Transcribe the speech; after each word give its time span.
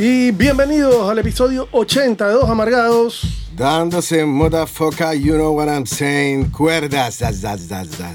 Y 0.00 0.30
bienvenidos 0.30 1.10
al 1.10 1.18
episodio 1.18 1.68
80 1.72 2.28
de 2.28 2.34
Dos 2.34 2.48
Amargados. 2.48 3.22
Dándose 3.56 4.24
motherfucker, 4.24 5.18
you 5.18 5.34
know 5.34 5.50
what 5.52 5.66
I'm 5.66 5.86
saying. 5.86 6.52
Cuerdas. 6.52 7.18
da, 7.18 7.32
da, 7.32 7.56
da. 7.56 8.14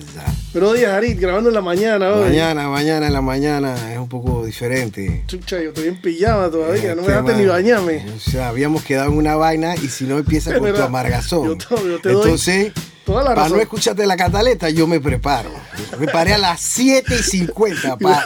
Buenos 0.53 0.77
días, 0.77 0.93
Arit, 0.93 1.19
grabando 1.19 1.49
en 1.49 1.55
la 1.55 1.61
mañana 1.61 2.09
hoy. 2.13 2.29
Mañana, 2.29 2.69
mañana 2.69 3.07
en 3.07 3.11
la 3.11 3.19
mañana 3.19 3.91
es 3.91 3.99
un 3.99 4.07
poco 4.07 4.45
diferente. 4.45 5.25
Chucha, 5.27 5.61
yo 5.61 5.69
estoy 5.71 5.89
en 5.89 5.99
pijama 5.99 6.49
todavía, 6.49 6.95
no 6.95 7.01
me 7.01 7.09
dejaste 7.09 7.35
ni 7.35 7.45
bañarme. 7.47 8.05
O 8.15 8.19
sea, 8.31 8.47
habíamos 8.47 8.81
quedado 8.83 9.11
en 9.11 9.17
una 9.17 9.35
vaina 9.35 9.75
y 9.75 9.89
si 9.89 10.05
no 10.05 10.17
empieza 10.17 10.57
con 10.57 10.73
tu 10.73 10.81
amargazón. 10.81 11.59
Yo 11.59 11.85
yo 11.85 11.99
te 11.99 12.13
doy 12.13 12.23
Entonces, 12.23 12.71
toda 13.03 13.25
la 13.25 13.35
para 13.35 13.49
no 13.49 13.57
escucharte 13.57 14.05
la 14.05 14.15
cataleta, 14.15 14.69
yo 14.69 14.87
me 14.87 15.01
preparo. 15.01 15.49
Me 15.99 16.07
paré 16.07 16.33
a 16.35 16.37
las 16.37 16.61
7 16.61 17.13
y 17.13 17.23
50, 17.23 17.97
pa. 17.99 18.23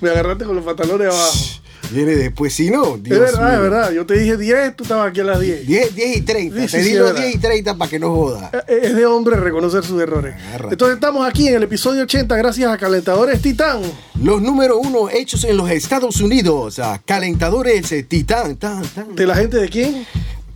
me 0.00 0.10
agarraste 0.10 0.44
con 0.44 0.56
los 0.56 0.64
pantalones 0.64 1.06
abajo. 1.06 1.60
Viene 1.90 2.14
después, 2.16 2.52
si 2.54 2.70
no, 2.70 2.94
es 2.96 3.02
Dios 3.02 3.18
verdad, 3.18 3.40
mío. 3.40 3.54
es 3.54 3.60
verdad. 3.60 3.90
Yo 3.92 4.06
te 4.06 4.18
dije 4.18 4.36
10, 4.36 4.76
tú 4.76 4.84
estabas 4.84 5.10
aquí 5.10 5.20
a 5.20 5.24
las 5.24 5.40
10. 5.40 5.66
10, 5.66 5.94
10 5.94 6.16
y 6.16 6.20
30. 6.22 6.56
Sí, 6.56 6.62
Te 6.62 6.68
sí, 6.68 6.88
di 6.88 6.92
es 6.94 6.98
los 6.98 7.06
verdad. 7.12 7.22
10 7.22 7.34
y 7.34 7.38
30 7.38 7.76
para 7.76 7.90
que 7.90 7.98
no 7.98 8.14
joda. 8.14 8.50
Eh, 8.68 8.78
Es 8.82 8.94
de 8.96 9.06
hombre 9.06 9.36
reconocer 9.36 9.84
sus 9.84 10.00
errores. 10.00 10.34
Agárrate. 10.48 10.74
Entonces 10.74 10.94
estamos 10.94 11.28
aquí 11.28 11.48
en 11.48 11.54
el 11.56 11.62
episodio 11.64 12.02
80 12.04 12.36
gracias 12.36 12.70
a 12.70 12.78
Calentadores 12.78 13.42
Titán. 13.42 13.80
Los 14.22 14.40
número 14.42 14.78
uno 14.78 15.08
hechos 15.10 15.44
en 15.44 15.56
los 15.56 15.70
Estados 15.70 16.20
Unidos. 16.20 16.78
ah, 16.78 17.00
calentadores 17.04 17.90
eh, 17.92 18.02
Titán. 18.04 18.56
Tan, 18.56 18.82
tan. 18.84 19.14
¿De 19.16 19.26
la 19.26 19.34
gente 19.34 19.56
de 19.56 19.68
quién? 19.68 20.06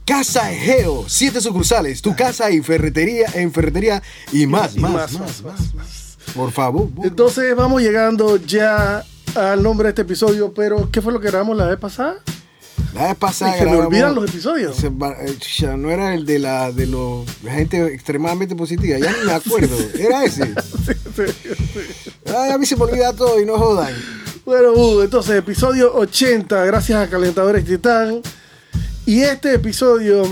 Casa 0.06 0.52
Egeo. 0.52 1.04
Siete 1.08 1.40
sucursales. 1.40 2.02
Tu 2.02 2.14
casa 2.14 2.50
y 2.50 2.60
ferretería 2.60 3.26
en 3.34 3.50
ferretería 3.52 4.02
y 4.32 4.46
más, 4.46 4.76
Y 4.76 4.80
más, 4.80 4.92
más, 4.92 5.12
más, 5.12 5.20
más, 5.20 5.42
más, 5.42 5.74
más, 5.74 6.16
Por 6.34 6.52
favor. 6.52 6.88
Entonces 7.02 7.56
vamos 7.56 7.80
llegando 7.80 8.36
ya 8.36 9.02
al 9.34 9.62
nombre 9.62 9.86
de 9.86 9.90
este 9.90 10.02
episodio, 10.02 10.52
pero 10.54 10.88
¿qué 10.90 11.00
fue 11.02 11.12
lo 11.12 11.20
que 11.20 11.28
grabamos 11.28 11.56
la 11.56 11.66
vez 11.66 11.78
pasada? 11.78 12.16
La 12.94 13.08
vez 13.08 13.16
pasada 13.16 13.56
se 13.58 13.64
me 13.66 13.76
olvidan 13.76 14.14
los 14.14 14.28
episodios. 14.30 14.76
se 14.76 14.88
va- 14.88 15.16
eh, 15.20 15.36
ya 15.58 15.76
no 15.76 15.90
era 15.90 16.14
el 16.14 16.24
de 16.24 16.38
la 16.38 16.70
de 16.70 16.86
los 16.86 17.26
gente 17.42 17.84
extremadamente 17.92 18.54
positiva. 18.54 18.98
Ya 18.98 19.12
ni 19.18 19.24
me 19.26 19.32
acuerdo. 19.32 19.76
Era 19.98 20.24
ese. 20.24 20.54
Ay, 22.26 22.50
a 22.52 22.58
mí 22.58 22.66
se 22.66 22.76
me 22.76 22.84
olvida 22.84 23.12
todo 23.12 23.40
y 23.40 23.46
no 23.46 23.58
jodan. 23.58 23.92
Bueno, 24.44 24.72
uh, 24.72 25.00
entonces 25.02 25.34
episodio 25.36 25.92
80, 25.94 26.64
gracias 26.66 27.00
a 27.00 27.10
Calentadores 27.10 27.64
Titán. 27.64 28.20
Y 29.06 29.22
este 29.22 29.54
episodio, 29.54 30.24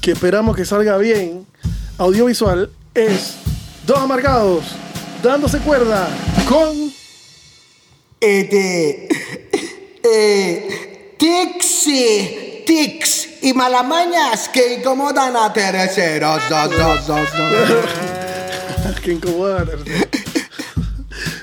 que 0.00 0.12
esperamos 0.12 0.56
que 0.56 0.64
salga 0.64 0.98
bien, 0.98 1.46
audiovisual, 1.98 2.70
es 2.94 3.34
Dos 3.86 3.98
Amargados, 3.98 4.64
dándose 5.22 5.58
cuerda 5.60 6.08
con... 6.48 6.95
Tics, 8.18 8.56
eh, 11.88 12.62
tics 12.66 13.28
y 13.42 13.52
malamañas 13.54 14.48
que 14.48 14.74
incomodan 14.74 15.36
a 15.36 15.52
terceros. 15.52 16.40
Que 19.02 19.12
incomoda. 19.12 19.64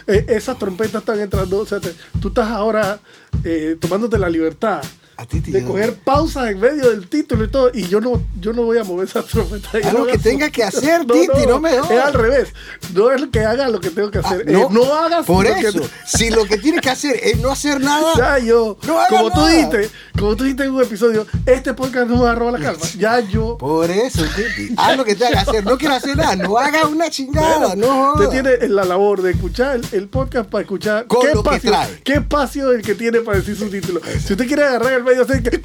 Eh, 0.07 0.25
Esas 0.29 0.57
trompetas 0.59 1.01
están 1.01 1.19
entrando, 1.19 1.59
o 1.59 1.65
sea, 1.65 1.79
te- 1.79 1.93
tú 2.21 2.27
estás 2.29 2.49
ahora 2.49 2.99
eh, 3.43 3.77
tomándote 3.79 4.17
la 4.17 4.29
libertad 4.29 4.81
A 5.15 5.25
ti 5.25 5.41
te 5.41 5.51
de 5.51 5.63
coger 5.63 5.93
pausas 5.95 6.49
en 6.49 6.59
medio 6.59 6.89
del 6.89 7.07
título 7.07 7.43
y 7.45 7.47
todo, 7.47 7.69
y 7.73 7.87
yo 7.87 8.01
no, 8.01 8.21
yo 8.39 8.51
no 8.51 8.63
voy 8.63 8.77
a 8.79 8.83
mover 8.83 9.07
esas 9.07 9.25
trompetas. 9.25 9.75
Haz 9.75 9.81
Yo 9.83 9.91
lo 9.91 9.99
no 9.99 10.05
que 10.05 10.11
hagas- 10.13 10.23
tengas 10.23 10.51
que 10.51 10.63
hacer, 10.63 11.05
Titi, 11.05 11.45
no 11.47 11.59
me 11.59 11.71
jodas. 11.77 11.91
Es 11.91 11.99
al 12.03 12.13
revés, 12.13 12.49
no 12.93 13.11
es 13.11 13.23
que 13.31 13.39
haga 13.41 13.69
lo 13.69 13.79
que 13.79 13.89
tengo 13.91 14.09
que 14.09 14.17
Ah, 14.19 14.21
hacer, 14.25 14.49
no, 14.51 14.69
no 14.69 14.93
hagas 14.95 15.25
Por 15.25 15.45
que- 15.45 15.67
eso, 15.67 15.81
si 16.07 16.29
lo 16.31 16.45
que 16.45 16.57
tienes 16.57 16.81
que 16.81 16.89
hacer 16.89 17.15
es 17.21 17.39
no 17.39 17.51
hacer 17.51 17.79
nada, 17.79 18.13
ya 18.17 18.39
yo, 18.39 18.77
No 18.87 18.97
como 19.09 19.29
tú 19.31 19.37
nada. 19.41 19.49
dijiste, 19.51 19.89
como 20.17 20.35
tú 20.35 20.43
dijiste 20.45 20.63
en 20.63 20.71
un 20.71 20.81
episodio, 20.81 21.27
este 21.45 21.73
podcast 21.73 22.07
no 22.09 22.15
me 22.17 22.23
va 22.23 22.31
a 22.31 22.35
robar 22.35 22.59
la 22.59 22.65
calma. 22.65 22.83
Ya 22.97 23.19
yo 23.19 23.57
por 23.57 23.91
eso, 23.91 24.23
Titi, 24.35 24.73
haz 24.77 24.97
lo 24.97 25.05
que 25.05 25.15
tengas 25.15 25.43
que 25.45 25.49
hacer. 25.51 25.63
No 25.63 25.77
quieras 25.77 26.03
hacer 26.03 26.17
nada, 26.17 26.35
no 26.35 26.57
hagas 26.57 26.85
una 26.85 27.09
chingada, 27.09 27.75
no 27.75 28.13
Usted 28.13 28.29
tiene 28.29 28.67
la 28.67 28.83
labor 28.83 29.21
de 29.21 29.31
escuchar 29.31 29.75
el, 29.75 29.85
el 29.91 30.07
podcast 30.09 30.49
para 30.49 30.63
escuchar 30.63 31.05
Con 31.07 31.21
qué 31.21 31.31
espacio, 31.33 31.71
qué 32.03 32.13
espacio 32.13 32.71
es 32.71 32.77
el 32.79 32.81
que 32.85 32.95
tiene 32.95 33.21
para 33.21 33.37
decir 33.37 33.55
su 33.55 33.69
título. 33.69 34.01
Si 34.25 34.33
usted 34.33 34.47
quiere 34.47 34.63
agarrar 34.63 34.93
el 34.93 35.02
que 35.03 35.61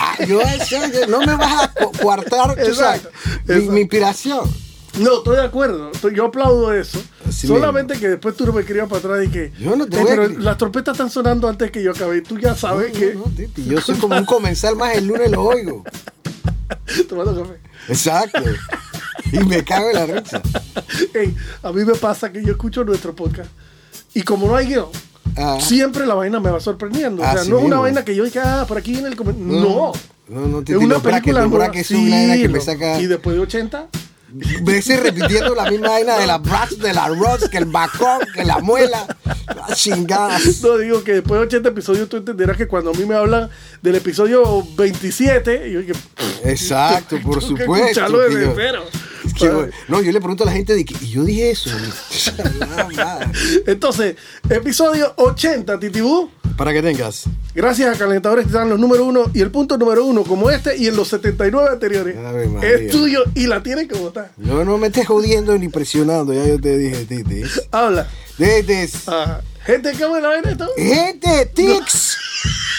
Ah, 0.00 0.24
yo, 0.26 0.40
eso, 0.40 0.76
no 1.08 1.20
me 1.20 1.36
vas 1.36 1.64
a 1.64 1.72
coartar 2.02 2.56
mi, 3.46 3.80
inspiración. 3.80 4.50
No, 4.98 5.18
estoy 5.18 5.36
de 5.36 5.42
acuerdo. 5.42 5.90
Yo 6.12 6.26
aplaudo 6.26 6.72
eso. 6.72 7.02
Así 7.26 7.46
Solamente 7.46 7.98
que 7.98 8.08
después 8.08 8.36
tú 8.36 8.46
no 8.46 8.52
me 8.52 8.60
escribas 8.60 8.88
para 8.88 8.98
atrás 8.98 9.24
y 9.24 9.28
que. 9.28 9.52
Yo 9.58 9.76
no 9.76 9.86
te 9.86 9.96
"Eh, 9.96 10.00
voy 10.00 10.08
pero 10.08 10.28
las 10.28 10.58
trompetas 10.58 10.94
están 10.94 11.10
sonando 11.10 11.48
antes 11.48 11.70
que 11.70 11.82
yo 11.82 11.92
acabe. 11.92 12.20
Tú 12.22 12.38
ya 12.38 12.54
sabes 12.54 12.92
que. 12.92 13.14
No, 13.14 13.20
no, 13.20 13.34
Titi, 13.34 13.64
yo 13.64 13.80
soy 13.80 13.96
como 13.96 14.16
un 14.16 14.24
comensal 14.24 14.76
más 14.76 14.94
el 14.96 15.06
lunes 15.06 15.30
lo 15.30 15.42
oigo. 15.42 15.84
Tomando 17.08 17.42
café. 17.42 17.60
Exacto. 17.88 18.42
Y 19.32 19.38
me 19.40 19.64
cago 19.64 19.90
en 19.90 19.94
la 19.94 20.06
risa. 20.06 20.42
Ey, 21.14 21.34
a 21.62 21.72
mí 21.72 21.84
me 21.84 21.94
pasa 21.94 22.30
que 22.30 22.44
yo 22.44 22.52
escucho 22.52 22.84
nuestro 22.84 23.14
podcast. 23.14 23.50
Y 24.12 24.22
como 24.22 24.46
no 24.46 24.56
hay 24.56 24.66
guion, 24.66 24.88
Ah. 25.36 25.58
siempre 25.60 26.06
la 26.06 26.14
vaina 26.14 26.40
me 26.40 26.50
va 26.50 26.60
sorprendiendo. 26.60 27.22
O 27.22 27.24
sea, 27.24 27.44
no 27.44 27.58
es 27.58 27.64
una 27.64 27.78
vaina 27.78 28.04
que 28.04 28.14
yo 28.14 28.24
diga, 28.24 28.60
ah, 28.60 28.66
por 28.66 28.78
aquí 28.78 28.92
viene 28.92 29.08
el 29.08 29.16
comentario. 29.16 29.60
No. 29.60 29.92
No, 30.26 30.48
no, 30.48 30.60
Es 30.60 30.76
una 30.76 31.00
película 31.00 31.46
una 31.46 31.70
que 31.70 32.48
me 32.48 32.60
saca. 32.60 33.00
Y 33.00 33.06
después 33.06 33.36
de 33.36 33.42
80, 33.42 33.88
Veces 34.62 35.00
repitiendo 35.00 35.54
la 35.54 35.70
misma 35.70 35.90
vaina 35.90 36.18
de 36.18 36.26
la 36.26 36.38
brass, 36.38 36.78
de 36.78 36.92
la 36.92 37.08
rods, 37.08 37.48
que 37.48 37.58
el 37.58 37.66
bacón, 37.66 38.20
que 38.34 38.44
la 38.44 38.58
muela. 38.58 39.06
Las 39.54 39.78
chingadas. 39.78 40.60
no 40.62 40.78
digo 40.78 41.04
que 41.04 41.14
después 41.14 41.40
de 41.40 41.46
80 41.46 41.68
episodios 41.68 42.08
tú 42.08 42.16
entenderás 42.16 42.56
que 42.56 42.66
cuando 42.66 42.90
a 42.90 42.94
mí 42.94 43.04
me 43.06 43.14
hablan 43.14 43.48
del 43.80 43.94
episodio 43.94 44.66
27, 44.76 45.70
yo 45.70 45.80
dije, 45.80 45.92
Exacto, 46.44 47.18
por 47.24 47.40
supuesto. 47.42 47.74
escucharlo 47.74 48.20
desde 48.20 48.42
tío. 48.42 48.52
cero. 48.56 48.84
Es 49.24 49.34
que, 49.38 49.70
no, 49.88 50.02
yo 50.02 50.12
le 50.12 50.20
pregunto 50.20 50.44
a 50.44 50.46
la 50.46 50.52
gente 50.52 50.74
de 50.74 50.84
que, 50.84 50.94
y 51.04 51.10
yo 51.10 51.24
dije 51.24 51.50
eso. 51.50 51.70
Entonces, 53.66 54.16
episodio 54.48 55.12
80, 55.16 55.78
Titibú. 55.80 56.30
Para 56.56 56.72
que 56.72 56.82
tengas. 56.82 57.24
Gracias 57.54 57.94
a 57.94 57.98
Calentadores 57.98 58.46
Titán, 58.46 58.68
los 58.68 58.78
número 58.78 59.04
uno 59.04 59.30
y 59.34 59.40
el 59.40 59.50
punto 59.50 59.76
número 59.76 60.04
uno, 60.04 60.22
como 60.22 60.50
este 60.50 60.76
y 60.76 60.86
en 60.86 60.96
los 60.96 61.08
79 61.08 61.68
anteriores. 61.72 62.16
Es 62.62 62.90
tuyo 62.92 63.24
y 63.34 63.46
la 63.48 63.62
tienes 63.62 63.88
que 63.88 63.96
votar. 63.96 64.30
No, 64.36 64.64
no 64.64 64.78
me 64.78 64.86
estés 64.88 65.06
jodiendo 65.06 65.56
ni 65.58 65.68
presionando, 65.68 66.32
ya 66.32 66.46
yo 66.46 66.60
te 66.60 66.76
dije, 66.76 67.04
Titi. 67.06 67.42
Habla. 67.72 68.08
Desde 68.38 68.88
Ah, 69.06 69.40
gente, 69.64 69.92
¿cómo 69.98 70.18
la 70.18 70.28
ven 70.28 70.48
esto? 70.48 70.68
Gente, 70.76 71.46
tics, 71.54 72.16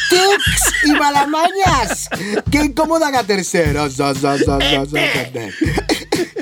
tics 0.10 0.74
y 0.86 0.92
malamañas 0.92 2.10
que 2.52 2.58
incomodan 2.60 3.16
a 3.16 3.24
terceros. 3.24 3.96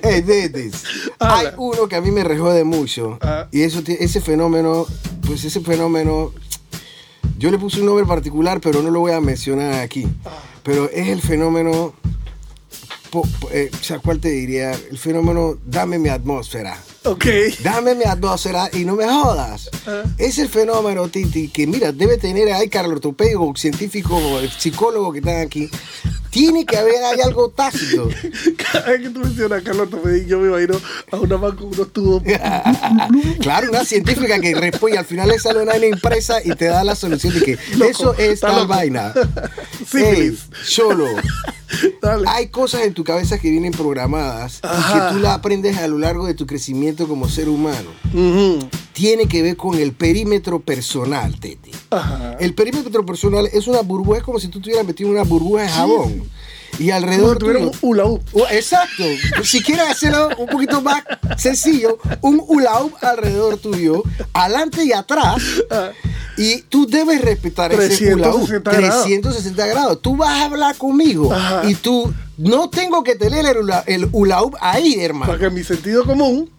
Dedis, 0.04 0.84
Hay 1.20 1.48
uno 1.58 1.88
que 1.88 1.96
a 1.96 2.02
mí 2.02 2.12
me 2.12 2.24
rejode 2.24 2.64
mucho 2.64 3.18
Ah. 3.22 3.48
y 3.52 3.62
eso, 3.62 3.82
ese 3.88 4.22
fenómeno, 4.22 4.86
pues 5.26 5.44
ese 5.46 5.62
fenómeno, 5.62 6.34
yo 7.38 7.50
le 7.52 7.58
puse 7.58 7.80
un 7.80 7.86
nombre 7.88 8.06
particular, 8.06 8.60
pero 8.62 8.82
no 8.82 8.92
lo 8.92 9.00
voy 9.00 9.14
a 9.14 9.22
mencionar 9.22 9.74
aquí. 9.76 10.06
Pero 10.64 10.90
es 10.90 11.08
el 11.10 11.22
fenómeno, 11.22 11.94
po- 13.10 13.28
po- 13.40 13.50
eh, 13.52 13.70
o 13.74 13.84
sea, 13.84 14.00
¿cuál 14.00 14.20
te 14.20 14.30
diría? 14.30 14.72
El 14.72 14.98
fenómeno, 14.98 15.58
dame 15.66 16.00
mi 16.00 16.10
atmósfera. 16.10 16.78
Ok. 17.06 17.26
Dame 17.64 17.96
mi 17.96 18.06
atmósfera 18.06 18.70
y 18.72 18.86
no 18.86 18.96
me 18.96 19.06
jodas. 19.08 19.70
Ah. 19.88 20.04
Es 20.18 20.38
el 20.38 20.48
fenómeno, 20.50 21.08
Titi, 21.10 21.50
que 21.50 21.68
mira, 21.68 21.92
debe 21.92 22.18
tener, 22.18 22.52
hay 22.54 22.70
cardiortopédico, 22.70 23.54
científico, 23.58 24.20
psicólogo 24.58 25.12
que 25.12 25.20
están 25.20 25.42
aquí. 25.42 25.70
Tiene 26.34 26.66
que 26.66 26.76
haber 26.76 26.96
hay 27.04 27.22
algo 27.22 27.50
tácito. 27.50 28.10
Cada 28.72 28.90
vez 28.90 29.02
que 29.02 29.10
tú 29.12 29.20
mencionas 29.20 29.62
a 29.62 29.64
Carlos 29.64 29.88
Tomedín, 29.92 30.28
yo 30.28 30.40
me 30.40 30.48
imagino 30.48 30.82
a 31.12 31.18
una 31.18 31.38
man 31.38 31.56
con 31.56 31.68
unos 31.68 31.94
tubos. 31.94 32.24
claro, 33.40 33.70
una 33.70 33.86
científica 33.86 34.40
que 34.40 34.56
responde, 34.56 34.98
al 34.98 35.06
final 35.06 35.28
le 35.30 35.38
sale 35.38 35.62
una 35.62 35.74
vaina 35.74 35.86
impresa 35.86 36.38
y 36.44 36.50
te 36.56 36.66
da 36.66 36.84
la 36.84 36.96
solución 36.96 37.36
de 37.36 37.42
que 37.42 37.60
Loco, 37.78 37.86
eso 37.86 38.16
es 38.18 38.40
tal 38.40 38.56
loco. 38.56 38.68
vaina. 38.68 39.14
Ey, 39.94 40.36
Cholo, 40.68 41.06
Dale. 42.02 42.26
hay 42.28 42.48
cosas 42.48 42.82
en 42.84 42.94
tu 42.94 43.04
cabeza 43.04 43.40
que 43.40 43.50
vienen 43.50 43.72
programadas 43.72 44.60
y 44.64 44.68
Ajá. 44.68 45.10
que 45.10 45.16
tú 45.16 45.20
las 45.22 45.34
aprendes 45.34 45.78
a 45.78 45.88
lo 45.88 45.98
largo 45.98 46.26
de 46.26 46.34
tu 46.34 46.46
crecimiento 46.46 47.08
como 47.08 47.28
ser 47.30 47.50
humano. 47.50 47.90
Ujú. 48.14 48.60
tiene 48.94 49.28
que 49.28 49.42
ver 49.42 49.58
con 49.58 49.76
el 49.80 49.94
perímetro 49.94 50.60
personal, 50.60 51.40
Titi. 51.40 51.72
Ajá. 51.90 52.36
El 52.40 52.54
perímetro 52.54 53.06
personal 53.06 53.50
es 53.52 53.68
una 53.68 53.82
burbuja, 53.82 54.20
es 54.20 54.24
como 54.24 54.40
si 54.40 54.48
tú 54.50 54.60
estuvieras 54.60 54.86
metido 54.86 55.10
en 55.10 55.16
una 55.16 55.24
burbuja 55.24 55.64
de 55.64 55.70
jabón. 55.70 56.24
Y 56.80 56.92
alrededor 56.92 57.38
tuviera 57.38 57.60
un 57.60 57.72
hula. 57.82 58.06
Oh, 58.06 58.22
Exacto. 58.52 59.04
Si 59.44 59.62
quieres 59.62 59.88
hacerlo 59.90 60.30
un 60.38 60.48
poquito 60.48 60.82
más 60.82 61.04
sencillo, 61.38 61.98
un 62.22 62.42
hula 62.46 62.72
alrededor 63.02 63.58
tuyo, 63.58 64.04
adelante 64.34 64.84
y 64.84 64.92
atrás. 64.92 65.42
Ah. 65.70 65.92
Y 66.38 66.62
tú 66.64 66.88
debes 66.88 67.22
respetar 67.22 67.72
ese 67.74 68.16
hula 68.16 68.32
hoop. 68.32 68.48
360 68.48 68.72
grados. 68.72 69.04
360 69.04 69.68
grados. 69.68 70.02
Tú 70.02 70.18
vas 70.18 70.30
a 70.30 70.46
hablar 70.46 70.76
conmigo 70.78 71.32
Ajá. 71.32 71.62
y 71.70 71.76
tú 71.76 72.14
no 72.38 72.70
tengo 72.70 73.04
que 73.04 73.16
tener 73.16 73.46
el 73.46 73.58
hula, 73.58 73.84
el 73.86 74.10
hula 74.12 74.42
hoop 74.42 74.56
ahí, 74.60 75.00
hermano. 75.00 75.32
Para 75.32 75.40
que 75.40 75.50
mi 75.50 75.64
sentido 75.64 76.06
común. 76.06 76.50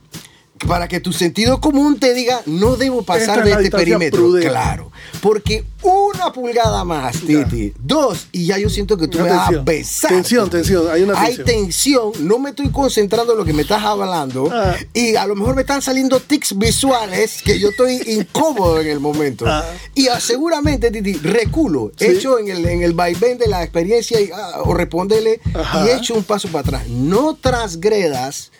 Para 0.66 0.88
que 0.88 1.00
tu 1.00 1.12
sentido 1.12 1.60
común 1.60 1.98
te 1.98 2.14
diga, 2.14 2.40
no 2.46 2.76
debo 2.76 3.02
pasar 3.02 3.44
de 3.44 3.52
este 3.52 3.70
perímetro. 3.70 4.20
prudente. 4.20 4.48
Claro. 4.48 4.90
Porque 5.20 5.64
una 5.82 6.32
pulgada 6.32 6.84
más, 6.84 7.20
Ya. 7.22 7.44
Titi. 7.44 7.74
Dos, 7.78 8.28
y 8.32 8.46
ya 8.46 8.58
yo 8.58 8.70
siento 8.70 8.96
que 8.96 9.06
tú 9.08 9.18
Una 9.18 9.26
me 9.26 9.30
vas 9.32 9.40
a 9.40 9.46
tensión. 9.48 9.64
besar. 9.64 10.10
Tensión, 10.10 10.50
tensión, 10.50 10.86
hay 10.90 11.02
una 11.02 11.20
Hay 11.20 11.36
tensión. 11.36 11.46
tensión. 11.46 12.12
No 12.20 12.38
me 12.38 12.50
estoy 12.50 12.70
concentrando 12.70 13.32
en 13.32 13.38
lo 13.38 13.44
que 13.44 13.52
me 13.52 13.62
estás 13.62 13.82
hablando. 13.82 14.48
Ah. 14.52 14.74
Y 14.94 15.16
a 15.16 15.26
lo 15.26 15.34
mejor 15.34 15.54
me 15.54 15.60
están 15.62 15.82
saliendo 15.82 16.20
tics 16.20 16.56
visuales 16.56 17.42
que 17.42 17.58
yo 17.58 17.68
estoy 17.68 18.00
incómodo 18.06 18.80
en 18.80 18.88
el 18.88 19.00
momento. 19.00 19.44
Ah. 19.46 19.64
Y 19.94 20.08
seguramente, 20.20 20.90
Titi, 20.90 21.14
reculo. 21.14 21.92
Sí. 21.96 22.06
Hecho 22.06 22.38
en 22.38 22.48
el, 22.48 22.64
en 22.66 22.82
el 22.82 22.94
vaivén 22.94 23.36
de 23.38 23.48
la 23.48 23.62
experiencia 23.62 24.20
y, 24.20 24.30
ah, 24.34 24.62
o 24.64 24.72
respondele 24.74 25.40
Ajá. 25.54 25.84
y 25.86 25.90
echo 25.90 26.14
un 26.14 26.24
paso 26.24 26.48
para 26.48 26.60
atrás. 26.60 26.88
No 26.88 27.34
transgredas 27.34 28.50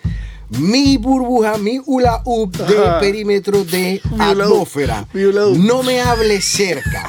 mi 0.51 0.97
burbuja, 0.99 1.59
mi 1.59 1.81
hula 1.85 2.23
hoop 2.25 2.55
Ajá. 2.61 3.01
perímetro 3.01 3.65
de 3.65 4.01
atmósfera. 4.19 5.07
No 5.57 5.83
me 5.83 6.01
hables 6.01 6.45
cerca. 6.45 7.07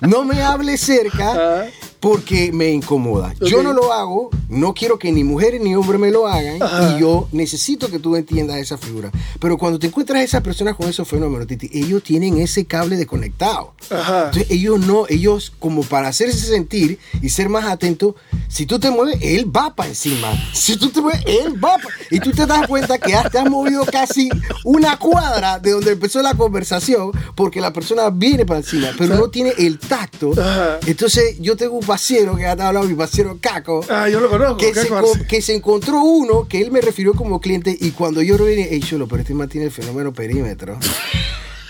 No 0.00 0.24
me 0.24 0.42
hables 0.42 0.80
cerca 0.80 1.30
Ajá. 1.30 1.70
Porque 2.02 2.50
me 2.52 2.68
incomoda. 2.70 3.32
Yo 3.40 3.58
Ok. 3.58 3.62
no 3.62 3.72
lo 3.72 3.92
hago, 3.92 4.28
no 4.48 4.74
quiero 4.74 4.98
que 4.98 5.12
ni 5.12 5.22
mujeres 5.22 5.60
ni 5.62 5.76
hombres 5.76 6.00
me 6.00 6.10
lo 6.10 6.26
hagan 6.26 6.60
Ajá. 6.60 6.96
y 6.96 7.00
yo 7.00 7.28
necesito 7.30 7.88
que 7.88 8.00
tú 8.00 8.16
entiendas 8.16 8.56
esa 8.58 8.76
figura. 8.76 9.12
Pero 9.38 9.56
cuando 9.56 9.78
te 9.78 9.86
encuentras 9.86 10.18
a 10.20 10.22
esas 10.24 10.42
personas 10.42 10.74
con 10.74 10.88
esos 10.88 11.06
fenómenos, 11.06 11.46
Titi, 11.46 11.70
ellos 11.72 12.02
tienen 12.02 12.38
ese 12.38 12.64
cable 12.64 12.96
desconectado. 12.96 13.74
Ajá. 13.88 14.24
Entonces 14.26 14.50
ellos 14.50 14.80
no, 14.84 15.04
ellos 15.08 15.52
como 15.60 15.84
para 15.84 16.08
hacerse 16.08 16.44
sentir 16.44 16.98
y 17.22 17.28
ser 17.28 17.48
más 17.48 17.66
atentos, 17.66 18.16
si 18.48 18.66
tú 18.66 18.80
te 18.80 18.90
mueves, 18.90 19.18
él 19.22 19.54
va 19.56 19.72
para 19.76 19.88
encima. 19.90 20.28
Si 20.52 20.76
tú 20.76 20.90
te 20.90 21.00
mueves, 21.00 21.22
él 21.24 21.54
va 21.64 21.76
pa- 21.78 21.88
Y 22.10 22.18
tú 22.18 22.32
te 22.32 22.46
das 22.46 22.66
cuenta 22.66 22.98
que 22.98 23.12
ya 23.12 23.30
te 23.30 23.38
has 23.38 23.48
movido 23.48 23.84
casi 23.86 24.28
una 24.64 24.98
cuadra 24.98 25.60
de 25.60 25.70
donde 25.70 25.92
empezó 25.92 26.20
la 26.20 26.34
conversación 26.34 27.12
porque 27.36 27.60
la 27.60 27.72
persona 27.72 28.10
viene 28.10 28.44
para 28.44 28.58
encima, 28.58 28.88
pero 28.98 29.14
no 29.14 29.28
tiene 29.30 29.52
el 29.56 29.78
tacto. 29.78 30.32
Ajá. 30.32 30.78
Entonces 30.84 31.36
yo 31.40 31.56
tengo 31.56 31.74
un 31.78 31.86
pasero 31.92 32.36
que 32.36 32.46
ha 32.46 32.52
hablado, 32.52 32.84
mi 32.84 32.94
pasero 32.94 33.36
Caco. 33.38 33.84
Ah, 33.90 34.08
yo 34.08 34.18
lo 34.18 34.30
conozco. 34.30 34.56
Que 34.56 34.72
¿qué 34.72 34.80
se, 34.82 35.26
que 35.28 35.42
se 35.42 35.54
encontró 35.54 36.02
uno 36.02 36.48
que 36.48 36.62
él 36.62 36.70
me 36.70 36.80
refirió 36.80 37.12
como 37.12 37.38
cliente 37.38 37.76
y 37.78 37.90
cuando 37.90 38.22
yo 38.22 38.38
lo 38.38 38.46
vine, 38.46 38.66
hey, 38.70 38.80
Cholo, 38.80 39.06
pero 39.06 39.20
este 39.20 39.34
man 39.34 39.46
tiene 39.50 39.66
el 39.66 39.72
fenómeno 39.72 40.10
perímetro. 40.10 40.78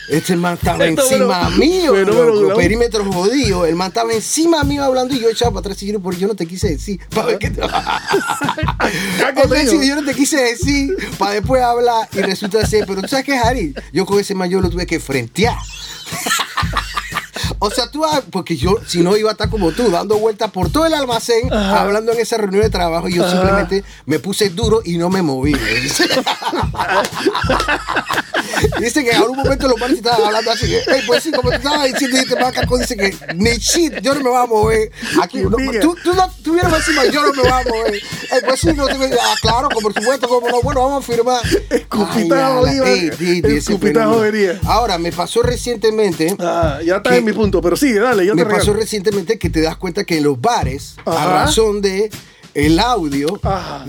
Este 0.09 0.37
man 0.37 0.55
estaba 0.55 0.85
Esto, 0.87 1.03
encima 1.03 1.51
mío, 1.51 1.93
fenómeno 1.95 2.25
loco, 2.27 2.41
Gulau. 2.43 2.57
perímetro 2.57 3.05
jodido. 3.13 3.67
El 3.67 3.75
man 3.75 3.89
estaba 3.89 4.13
encima 4.13 4.63
mío 4.63 4.85
hablando 4.85 5.13
y 5.13 5.19
yo 5.21 5.29
echaba 5.29 5.51
para 5.51 5.61
atrás 5.63 5.83
y 5.83 5.87
yo, 5.91 5.99
porque 5.99 6.21
yo 6.21 6.29
no 6.29 6.37
te 6.37 6.47
quise 6.47 6.69
decir. 6.69 7.01
Para 7.13 7.27
ver 7.27 7.39
qué 7.39 7.51
te- 7.51 7.63
Entonces, 9.43 9.85
yo 9.85 9.97
no 9.97 10.05
te 10.05 10.15
quise 10.15 10.41
decir 10.41 10.95
para 11.19 11.33
después 11.33 11.61
hablar 11.63 12.09
y 12.13 12.21
resulta 12.23 12.65
ser, 12.65 12.85
pero 12.87 13.03
tú 13.03 13.09
sabes 13.09 13.25
qué, 13.25 13.37
Harry, 13.37 13.75
yo 13.93 14.07
con 14.07 14.21
ese 14.21 14.37
man 14.37 14.49
yo 14.49 14.61
lo 14.61 14.71
tuve 14.71 14.87
que 14.87 15.01
frentear. 15.01 15.57
O 17.59 17.71
sea, 17.71 17.91
tú, 17.91 18.05
ah, 18.05 18.23
porque 18.31 18.57
yo, 18.57 18.77
si 18.87 19.01
no, 19.01 19.17
iba 19.17 19.31
a 19.31 19.33
estar 19.33 19.49
como 19.49 19.73
tú, 19.73 19.91
dando 19.91 20.19
vueltas 20.19 20.51
por 20.51 20.71
todo 20.71 20.87
el 20.87 20.95
almacén, 20.95 21.53
Ajá. 21.53 21.83
hablando 21.83 22.13
en 22.13 22.21
esa 22.21 22.37
reunión 22.37 22.63
de 22.63 22.71
trabajo, 22.71 23.09
y 23.09 23.15
yo 23.15 23.25
Ajá. 23.25 23.33
simplemente 23.33 23.85
me 24.07 24.19
puse 24.19 24.51
duro 24.51 24.83
y 24.85 24.99
no 24.99 25.09
me 25.11 25.23
moví. 25.23 25.55
dice 28.81 29.05
que 29.05 29.11
en 29.11 29.17
algún 29.17 29.37
momento 29.37 29.69
los 29.69 29.79
manes 29.79 29.99
estaban 29.99 30.25
hablando 30.25 30.51
así, 30.51 30.67
que, 30.67 30.79
"Ey, 30.79 31.03
pues 31.07 31.23
sí, 31.23 31.31
como 31.31 31.51
tú 31.51 31.57
estabas 31.57 31.85
diciendo, 31.85 32.17
y 32.17 32.21
este 32.21 32.37
man 32.37 32.53
Caco 32.53 32.79
dice 32.79 32.97
que 32.97 33.17
ni 33.35 33.51
shit, 33.57 34.01
yo 34.01 34.15
no 34.15 34.21
me 34.21 34.31
voy 34.31 34.43
a 34.43 34.47
mover. 34.47 34.93
Aquí, 35.23 35.39
no, 35.39 35.57
tú, 35.81 35.97
tú 36.03 36.13
no 36.15 36.31
tuvieras 36.43 36.73
encima, 36.75 37.05
yo 37.07 37.23
no 37.23 37.33
me 37.33 37.43
voy 37.43 37.51
a 37.51 37.63
mover. 37.69 37.95
Ey, 37.95 38.41
pues 38.47 38.61
sí, 38.61 38.73
no 38.75 38.87
te 38.87 38.95
ah, 39.21 39.35
claro, 39.41 39.69
por 39.69 39.93
supuesto, 39.95 40.29
como 40.29 40.49
no, 40.49 40.61
bueno, 40.63 40.83
vamos 40.83 41.05
a 41.05 41.13
firmar. 41.13 41.41
Fenómeno. 43.79 44.21
venía. 44.21 44.61
Ahora, 44.65 44.99
me 44.99 45.13
pasó 45.13 45.43
recientemente. 45.43 46.37
Ah, 46.39 46.79
ya 46.85 46.97
está 46.97 47.17
en 47.17 47.25
mi 47.25 47.32
punto, 47.35 47.61
pero 47.61 47.77
sigue, 47.77 47.99
dale, 48.01 48.25
yo 48.27 48.35
me 48.35 48.43
te 48.45 48.49
pasó 48.51 48.67
regalo. 48.67 48.81
recientemente 48.81 49.39
que 49.39 49.51
te 49.51 49.61
das 49.61 49.77
cuenta 49.77 50.05
que 50.05 50.19
en 50.19 50.25
los 50.25 50.41
bares, 50.41 50.97
a 51.05 51.11
Ajá. 51.13 51.45
razón 51.45 51.81
de 51.81 52.11
el 52.55 52.79
audio, 52.81 53.41
Ajá. 53.43 53.87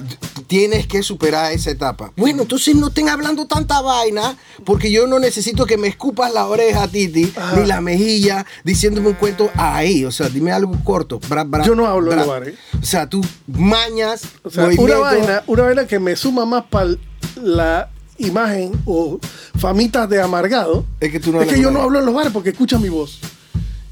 tienes 0.47 0.87
que 0.87 1.03
superar 1.03 1.51
esa 1.51 1.69
etapa. 1.71 2.13
Bueno, 2.15 2.43
entonces 2.43 2.73
no 2.75 2.87
estén 2.87 3.09
hablando 3.09 3.45
tanta 3.45 3.81
vaina, 3.81 4.37
porque 4.63 4.89
yo 4.89 5.05
no 5.05 5.19
necesito 5.19 5.65
que 5.65 5.77
me 5.77 5.89
escupas 5.89 6.31
la 6.33 6.45
oreja, 6.47 6.87
Titi, 6.87 7.33
Ajá. 7.35 7.57
ni 7.59 7.65
la 7.67 7.81
mejilla, 7.81 8.45
diciéndome 8.63 9.09
un 9.09 9.15
cuento 9.15 9.49
ahí. 9.55 10.05
O 10.05 10.11
sea, 10.11 10.29
dime 10.29 10.53
algo 10.53 10.77
corto. 10.85 11.19
bra, 11.27 11.43
bra, 11.43 11.65
Yo 11.65 11.75
no 11.75 11.85
hablo 11.87 12.07
bra. 12.11 12.19
los 12.19 12.27
bares. 12.27 12.55
O 12.81 12.85
sea, 12.85 13.09
tú 13.09 13.21
mañas, 13.47 14.23
O 14.43 14.49
sea, 14.49 14.67
una 14.77 14.95
vaina, 14.97 15.43
una 15.47 15.63
vaina 15.63 15.85
que 15.85 15.99
me 15.99 16.15
suma 16.15 16.45
más 16.45 16.63
para 16.69 16.95
la 17.35 17.89
imagen 18.17 18.71
o 18.85 19.19
famitas 19.57 20.07
de 20.09 20.21
amargado 20.21 20.85
Es 20.99 21.11
que 21.11 21.19
tú 21.19 21.31
no 21.31 21.41
es 21.41 21.47
que 21.47 21.59
yo 21.59 21.71
no 21.71 21.81
hablo 21.81 21.99
en 21.99 22.05
los 22.05 22.13
bares 22.13 22.31
porque 22.31 22.49
escuchan 22.49 22.81
mi 22.81 22.89
voz. 22.89 23.19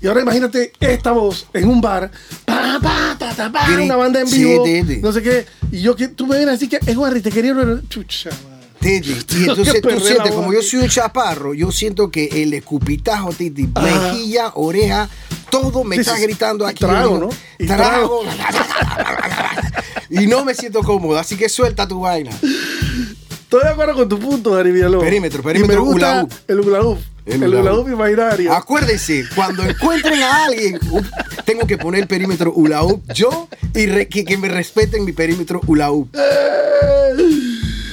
Y 0.02 0.08
ahora 0.08 0.22
imagínate 0.22 0.74
esta 0.80 1.12
voz 1.12 1.46
en 1.54 1.70
un 1.70 1.80
bar, 1.80 2.10
pa, 2.46 2.80
pa, 2.82 3.16
ta, 3.20 3.36
ta, 3.36 3.52
pa, 3.52 3.68
Gri- 3.68 3.86
una 3.86 3.96
banda 3.96 4.20
en 4.22 4.30
vivo, 4.32 4.66
sí, 4.66 4.84
sí. 4.88 5.00
no 5.02 5.12
sé 5.12 5.22
qué. 5.22 5.46
Y 5.72 5.82
yo 5.82 5.96
que 5.96 6.08
tú 6.08 6.26
me 6.26 6.38
vienes 6.38 6.50
a 6.50 6.52
decir 6.54 6.70
que 6.70 6.80
es 6.90 6.98
Juan, 6.98 7.22
te 7.22 7.32
quería 7.32 7.54
ver. 7.54 7.88
Chucha. 7.88 8.32
Titi, 8.80 9.12
y 9.38 9.44
entonces 9.44 9.80
tú 9.80 10.00
sientes, 10.00 10.32
como 10.32 10.52
yo 10.52 10.64
soy 10.64 10.80
un 10.80 10.90
chaparro, 10.90 11.54
yo 11.54 11.72
siento 11.72 12.10
que 12.10 12.26
el 12.42 12.52
escupitajo, 12.56 13.32
Titi, 13.32 13.70
Ajá. 13.76 13.86
mejilla, 13.86 14.52
oreja, 14.56 15.08
todo 15.52 15.84
me 15.84 15.98
está 15.98 16.18
gritando 16.18 16.66
y 16.66 16.72
aquí. 16.72 16.80
trago, 16.80 17.20
¿no? 17.20 17.30
Y 17.60 17.68
trago. 17.68 18.24
y 20.10 20.26
no 20.26 20.44
me 20.44 20.56
siento 20.56 20.82
cómodo, 20.82 21.20
así 21.20 21.38
que 21.38 21.48
suelta 21.48 21.88
tu 21.88 22.00
vaina. 22.02 22.32
Estoy 23.52 23.64
de 23.66 23.70
acuerdo 23.70 23.96
con 23.96 24.08
tu 24.08 24.18
punto, 24.18 24.56
Dari 24.56 24.72
Villalobos. 24.72 25.04
Perímetro, 25.04 25.42
Y 25.42 25.44
perímetro, 25.44 25.76
me 25.84 25.92
gusta 25.92 26.08
hula 26.14 26.22
hoop. 26.22 26.32
El 26.48 26.60
hoop. 26.62 27.00
El 27.26 27.44
El 27.44 27.68
hoop 27.68 27.90
imaginario. 27.90 28.54
Acuérdense, 28.54 29.26
cuando 29.36 29.64
encuentren 29.64 30.24
a 30.24 30.46
alguien, 30.46 30.80
uh, 30.92 31.02
tengo 31.44 31.68
que 31.68 31.78
poner 31.78 32.04
el 32.04 32.08
perímetro 32.08 32.54
hoop 32.54 33.02
yo 33.14 33.50
y 33.76 33.88
re- 33.88 34.08
que, 34.08 34.24
que 34.24 34.38
me 34.38 34.48
respeten 34.48 35.04
mi 35.04 35.12
perímetro 35.12 35.60
hula 35.68 35.92
hoop. 35.92 36.16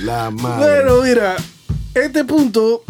La 0.04 0.30
madre. 0.30 0.84
Bueno, 0.84 1.02
mira, 1.02 1.34
este 1.92 2.24
punto 2.24 2.84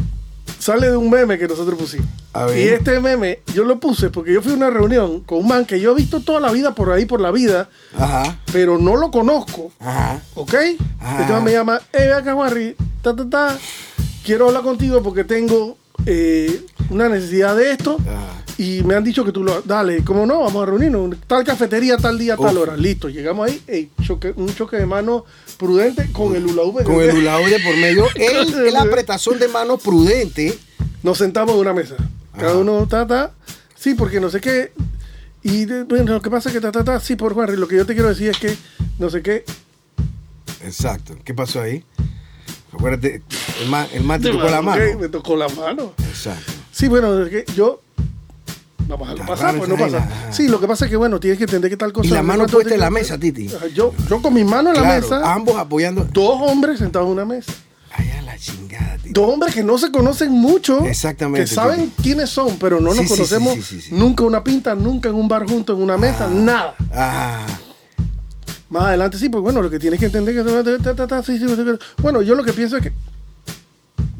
sale 0.58 0.90
de 0.90 0.96
un 0.96 1.10
meme 1.10 1.38
que 1.38 1.48
nosotros 1.48 1.78
pusimos. 1.78 2.06
A 2.32 2.44
ver. 2.46 2.58
Y 2.58 2.68
este 2.68 3.00
meme 3.00 3.40
yo 3.54 3.64
lo 3.64 3.80
puse 3.80 4.10
porque 4.10 4.32
yo 4.32 4.42
fui 4.42 4.52
a 4.52 4.56
una 4.56 4.70
reunión 4.70 5.20
con 5.20 5.38
un 5.38 5.48
man 5.48 5.64
que 5.64 5.80
yo 5.80 5.92
he 5.92 5.94
visto 5.94 6.20
toda 6.20 6.40
la 6.40 6.52
vida 6.52 6.74
por 6.74 6.90
ahí, 6.90 7.04
por 7.06 7.20
la 7.20 7.30
vida, 7.30 7.68
Ajá, 7.96 8.38
pero 8.52 8.78
no 8.78 8.96
lo 8.96 9.10
conozco. 9.10 9.72
ajá. 9.78 10.20
¿Ok? 10.34 10.54
Este 10.54 11.32
man 11.32 11.44
me 11.44 11.52
llama, 11.52 11.80
hey, 11.92 12.06
ve 12.06 12.12
acá, 12.14 12.36
ta, 13.02 13.16
ta, 13.16 13.28
ta. 13.30 13.58
Quiero 14.24 14.48
hablar 14.48 14.62
contigo 14.62 15.02
porque 15.02 15.24
tengo 15.24 15.78
eh, 16.06 16.64
una 16.90 17.08
necesidad 17.08 17.56
de 17.56 17.70
esto. 17.72 17.96
Ah. 18.08 18.42
Y 18.58 18.82
me 18.82 18.94
han 18.96 19.04
dicho 19.04 19.24
que 19.24 19.30
tú 19.32 19.44
lo. 19.44 19.62
Dale, 19.62 20.02
¿cómo 20.04 20.26
no? 20.26 20.40
Vamos 20.40 20.62
a 20.62 20.66
reunirnos. 20.66 21.16
Tal 21.28 21.44
cafetería, 21.44 21.96
tal 21.96 22.18
día, 22.18 22.36
tal 22.36 22.56
Uf. 22.56 22.62
hora. 22.62 22.76
Listo, 22.76 23.08
llegamos 23.08 23.48
ahí. 23.48 23.62
ey, 23.68 23.88
choque- 24.02 24.32
un 24.36 24.52
choque 24.54 24.76
de 24.76 24.84
mano 24.86 25.24
prudente 25.56 26.10
con 26.12 26.34
el 26.34 26.44
hoop. 26.58 26.82
Con 26.82 27.00
el 27.00 27.26
hoop 27.28 27.46
de 27.48 27.60
por 27.60 27.76
medio, 27.76 28.06
el, 28.16 28.66
el 28.66 28.76
apretazón 28.76 29.38
de 29.38 29.46
mano 29.48 29.78
prudente. 29.78 30.58
Nos 31.04 31.18
sentamos 31.18 31.54
en 31.54 31.60
una 31.60 31.72
mesa. 31.72 31.94
Cada 32.36 32.50
Ajá. 32.50 32.58
uno, 32.58 32.86
ta, 32.88 33.06
ta. 33.06 33.32
Sí, 33.76 33.94
porque 33.94 34.18
no 34.20 34.28
sé 34.28 34.40
qué. 34.40 34.72
Y 35.44 35.64
de- 35.66 35.84
bueno, 35.84 36.14
lo 36.14 36.20
que 36.20 36.28
pasa 36.30 36.48
es 36.48 36.54
que 36.56 36.60
ta, 36.60 36.72
ta, 36.72 36.82
ta. 36.82 36.98
Sí, 36.98 37.14
por 37.14 37.34
Juan, 37.34 37.58
lo 37.60 37.68
que 37.68 37.76
yo 37.76 37.86
te 37.86 37.94
quiero 37.94 38.08
decir 38.08 38.28
es 38.28 38.38
que 38.38 38.56
no 38.98 39.08
sé 39.08 39.22
qué. 39.22 39.44
Exacto. 40.64 41.16
¿Qué 41.24 41.32
pasó 41.34 41.60
ahí? 41.60 41.84
Acuérdate, 42.72 43.22
el 43.62 43.68
man, 43.68 43.86
el 43.92 44.02
man 44.04 44.20
te 44.20 44.30
tocó 44.30 44.48
la 44.48 44.62
mano. 44.62 44.98
Me 44.98 45.08
tocó 45.08 45.36
la 45.36 45.48
mano. 45.48 45.92
Exacto. 45.98 46.52
Sí, 46.72 46.88
bueno, 46.88 47.24
yo. 47.54 47.82
Vamos 48.88 49.08
a 49.08 49.12
dejarlo 49.12 49.32
pasar, 49.34 49.56
pues 49.58 49.68
no 49.68 49.76
pasa. 49.76 49.98
vaina. 49.98 50.32
Sí, 50.32 50.48
lo 50.48 50.58
que 50.60 50.66
pasa 50.66 50.86
es 50.86 50.90
que, 50.90 50.96
bueno, 50.96 51.20
tienes 51.20 51.36
que 51.38 51.44
entender 51.44 51.70
que 51.70 51.76
tal 51.76 51.92
cosa. 51.92 52.08
Y 52.08 52.10
la 52.10 52.22
no 52.22 52.28
mano 52.28 52.46
es 52.46 52.52
puesta 52.52 52.72
en 52.74 52.80
la 52.80 52.86
que- 52.88 52.94
mesa, 52.94 53.18
Titi. 53.18 53.48
Yo, 53.74 53.92
yo 54.08 54.22
con 54.22 54.32
mis 54.34 54.46
manos 54.46 54.74
en 54.76 54.82
la 54.82 54.88
mesa, 54.94 55.32
ambos 55.34 55.56
apoyando. 55.56 56.06
dos 56.12 56.40
hombres 56.40 56.78
sentados 56.78 57.06
en 57.06 57.12
una 57.12 57.24
mesa. 57.24 57.52
Ay, 57.92 58.10
a 58.18 58.22
la 58.22 58.36
chingada, 58.38 58.96
Titi. 58.96 59.10
Dos 59.12 59.32
hombres 59.32 59.54
que 59.54 59.62
no 59.62 59.76
se 59.78 59.92
conocen 59.92 60.32
mucho. 60.32 60.84
Exactamente, 60.86 61.48
Que 61.48 61.54
saben 61.54 61.92
quiénes 62.02 62.30
son, 62.30 62.56
pero 62.58 62.80
no 62.80 62.92
Sí, 62.92 63.00
nos 63.02 63.08
conocemos 63.10 63.54
sí, 63.62 63.80
sí, 63.80 63.88
nunca 63.94 64.24
una 64.24 64.42
pinta, 64.42 64.74
nunca 64.74 65.08
en 65.10 65.14
un 65.16 65.28
bar 65.28 65.46
juntos, 65.46 65.76
en 65.76 65.82
una 65.82 65.96
mesa, 65.98 66.26
nada. 66.28 66.74
Ah, 66.92 67.46
Más 68.70 68.84
adelante 68.84 69.16
sí, 69.18 69.28
pues 69.28 69.42
bueno, 69.42 69.62
lo 69.62 69.70
que 69.70 69.78
tienes 69.78 69.98
que 70.00 70.06
entender 70.06 70.34
que... 70.34 71.22
sí, 71.24 71.38
sí. 71.38 71.46
Bueno, 72.02 72.20
yo 72.22 72.34
lo 72.34 72.44
que 72.44 72.52
pienso 72.52 72.76
es 72.76 72.82
que... 72.82 72.92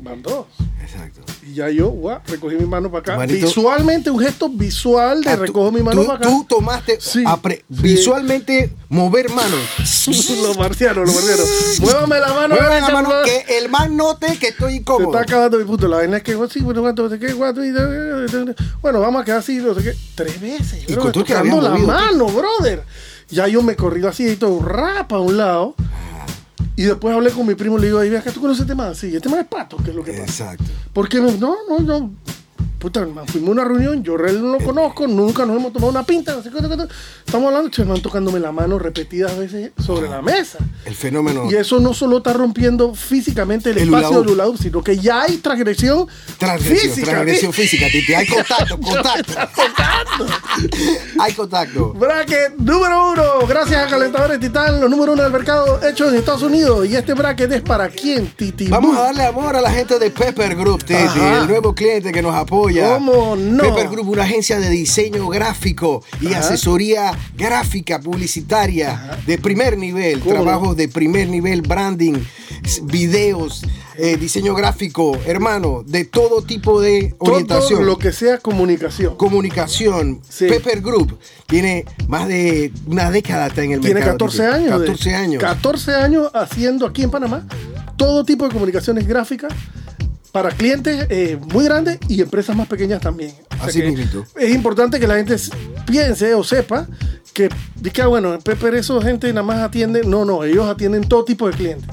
van 0.08 0.22
dos. 0.22 0.46
Exacto. 0.82 1.20
Y 1.46 1.54
ya 1.54 1.68
yo, 1.68 1.88
guau, 1.88 2.18
recogí 2.26 2.56
mi 2.56 2.64
mano 2.64 2.90
para 2.90 3.00
acá. 3.00 3.16
Manito- 3.16 3.46
Visualmente, 3.46 4.10
un 4.10 4.18
gesto 4.20 4.48
visual 4.48 5.22
de 5.22 5.30
Ah, 5.30 5.36
tú- 5.36 5.42
recojo 5.42 5.70
mi 5.70 5.82
mano 5.82 6.00
tú, 6.00 6.06
para 6.06 6.18
acá. 6.18 6.28
tú 6.28 6.46
tomaste 6.48 6.98
Sí, 7.00 7.22
sí. 7.24 7.24
visualmente 7.68 8.72
mover 8.88 9.28
manos. 9.30 9.58
los 10.42 10.56
marcianos, 10.58 11.06
los 11.06 11.14
marcianos. 11.14 11.46
Muévame 11.80 12.20
la 12.20 12.32
mano. 12.32 12.54
Mueve 12.54 12.80
la 12.80 12.88
mano 12.88 13.10
que 13.24 13.58
el 13.58 13.68
man 13.68 13.96
note 13.96 14.38
que 14.38 14.48
estoy 14.48 14.72
Se 14.72 14.76
incómodo. 14.78 15.08
está 15.10 15.20
acabando 15.20 15.58
mi 15.58 15.64
punto. 15.64 15.88
La 15.88 15.96
vaina 15.98 16.16
es 16.18 16.22
que, 16.22 16.32
sí, 16.50 16.60
bueno, 16.60 16.80
cuánto, 16.80 17.08
qué, 17.18 17.34
cuánto, 17.34 17.60
bueno, 18.80 19.00
vamos 19.00 19.22
a 19.22 19.24
quedar 19.24 19.38
así, 19.40 19.56
no 19.58 19.74
sé 19.74 19.82
qué. 19.82 19.94
Tres 20.14 20.40
veces. 20.40 20.84
Y 20.88 20.92
bro, 20.92 21.02
con 21.02 21.12
todo 21.12 21.24
que 21.24 21.34
la 21.34 21.44
movido, 21.44 21.86
mano, 21.86 22.26
brother. 22.26 22.82
Ya 23.30 23.46
yo 23.46 23.62
me 23.62 23.76
corrí 23.76 24.04
así 24.06 24.26
y 24.26 24.36
todo, 24.36 24.60
rapa 24.62 25.16
a 25.16 25.20
un 25.20 25.36
lado. 25.36 25.74
Y 26.78 26.84
después 26.84 27.12
hablé 27.12 27.32
con 27.32 27.44
mi 27.44 27.56
primo 27.56 27.76
y 27.76 27.80
le 27.80 27.86
digo, 27.88 27.98
ahí 27.98 28.08
ves 28.08 28.22
que 28.22 28.30
tú 28.30 28.40
conoces 28.40 28.60
este 28.60 28.76
man. 28.76 28.94
Sí, 28.94 29.12
este 29.12 29.28
man 29.28 29.40
es 29.40 29.46
pato, 29.46 29.78
¿qué 29.78 29.90
es 29.90 29.96
lo 29.96 30.04
que 30.04 30.12
pasa? 30.12 30.52
Exacto. 30.52 30.64
Porque 30.92 31.18
no, 31.18 31.56
no, 31.68 31.80
no. 31.80 32.12
Puta, 32.78 33.00
hermano, 33.00 33.26
fuimos 33.26 33.48
a 33.48 33.52
una 33.52 33.64
reunión, 33.64 34.04
yo 34.04 34.14
él 34.16 34.40
no 34.40 34.56
lo 34.56 34.64
conozco, 34.64 35.08
nunca 35.08 35.44
nos 35.44 35.56
hemos 35.56 35.72
tomado 35.72 35.90
una 35.90 36.04
pinta, 36.04 36.34
no 36.36 36.42
sé 36.44 36.50
qué. 36.50 36.58
Estamos 36.58 37.48
hablando, 37.48 37.70
che, 37.70 37.82
hermano, 37.82 38.00
tocándome 38.00 38.38
la 38.38 38.52
mano 38.52 38.78
repetidas 38.78 39.36
veces 39.36 39.72
sobre 39.84 40.08
la 40.08 40.22
mesa. 40.22 40.58
El 40.84 40.94
fenómeno. 40.94 41.50
Y 41.50 41.56
eso 41.56 41.80
no 41.80 41.92
solo 41.92 42.18
está 42.18 42.32
rompiendo 42.34 42.94
físicamente 42.94 43.70
el, 43.70 43.78
El 43.78 43.88
espacio 43.88 44.22
del 44.22 44.40
hoop, 44.40 44.58
sino 44.58 44.82
que 44.82 44.96
ya 44.96 45.22
hay 45.22 45.38
transgresión, 45.38 46.06
Transgresión, 46.38 46.90
física. 46.92 47.10
transgresión 47.10 47.52
física, 47.52 47.86
Titi. 47.90 48.14
Hay 48.14 48.26
contacto, 48.28 48.78
contacto. 48.78 49.32
Hay 51.20 51.32
contacto. 51.32 51.92
Bracket 51.94 52.56
número 52.58 53.12
uno, 53.12 53.46
gracias 53.48 53.86
a 53.86 53.88
Calentadores 53.88 54.38
Titán, 54.40 54.80
los 54.80 54.88
número 54.90 55.12
uno 55.12 55.22
del 55.22 55.32
mercado 55.32 55.80
hechos 55.86 56.12
en 56.12 56.18
Estados 56.18 56.42
Unidos. 56.42 56.86
Y 56.88 56.94
este 56.96 57.14
bracket 57.14 57.50
es 57.52 57.62
para 57.62 57.88
quién, 57.88 58.28
Titi. 58.36 58.68
Vamos 58.68 58.96
a 58.96 59.02
darle 59.02 59.24
amor 59.24 59.56
a 59.56 59.60
la 59.60 59.70
gente 59.70 59.98
de 59.98 60.10
Pepper 60.10 60.54
Group, 60.56 60.84
Titi, 60.84 60.94
Ajá. 60.94 61.40
el 61.40 61.48
nuevo 61.48 61.74
cliente 61.74 62.12
que 62.12 62.22
nos 62.22 62.34
apoya. 62.34 62.67
¿Cómo 62.76 63.36
no? 63.36 63.62
Pepper 63.62 63.88
Group, 63.88 64.08
una 64.10 64.24
agencia 64.24 64.58
de 64.58 64.68
diseño 64.70 65.28
gráfico 65.28 66.02
y 66.20 66.28
Ajá. 66.28 66.40
asesoría 66.40 67.12
gráfica 67.36 68.00
publicitaria 68.00 69.18
de 69.26 69.38
primer 69.38 69.76
nivel, 69.78 70.20
trabajos 70.20 70.76
de 70.76 70.88
primer 70.88 71.28
nivel, 71.28 71.62
branding, 71.62 72.14
videos, 72.84 73.62
eh, 73.96 74.16
diseño 74.16 74.54
gráfico, 74.54 75.16
hermano, 75.26 75.82
de 75.86 76.04
todo 76.04 76.42
tipo 76.42 76.80
de 76.80 77.14
Todo 77.18 77.32
orientación. 77.32 77.86
lo 77.86 77.98
que 77.98 78.12
sea 78.12 78.38
comunicación. 78.38 79.16
Comunicación. 79.16 80.20
Sí. 80.28 80.46
Pepper 80.46 80.80
Group 80.80 81.18
tiene 81.46 81.84
más 82.06 82.28
de 82.28 82.72
una 82.86 83.10
década 83.10 83.48
está 83.48 83.62
en 83.64 83.72
el 83.72 83.80
Tiene 83.80 83.94
mercado. 83.94 84.18
14 84.18 84.38
Titi. 84.42 84.54
años. 84.54 84.80
de- 84.80 84.86
14 84.86 85.14
años. 85.14 85.42
14 85.42 85.94
años 85.94 86.30
haciendo 86.34 86.86
aquí 86.86 87.02
en 87.02 87.10
Panamá 87.10 87.46
todo 87.96 88.24
tipo 88.24 88.44
de 88.46 88.52
comunicaciones 88.52 89.06
gráficas 89.06 89.52
para 90.32 90.50
clientes 90.50 91.06
eh, 91.10 91.38
muy 91.52 91.64
grandes 91.64 91.98
y 92.08 92.20
empresas 92.20 92.56
más 92.56 92.68
pequeñas 92.68 93.00
también. 93.00 93.32
O 93.50 93.56
sea 93.56 93.66
Así 93.66 93.82
mismito. 93.82 94.24
Es 94.36 94.54
importante 94.54 95.00
que 95.00 95.06
la 95.06 95.16
gente 95.16 95.36
piense 95.86 96.34
o 96.34 96.44
sepa 96.44 96.86
que, 97.32 97.48
que, 97.92 98.04
bueno, 98.04 98.34
en 98.34 98.40
Pepper 98.40 98.74
eso 98.74 99.00
gente 99.00 99.28
nada 99.32 99.46
más 99.46 99.58
atiende. 99.58 100.02
No, 100.04 100.24
no, 100.24 100.44
ellos 100.44 100.68
atienden 100.68 101.08
todo 101.08 101.24
tipo 101.24 101.48
de 101.48 101.56
clientes. 101.56 101.88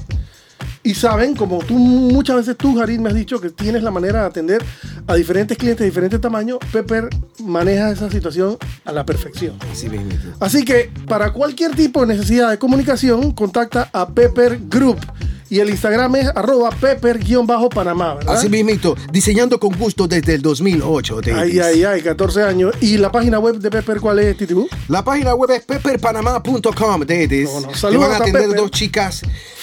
Y 0.82 0.94
saben, 0.94 1.34
como 1.34 1.58
tú 1.58 1.74
muchas 1.74 2.36
veces 2.36 2.56
tú, 2.56 2.76
Jarid, 2.76 3.00
me 3.00 3.08
has 3.08 3.14
dicho 3.16 3.40
que 3.40 3.50
tienes 3.50 3.82
la 3.82 3.90
manera 3.90 4.20
de 4.20 4.26
atender 4.26 4.64
a 5.08 5.16
diferentes 5.16 5.58
clientes 5.58 5.80
de 5.80 5.86
diferentes 5.86 6.20
tamaños, 6.20 6.58
Pepper 6.72 7.08
maneja 7.42 7.90
esa 7.90 8.08
situación 8.08 8.56
a 8.84 8.92
la 8.92 9.04
perfección. 9.04 9.56
Así. 9.72 9.90
Así 10.38 10.64
que 10.64 10.92
para 11.08 11.32
cualquier 11.32 11.74
tipo 11.74 12.02
de 12.02 12.14
necesidad 12.14 12.50
de 12.50 12.58
comunicación, 12.58 13.32
contacta 13.32 13.90
a 13.92 14.08
Pepper 14.08 14.60
Group. 14.68 15.00
Y 15.48 15.60
el 15.60 15.70
Instagram 15.70 16.16
es 16.16 16.26
arroba 16.34 16.70
pepper-panamá. 16.70 18.18
Así 18.26 18.48
mismito, 18.48 18.96
diseñando 19.12 19.60
con 19.60 19.76
gusto 19.78 20.08
desde 20.08 20.34
el 20.34 20.42
2008. 20.42 21.20
Davis. 21.20 21.40
Ay, 21.40 21.60
ay, 21.60 21.84
ay, 21.84 22.02
14 22.02 22.42
años. 22.42 22.74
¿Y 22.80 22.96
la 22.96 23.12
página 23.12 23.38
web 23.38 23.58
de 23.58 23.70
Pepper 23.70 24.00
cuál 24.00 24.18
es, 24.18 24.36
Titibú? 24.36 24.68
La 24.88 25.04
página 25.04 25.34
web 25.34 25.50
es 25.52 25.62
pepperpanamá.com, 25.64 27.00
Davis. 27.06 27.48
No, 27.52 27.60
no, 27.60 27.68
Te 27.90 27.96
van 27.96 28.12
a 28.12 28.16
atender 28.16 28.42
Pepper. 28.42 28.56
dos 28.56 28.70
chicas 28.70 29.22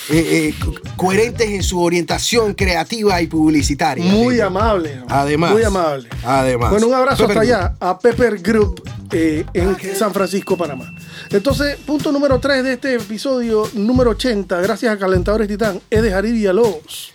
eh, 0.09 0.51
eh, 0.51 0.53
co- 0.63 0.73
coherentes 0.97 1.49
en 1.49 1.63
su 1.63 1.81
orientación 1.81 2.53
creativa 2.53 3.21
y 3.21 3.27
publicitaria. 3.27 4.03
Muy 4.05 4.39
amable. 4.39 5.01
Además. 5.09 5.51
Muy 5.51 5.63
amable. 5.63 6.07
Además. 6.23 6.71
Bueno, 6.71 6.87
un 6.87 6.93
abrazo 6.93 7.27
Pepper 7.27 7.43
hasta 7.43 7.55
allá 7.57 7.75
a 7.79 7.99
Pepper 7.99 8.39
Group 8.39 8.81
eh, 9.13 9.45
en 9.53 9.95
San 9.95 10.13
Francisco, 10.13 10.57
Panamá. 10.57 10.93
Entonces, 11.29 11.77
punto 11.77 12.11
número 12.11 12.39
3 12.39 12.63
de 12.63 12.73
este 12.73 12.95
episodio, 12.95 13.69
número 13.73 14.11
80, 14.11 14.61
gracias 14.61 14.93
a 14.93 14.97
Calentadores 14.97 15.47
Titán, 15.47 15.79
es 15.89 16.01
de 16.01 16.11
Jarid 16.11 16.33
Villalobos. 16.33 17.11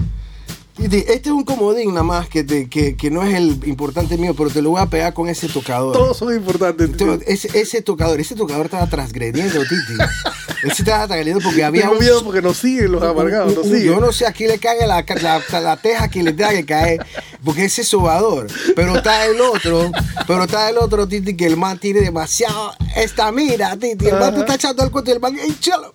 Este 0.80 1.16
es 1.16 1.26
un 1.28 1.44
comodín 1.44 1.90
nada 1.90 2.04
más 2.04 2.28
que, 2.28 2.44
te- 2.44 2.68
que, 2.68 2.96
que 2.96 3.10
no 3.10 3.22
es 3.24 3.34
el 3.34 3.58
importante 3.66 4.16
mío, 4.16 4.34
pero 4.36 4.48
te 4.48 4.62
lo 4.62 4.70
voy 4.70 4.80
a 4.80 4.86
pegar 4.86 5.12
con 5.12 5.28
ese 5.28 5.48
tocador. 5.48 5.92
Todos 5.92 6.16
son 6.16 6.34
importantes. 6.34 6.88
Entonces, 6.88 7.26
ese, 7.28 7.58
ese 7.60 7.82
tocador, 7.82 8.20
ese 8.20 8.34
tocador 8.36 8.66
estaba 8.66 8.86
transgrediendo, 8.88 9.60
Titi. 9.62 9.98
Ese 10.64 10.82
estaba 10.82 11.06
transgrediendo 11.06 11.40
porque 11.44 11.62
había 11.62 11.82
Tengo 11.82 11.94
un, 11.94 12.00
miedo 12.00 12.24
porque 12.24 12.42
nos 12.42 12.56
siguen 12.56 12.90
los 12.90 13.00
amargados, 13.00 13.54
nos 13.54 13.64
siguen. 13.64 13.84
Yo 13.84 14.00
no 14.00 14.10
sé 14.10 14.26
a 14.26 14.32
quién 14.32 14.50
le 14.50 14.58
cae 14.58 14.84
la, 14.88 15.04
la, 15.22 15.60
la 15.60 15.76
teja 15.76 16.08
que 16.08 16.20
le 16.20 16.32
tenga 16.32 16.50
que 16.50 16.64
caer, 16.66 17.06
porque 17.44 17.66
ese 17.66 17.82
es 17.82 17.88
sobador. 17.88 18.48
Pero 18.74 18.96
está 18.96 19.24
el 19.26 19.40
otro, 19.40 19.92
pero 20.26 20.42
está 20.44 20.68
el 20.68 20.78
otro, 20.78 21.06
Titi, 21.06 21.36
que 21.36 21.46
el 21.46 21.56
man 21.56 21.78
tiene 21.78 22.00
demasiado 22.00 22.72
esta 22.96 23.30
mira, 23.30 23.76
Titi. 23.76 24.06
El 24.08 24.18
man 24.18 24.34
te 24.34 24.40
está 24.40 24.56
echando 24.56 24.82
el 24.82 24.90
cuento 24.90 25.12
y 25.12 25.14
el 25.14 25.20
man, 25.20 25.36
¡ey, 25.38 25.56
chalo! 25.60 25.94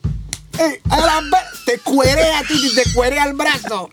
¡Ey, 0.59 0.79
a 0.89 0.99
la 0.99 1.21
ve- 1.21 1.37
te 1.65 1.79
cuerea, 1.79 2.41
te 2.43 2.93
cuerea 2.93 3.23
el 3.25 3.33
brazo. 3.33 3.89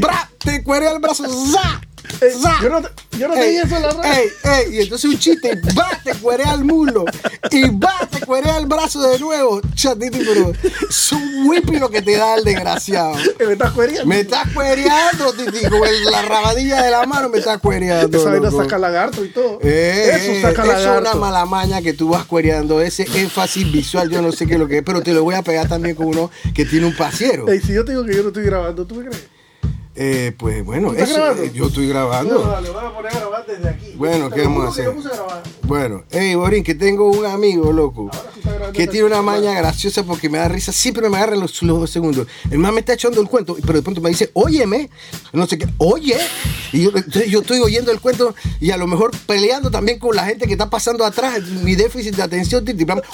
¡Bra! 0.00 0.30
Te 0.38 0.62
cuerea 0.62 0.92
el 0.92 0.98
brazo. 0.98 1.24
¡Za! 1.28 1.80
Ey, 2.20 2.32
yo 2.62 2.68
no, 2.68 2.82
te- 2.82 3.18
yo 3.18 3.28
no 3.28 3.34
Ey, 3.34 3.56
eso 3.56 3.76
en 3.76 3.82
la 3.82 3.90
red. 3.90 4.12
ey, 4.18 4.28
ey, 4.44 4.76
y 4.76 4.80
entonces 4.82 5.10
un 5.10 5.18
chiste, 5.18 5.60
va, 5.76 5.88
te 6.04 6.14
cuerea 6.14 6.52
el 6.54 6.64
mulo, 6.64 7.04
y 7.50 7.68
va, 7.70 8.06
te 8.10 8.24
cuerea 8.24 8.58
el 8.58 8.66
brazo 8.66 9.02
de 9.02 9.18
nuevo. 9.18 9.60
Chatiti, 9.74 10.20
pero 10.24 10.52
es 10.88 11.12
un 11.12 11.46
whippy 11.48 11.78
lo 11.78 11.90
que 11.90 12.02
te 12.02 12.16
da 12.16 12.34
el 12.36 12.44
desgraciado. 12.44 13.14
Eh, 13.18 13.46
Me 13.46 13.52
estás 13.52 13.72
cueriendo. 13.72 14.06
Me 14.06 14.20
estás 14.20 14.48
cuereando, 14.52 15.32
Titi, 15.32 15.66
con 15.68 15.80
la 16.10 16.22
rabadilla 16.22 16.82
de 16.82 16.90
la 16.90 17.04
mano 17.06 17.28
me 17.28 17.38
estás 17.38 17.58
cuereando. 17.58 18.18
Esa 18.18 18.30
vaina 18.30 18.50
saca 18.50 18.78
lagarto 18.78 19.24
y 19.24 19.28
todo. 19.28 19.58
Eh, 19.62 20.10
eso 20.40 20.48
saca 20.48 20.62
eso 20.64 20.94
es 20.94 21.00
una 21.00 21.14
mala 21.14 21.44
maña 21.46 21.82
que 21.82 21.92
tú 21.92 22.08
vas 22.10 22.24
cuereando, 22.24 22.80
ese 22.80 23.06
énfasis 23.14 23.70
visual, 23.72 24.08
yo 24.10 24.22
no 24.22 24.32
sé 24.32 24.46
qué 24.46 24.54
es 24.54 24.58
lo 24.60 24.68
que 24.68 24.78
es, 24.78 24.82
pero 24.84 25.02
te 25.02 25.12
lo 25.12 25.22
voy 25.24 25.34
a 25.34 25.42
pegar 25.42 25.68
también 25.68 25.94
con 25.96 26.06
uno 26.06 26.30
que 26.54 26.64
tiene 26.64 26.86
un 26.86 26.94
pasiero. 26.96 27.48
Ey, 27.48 27.60
si 27.60 27.72
yo 27.72 27.84
te 27.84 27.92
digo 27.92 28.04
que 28.04 28.14
yo 28.14 28.22
no 28.22 28.28
estoy 28.28 28.44
grabando, 28.44 28.86
¿tú 28.86 28.94
me 28.96 29.04
crees? 29.06 29.22
Eh, 29.94 30.32
pues 30.38 30.64
bueno, 30.64 30.94
eh, 30.94 31.50
yo 31.52 31.66
estoy 31.66 31.86
No, 31.86 31.92
grabando. 31.92 32.38
dale, 32.44 32.70
voy 32.70 32.84
a 32.84 32.90
poner 32.94 33.12
a 33.14 33.18
grabar 33.20 33.46
desde 33.46 33.68
aquí. 33.68 33.81
Bueno, 34.02 34.30
¿qué 34.30 34.42
vamos 34.42 34.64
a 34.64 34.68
hacer? 34.70 34.92
Bueno, 35.62 36.02
hey 36.10 36.34
Borín, 36.34 36.64
que 36.64 36.74
tengo 36.74 37.08
un 37.08 37.24
amigo, 37.24 37.72
loco, 37.72 38.10
que 38.72 38.88
tiene 38.88 39.06
una 39.06 39.22
maña 39.22 39.54
graciosa 39.54 40.02
porque 40.02 40.28
me 40.28 40.38
da 40.38 40.48
risa, 40.48 40.72
siempre 40.72 41.08
me 41.08 41.18
agarra 41.18 41.36
los, 41.36 41.62
los 41.62 41.78
dos 41.78 41.90
segundos. 41.90 42.26
El 42.50 42.58
man 42.58 42.74
me 42.74 42.80
está 42.80 42.94
echando 42.94 43.20
el 43.20 43.28
cuento, 43.28 43.56
pero 43.60 43.74
de 43.74 43.82
pronto 43.82 44.00
me 44.00 44.10
dice, 44.10 44.32
óyeme, 44.34 44.90
no 45.32 45.46
sé 45.46 45.56
qué, 45.56 45.68
oye, 45.78 46.16
y 46.72 46.82
yo, 47.28 47.40
estoy 47.40 47.60
oyendo 47.60 47.92
el 47.92 48.00
cuento 48.00 48.34
y 48.60 48.72
a 48.72 48.76
lo 48.76 48.88
mejor 48.88 49.12
peleando 49.24 49.70
también 49.70 50.00
con 50.00 50.16
la 50.16 50.24
gente 50.24 50.46
que 50.46 50.52
está 50.52 50.68
pasando 50.68 51.04
atrás, 51.04 51.40
mi 51.62 51.76
déficit 51.76 52.16
de 52.16 52.24
atención, 52.24 52.64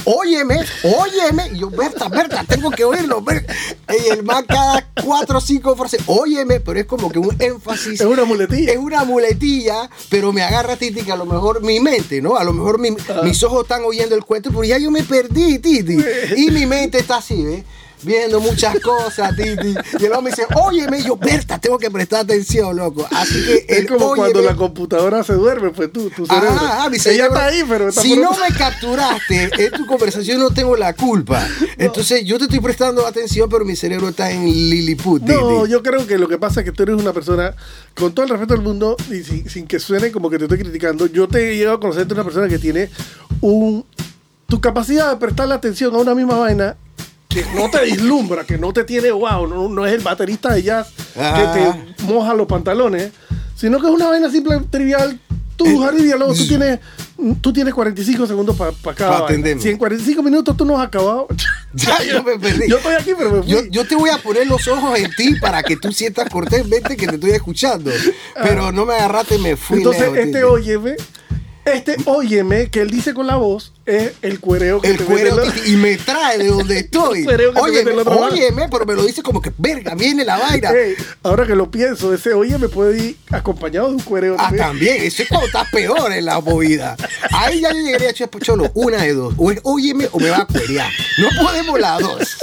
óyeme, 0.04 0.64
óyeme, 0.84 1.50
y 1.52 1.58
yo, 1.58 1.68
Berta, 1.68 2.08
Berta, 2.08 2.44
tengo 2.44 2.70
que 2.70 2.84
oírlo, 2.84 3.20
Berta. 3.20 3.52
y 3.90 4.08
el 4.08 4.22
man 4.22 4.46
cada 4.48 4.88
cuatro 5.04 5.36
o 5.36 5.40
cinco 5.42 5.76
frases, 5.76 6.00
óyeme, 6.06 6.60
pero 6.60 6.80
es 6.80 6.86
como 6.86 7.10
que 7.10 7.18
un 7.18 7.36
énfasis 7.38 8.00
Es 8.00 8.06
una 8.06 8.24
muletilla. 8.24 8.72
es 8.72 8.78
una 8.78 9.04
muletilla, 9.04 9.90
pero 10.08 10.32
me 10.32 10.40
agarra 10.40 10.77
Titi 10.78 11.02
que 11.02 11.12
a 11.12 11.16
lo 11.16 11.26
mejor 11.26 11.62
mi 11.62 11.80
mente, 11.80 12.22
¿no? 12.22 12.36
A 12.36 12.44
lo 12.44 12.52
mejor 12.52 12.78
mi- 12.78 12.94
mis 13.24 13.42
ojos 13.42 13.62
están 13.62 13.82
oyendo 13.84 14.14
el 14.14 14.24
cuento, 14.24 14.50
pero 14.50 14.64
ya 14.64 14.78
yo 14.78 14.90
me 14.90 15.02
perdí, 15.02 15.58
Titi. 15.58 15.96
Y 16.36 16.50
mi 16.50 16.64
mente 16.66 16.98
está 16.98 17.16
así, 17.18 17.42
¿ves? 17.44 17.64
Viendo 18.02 18.40
muchas 18.40 18.78
cosas, 18.80 19.34
Titi. 19.36 19.74
Y 19.98 20.04
el 20.04 20.12
hombre 20.12 20.32
dice, 20.32 20.46
óyeme, 20.54 21.00
y 21.00 21.04
yo, 21.04 21.16
Berta, 21.16 21.58
tengo 21.58 21.78
que 21.78 21.90
prestar 21.90 22.20
atención, 22.20 22.76
loco. 22.76 23.06
Así 23.10 23.44
que 23.44 23.66
Es 23.68 23.86
como 23.86 24.14
cuando 24.14 24.40
la 24.40 24.54
computadora 24.54 25.22
se 25.24 25.34
duerme, 25.34 25.70
pues 25.70 25.92
tú, 25.92 26.10
tu 26.10 26.26
cerebro. 26.26 26.50
Mi 26.90 26.96
Ella 26.96 27.02
cerebro. 27.02 27.26
está 27.34 27.46
ahí, 27.46 27.64
pero 27.68 27.88
está 27.88 28.02
si 28.02 28.10
por 28.10 28.18
no 28.18 28.30
me 28.32 28.56
capturaste 28.56 29.50
en 29.64 29.72
tu 29.72 29.86
conversación, 29.86 30.38
no 30.38 30.50
tengo 30.50 30.76
la 30.76 30.92
culpa. 30.94 31.46
Entonces, 31.78 32.24
yo 32.24 32.38
te 32.38 32.44
estoy 32.44 32.60
prestando 32.60 33.06
atención, 33.06 33.48
pero 33.48 33.64
mi 33.64 33.74
cerebro 33.76 34.08
está 34.08 34.30
en 34.30 34.44
Lilliput. 34.44 35.22
No, 35.22 35.60
Titi. 35.62 35.72
yo 35.72 35.82
creo 35.82 36.06
que 36.06 36.18
lo 36.18 36.28
que 36.28 36.38
pasa 36.38 36.60
es 36.60 36.64
que 36.64 36.72
tú 36.72 36.84
eres 36.84 36.96
una 36.96 37.12
persona, 37.12 37.54
con 37.96 38.12
todo 38.14 38.24
el 38.24 38.30
respeto 38.30 38.54
del 38.54 38.62
mundo, 38.62 38.96
y 39.10 39.22
sin, 39.22 39.48
sin 39.48 39.66
que 39.66 39.78
suene 39.78 40.12
como 40.12 40.30
que 40.30 40.38
te 40.38 40.44
estoy 40.44 40.58
criticando, 40.58 41.06
yo 41.06 41.28
te 41.28 41.52
he 41.52 41.56
llegado 41.56 41.76
a 41.76 41.80
conocerte 41.80 42.14
una 42.14 42.24
persona 42.24 42.48
que 42.48 42.58
tiene 42.58 42.90
un. 43.40 43.84
Tu 44.46 44.60
capacidad 44.62 45.10
de 45.10 45.16
prestarle 45.18 45.52
atención 45.54 45.94
a 45.94 45.98
una 45.98 46.14
misma 46.14 46.38
vaina 46.38 46.76
que 47.42 47.54
no 47.54 47.70
te 47.70 47.84
vislumbra, 47.84 48.44
que 48.44 48.58
no 48.58 48.72
te 48.72 48.84
tiene 48.84 49.10
wow, 49.10 49.46
no, 49.46 49.68
no 49.68 49.86
es 49.86 49.92
el 49.92 50.00
baterista 50.00 50.52
de 50.54 50.62
jazz 50.62 50.88
Ah. 51.16 51.84
que 51.96 52.04
te 52.04 52.04
moja 52.12 52.34
los 52.34 52.46
pantalones, 52.46 53.10
sino 53.56 53.80
que 53.80 53.86
es 53.86 53.92
una 53.92 54.06
vaina 54.08 54.30
simple, 54.30 54.60
trivial. 54.70 55.18
Tú, 55.56 55.80
Jarid 55.80 56.02
Villalobos, 56.02 56.38
tú 56.38 56.46
tienes 56.46 56.78
tú 57.40 57.52
tienes 57.52 57.74
45 57.74 58.28
segundos 58.28 58.56
para 58.56 58.72
cada 58.94 59.18
Pa' 59.18 59.24
atenderme. 59.24 59.60
Si 59.60 59.68
en 59.68 59.76
45 59.76 60.22
minutos 60.22 60.56
tú 60.56 60.64
no 60.64 60.78
has 60.78 60.86
acabado. 60.86 61.26
Ya, 61.74 62.02
yo 62.02 62.22
me 62.22 62.38
perdí. 62.38 62.66
Yo 62.66 62.78
estoy 62.78 62.94
aquí, 62.94 63.10
pero 63.16 63.30
me 63.30 63.42
fui. 63.42 63.50
Yo, 63.50 63.60
yo 63.70 63.86
te 63.86 63.94
voy 63.94 64.08
a 64.08 64.16
poner 64.16 64.46
los 64.46 64.66
ojos 64.68 64.98
en 64.98 65.10
ti 65.14 65.34
para 65.38 65.62
que 65.62 65.76
tú 65.76 65.92
sientas 65.92 66.26
cortésmente 66.30 66.96
que 66.96 67.06
te 67.06 67.16
estoy 67.16 67.32
escuchando. 67.32 67.90
Pero 68.42 68.72
no 68.72 68.86
me 68.86 68.94
agarraste 68.94 69.36
me 69.36 69.54
fui. 69.54 69.76
Ah. 69.76 69.78
Entonces, 69.80 70.02
lejos, 70.04 70.18
este 70.18 70.44
óyeme, 70.44 70.96
este 71.66 71.96
óyeme 72.06 72.70
que 72.70 72.80
él 72.80 72.88
dice 72.90 73.12
con 73.12 73.26
la 73.26 73.36
voz 73.36 73.74
es 73.88 74.12
el 74.22 74.38
cuereo 74.40 74.80
que 74.80 74.88
El 74.90 74.98
te 74.98 75.04
en 75.04 75.36
la- 75.36 75.52
y 75.66 75.76
me 75.76 75.96
trae 75.96 76.38
de 76.38 76.48
donde 76.48 76.78
estoy. 76.80 77.24
Cuereo 77.24 77.52
Óyeme, 77.56 77.92
óyeme, 78.02 78.68
pero 78.70 78.84
me 78.86 78.94
lo 78.94 79.04
dice 79.04 79.22
como 79.22 79.40
que 79.40 79.52
verga, 79.56 79.94
viene 79.94 80.24
la 80.24 80.38
vaina. 80.38 80.70
Ahora 81.22 81.46
que 81.46 81.54
lo 81.54 81.70
pienso, 81.70 82.12
ese 82.12 82.32
óyeme 82.34 82.68
puede 82.68 82.98
ir 82.98 83.16
acompañado 83.30 83.88
de 83.88 83.94
un 83.94 84.02
cuereo 84.02 84.34
Ah, 84.38 84.44
también. 84.44 84.64
también, 84.66 85.02
eso 85.04 85.22
es 85.22 85.28
cuando 85.28 85.46
estás 85.46 85.68
peor 85.70 86.12
en 86.12 86.24
la 86.24 86.40
movida. 86.40 86.96
Ahí 87.30 87.60
ya 87.60 87.70
yo 87.72 87.78
llegaría 87.80 88.10
a 88.10 88.12
Cholo, 88.12 88.70
una 88.74 89.02
de 89.02 89.14
dos. 89.14 89.34
O 89.38 89.50
es 89.50 89.60
óyeme 89.62 90.08
o 90.12 90.20
me 90.20 90.30
va 90.30 90.38
a 90.42 90.46
cuerear. 90.46 90.90
No 91.18 91.28
podemos 91.42 91.80
las 91.80 92.00
dos. 92.00 92.36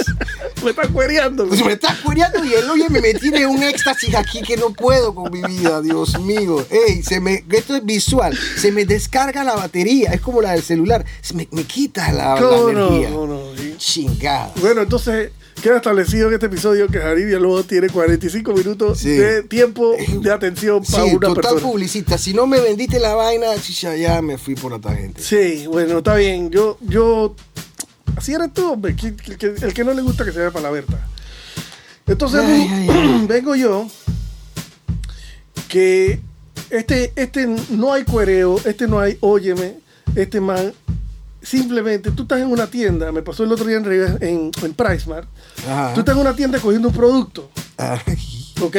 Me 0.64 0.70
está 0.70 0.88
cuereando. 0.88 1.46
Pues 1.46 1.64
me 1.64 1.72
estás 1.74 1.98
cuereando 2.00 2.44
y 2.44 2.54
el 2.54 2.68
óyeme 2.68 3.00
me 3.00 3.14
tiene 3.14 3.46
un 3.46 3.62
éxtasis 3.62 4.14
aquí 4.14 4.42
que 4.42 4.56
no 4.56 4.70
puedo 4.72 5.14
con 5.14 5.30
mi 5.30 5.40
vida, 5.42 5.80
Dios 5.80 6.18
mío. 6.20 6.66
Ey, 6.70 7.02
se 7.02 7.20
me, 7.20 7.44
esto 7.50 7.76
es 7.76 7.84
visual. 7.84 8.36
Se 8.56 8.72
me 8.72 8.84
descarga 8.84 9.44
la 9.44 9.54
batería, 9.54 10.10
es 10.12 10.20
como 10.20 10.40
la 10.42 10.52
del 10.52 10.62
celular. 10.62 11.04
Se 11.20 11.34
me, 11.36 11.48
me 11.52 11.64
quita 11.64 12.10
la, 12.12 12.34
la 12.34 12.40
No, 12.40 12.68
energía. 12.70 13.10
no, 13.10 13.26
no, 13.26 13.40
sí. 13.56 13.74
Chingada. 13.78 14.52
Bueno, 14.60 14.82
entonces 14.82 15.30
queda 15.62 15.76
establecido 15.76 16.28
en 16.28 16.34
este 16.34 16.46
episodio 16.46 16.86
que 16.88 16.98
Jaribia 16.98 17.38
luego 17.38 17.62
tiene 17.64 17.88
45 17.88 18.52
minutos 18.52 18.98
Sí. 18.98 19.10
de 19.10 19.42
tiempo 19.42 19.94
de 20.20 20.32
atención 20.32 20.82
para 20.84 21.04
Sí, 21.04 21.10
una 21.16 21.28
total 21.28 21.34
persona. 21.42 21.60
publicista. 21.62 22.18
Si 22.18 22.34
no 22.34 22.46
me 22.46 22.60
vendiste 22.60 22.98
la 23.00 23.14
vaina, 23.14 23.46
chicha, 23.60 23.94
ya 23.96 24.20
me 24.22 24.38
fui 24.38 24.54
por 24.54 24.72
otra 24.72 24.94
gente. 24.94 25.22
Sí, 25.22 25.66
bueno, 25.66 25.98
está 25.98 26.14
bien. 26.16 26.50
Yo, 26.50 26.78
yo, 26.82 27.34
así 28.16 28.32
eres 28.34 28.52
tú, 28.52 28.72
hombre. 28.72 28.94
el 29.62 29.74
que 29.74 29.84
no 29.84 29.92
le 29.94 30.02
gusta 30.02 30.24
que 30.24 30.32
se 30.32 30.38
vea 30.38 30.50
para 30.50 30.64
la 30.64 30.70
Berta. 30.70 31.06
Entonces 32.06 32.40
Ay, 32.44 32.68
ay, 32.70 32.88
ay. 32.90 33.24
vengo 33.28 33.54
yo 33.56 33.86
que 35.68 36.20
este, 36.70 37.12
este 37.16 37.46
no 37.70 37.92
hay 37.92 38.04
cuereo, 38.04 38.60
este 38.64 38.86
no 38.86 39.00
hay 39.00 39.16
óyeme, 39.20 39.74
este 40.14 40.40
man. 40.40 40.72
Simplemente 41.46 42.10
tú 42.10 42.22
estás 42.22 42.40
en 42.40 42.48
una 42.48 42.66
tienda, 42.66 43.12
me 43.12 43.22
pasó 43.22 43.44
el 43.44 43.52
otro 43.52 43.66
día 43.66 43.76
en, 43.76 44.18
en, 44.20 44.50
en 44.62 44.74
PriceMart. 44.74 45.28
Ajá. 45.68 45.94
Tú 45.94 46.00
estás 46.00 46.16
en 46.16 46.20
una 46.20 46.34
tienda 46.34 46.58
cogiendo 46.58 46.88
un 46.88 46.94
producto, 46.94 47.48
Ay, 47.76 48.00
¿ok? 48.60 48.76